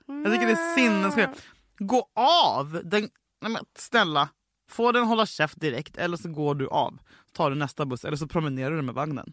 Jag 0.07 0.33
tycker 0.33 0.47
det 0.47 0.53
är 0.53 0.77
sinnessjukt. 0.77 1.47
Gå 1.79 2.09
av! 2.15 2.81
Den, 2.85 3.09
nej 3.41 3.53
men 3.53 3.65
snälla, 3.79 4.29
få 4.71 4.93
den 4.93 5.05
hålla 5.05 5.27
käft 5.27 5.61
direkt 5.61 5.97
eller 5.97 6.17
så 6.17 6.29
går 6.29 6.55
du 6.55 6.69
av. 6.69 6.99
Tar 7.33 7.51
du 7.51 7.57
nästa 7.57 7.87
buss 7.87 8.05
eller 8.05 8.17
så 8.17 8.27
promenerar 8.27 8.77
du 8.77 8.83
med 8.83 8.95
vagnen. 8.95 9.33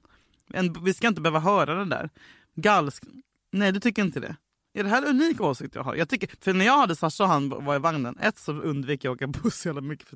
En, 0.53 0.83
vi 0.83 0.93
ska 0.93 1.07
inte 1.07 1.21
behöva 1.21 1.39
höra 1.39 1.75
det 1.75 1.85
där. 1.85 2.09
Galsk... 2.55 3.03
Nej, 3.51 3.71
du 3.71 3.79
tycker 3.79 4.01
inte 4.01 4.19
det? 4.19 4.35
Är 4.79 4.83
det 4.83 4.89
här 4.89 5.01
en 5.01 5.07
unik 5.07 5.41
åsikt 5.41 5.75
jag 5.75 5.83
har? 5.83 5.95
Jag 5.95 6.09
tycker, 6.09 6.29
för 6.41 6.53
när 6.53 6.65
jag 6.65 6.77
hade 6.77 6.95
Sasha 6.95 7.23
och 7.23 7.29
han 7.29 7.49
var 7.49 7.75
i 7.75 7.79
vagnen, 7.79 8.17
ett 8.21 8.37
så 8.37 8.51
undvek 8.51 9.03
jag 9.03 9.11
att 9.11 9.15
åka 9.15 9.27
buss 9.27 9.65
jävla 9.65 9.81
mycket. 9.81 10.07
För, 10.07 10.15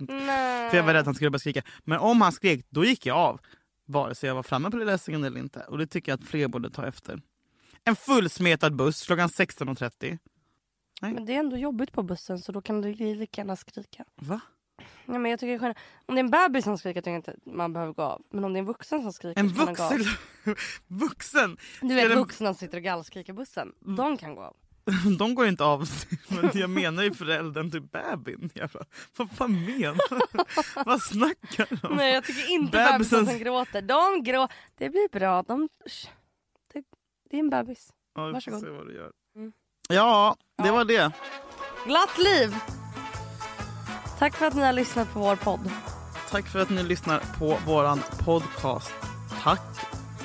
för 0.69 0.77
jag 0.77 0.83
var 0.83 0.93
rädd 0.93 0.99
att 0.99 1.05
han 1.05 1.15
skulle 1.15 1.29
börja 1.29 1.39
skrika. 1.39 1.61
Men 1.83 1.99
om 1.99 2.21
han 2.21 2.31
skrek, 2.31 2.65
då 2.69 2.85
gick 2.85 3.05
jag 3.05 3.17
av. 3.17 3.39
Vare 3.85 4.15
sig 4.15 4.27
jag 4.27 4.35
var 4.35 4.43
framme 4.43 4.71
på 4.71 4.77
läsningen 4.77 5.23
eller 5.23 5.39
inte. 5.39 5.59
Och 5.59 5.77
det 5.77 5.87
tycker 5.87 6.11
jag 6.11 6.19
att 6.19 6.27
fler 6.27 6.47
borde 6.47 6.69
ta 6.69 6.85
efter. 6.87 7.21
En 7.83 7.95
fullsmetad 7.95 8.75
buss 8.75 9.05
klockan 9.05 9.29
16.30. 9.29 10.17
Men 11.01 11.25
det 11.25 11.35
är 11.35 11.39
ändå 11.39 11.57
jobbigt 11.57 11.91
på 11.91 12.03
bussen 12.03 12.39
så 12.39 12.51
då 12.51 12.61
kan 12.61 12.81
du 12.81 12.93
lika 12.93 13.41
gärna 13.41 13.55
skrika. 13.55 14.05
Va? 14.15 14.41
Nej, 15.05 15.19
men 15.19 15.31
jag 15.31 15.39
tycker 15.39 15.59
skönare. 15.59 15.75
Om 16.05 16.15
det 16.15 16.19
är 16.19 16.23
en 16.23 16.29
bebis 16.29 16.63
som 16.63 16.77
skriker 16.77 17.01
tycker 17.01 17.11
jag 17.11 17.17
inte 17.19 17.35
man 17.45 17.73
behöver 17.73 17.93
gå 17.93 18.01
av. 18.01 18.21
Men 18.31 18.43
om 18.43 18.53
det 18.53 18.57
är 18.57 18.59
en 18.61 18.65
vuxen 18.65 19.01
som 19.03 19.13
skriker 19.13 19.39
En 19.41 19.49
så 19.49 19.55
kan 19.55 19.65
den 19.65 19.75
gå 19.75 19.83
av. 19.83 19.91
vuxen... 19.97 20.15
vuxen! 20.87 21.57
Du 21.81 21.95
vet 21.95 22.11
vuxna 22.17 22.47
som 22.53 22.55
sitter 22.59 22.77
och 22.77 22.83
gallskriker 22.83 23.33
i 23.33 23.35
bussen. 23.35 23.71
De 23.79 24.17
kan 24.17 24.35
gå 24.35 24.41
av. 24.41 24.55
De 25.19 25.35
går 25.35 25.47
inte 25.47 25.63
av 25.63 25.89
men 26.27 26.51
jag 26.53 26.69
menar 26.69 27.03
ju 27.03 27.13
föräldern 27.13 27.71
till 27.71 27.81
bebisen. 27.81 28.69
Vad 29.17 29.31
fan 29.31 29.65
menar 29.65 30.09
du? 30.33 30.43
Vad 30.85 31.01
snackar 31.01 31.67
du 31.81 31.87
om? 31.87 31.95
Nej 31.95 32.13
jag 32.13 32.23
tycker 32.23 32.51
inte 32.51 32.77
Bebisen- 32.77 32.91
bebisen 32.97 33.25
som 33.25 33.37
gråter. 33.39 33.81
De 33.81 34.23
grå... 34.23 34.47
Det 34.77 34.89
blir 34.89 35.09
bra. 35.11 35.41
De... 35.43 35.69
Det, 36.73 36.83
det 37.29 37.37
är 37.37 37.39
en 37.39 37.49
bebis. 37.49 37.93
Ja, 38.15 38.31
Varsågod. 38.31 38.59
se 38.61 38.69
vad 38.69 38.87
du 38.87 38.95
gör. 38.95 39.11
Mm. 39.35 39.51
Ja, 39.89 40.35
det 40.63 40.71
var 40.71 40.85
det. 40.85 41.11
Glatt 41.85 42.17
liv! 42.17 42.55
Tack 44.23 44.35
för 44.35 44.45
att 44.45 44.55
ni 44.55 44.61
har 44.61 44.73
lyssnat 44.73 45.13
på 45.13 45.19
vår 45.19 45.35
podd. 45.35 45.71
Tack 46.29 46.47
för 46.47 46.59
att 46.59 46.69
ni 46.69 46.83
lyssnar 46.83 47.21
på 47.39 47.57
våran 47.65 47.99
podcast. 48.19 48.93
Tack 49.43 49.61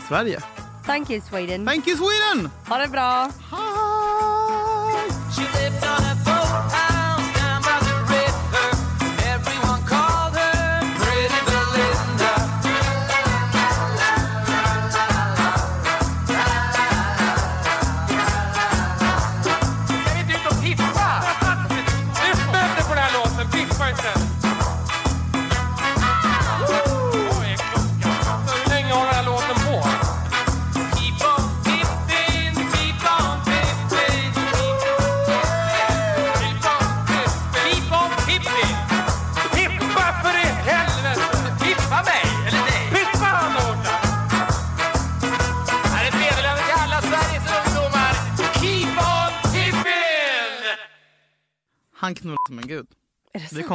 Sverige. 0.09 0.41
Thank 0.87 1.11
you 1.11 1.21
Sweden. 1.21 1.67
Thank 1.67 1.89
you 1.89 1.97
Sweden! 1.97 2.51
Ha 2.69 2.79
det 2.79 2.89
bra. 2.89 3.31
Hej! 3.51 3.89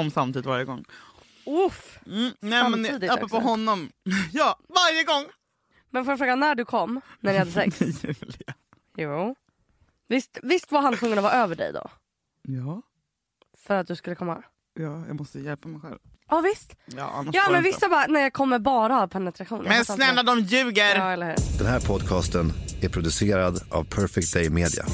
Kom 0.03 0.11
samtidigt 0.11 0.45
varje 0.45 0.65
gång. 0.65 0.85
Uff. 1.45 1.99
Mm, 2.05 2.31
nej, 2.39 2.63
men 2.63 2.71
Samtidigt 2.71 3.11
apropå 3.11 3.37
också. 3.37 3.47
honom. 3.49 3.89
Ja, 4.33 4.59
varje 4.69 5.03
gång! 5.03 5.25
Men 5.89 6.05
får 6.05 6.11
jag 6.11 6.17
fråga 6.19 6.35
när 6.35 6.55
du 6.55 6.65
kom? 6.65 7.01
När 7.19 7.31
ni 7.31 7.37
hade 7.39 7.51
sex? 7.61 7.79
Julia. 8.03 8.53
jo. 8.97 9.35
Visst, 10.07 10.39
visst 10.43 10.71
var 10.71 10.81
han 10.81 10.97
tvungen 10.97 11.17
att 11.17 11.23
vara 11.23 11.33
över 11.33 11.55
dig 11.55 11.73
då? 11.73 11.89
Ja, 12.41 12.81
För 13.57 13.75
att 13.75 13.87
du 13.87 13.95
skulle 13.95 14.15
komma? 14.15 14.43
ja, 14.79 15.03
jag 15.07 15.15
måste 15.15 15.39
hjälpa 15.39 15.67
mig 15.67 15.81
själv. 15.81 15.97
Ja 16.29 16.41
visst. 16.41 16.75
Ja, 16.85 17.25
Ja 17.33 17.49
men 17.51 17.63
vissa 17.63 17.89
bara, 17.89 18.07
nej 18.07 18.23
jag 18.23 18.33
kommer 18.33 18.59
bara 18.59 18.93
ha 18.93 19.07
penetration. 19.07 19.63
Men 19.63 19.85
snälla 19.85 20.23
de 20.23 20.39
ljuger! 20.39 20.95
Ja 20.95 21.11
eller 21.11 21.25
hur. 21.27 21.57
Den 21.57 21.67
här 21.67 21.79
podcasten 21.79 22.51
är 22.81 22.89
producerad 22.89 23.61
av 23.71 23.83
Perfect 23.83 24.33
Day 24.33 24.49
Media. 24.49 24.85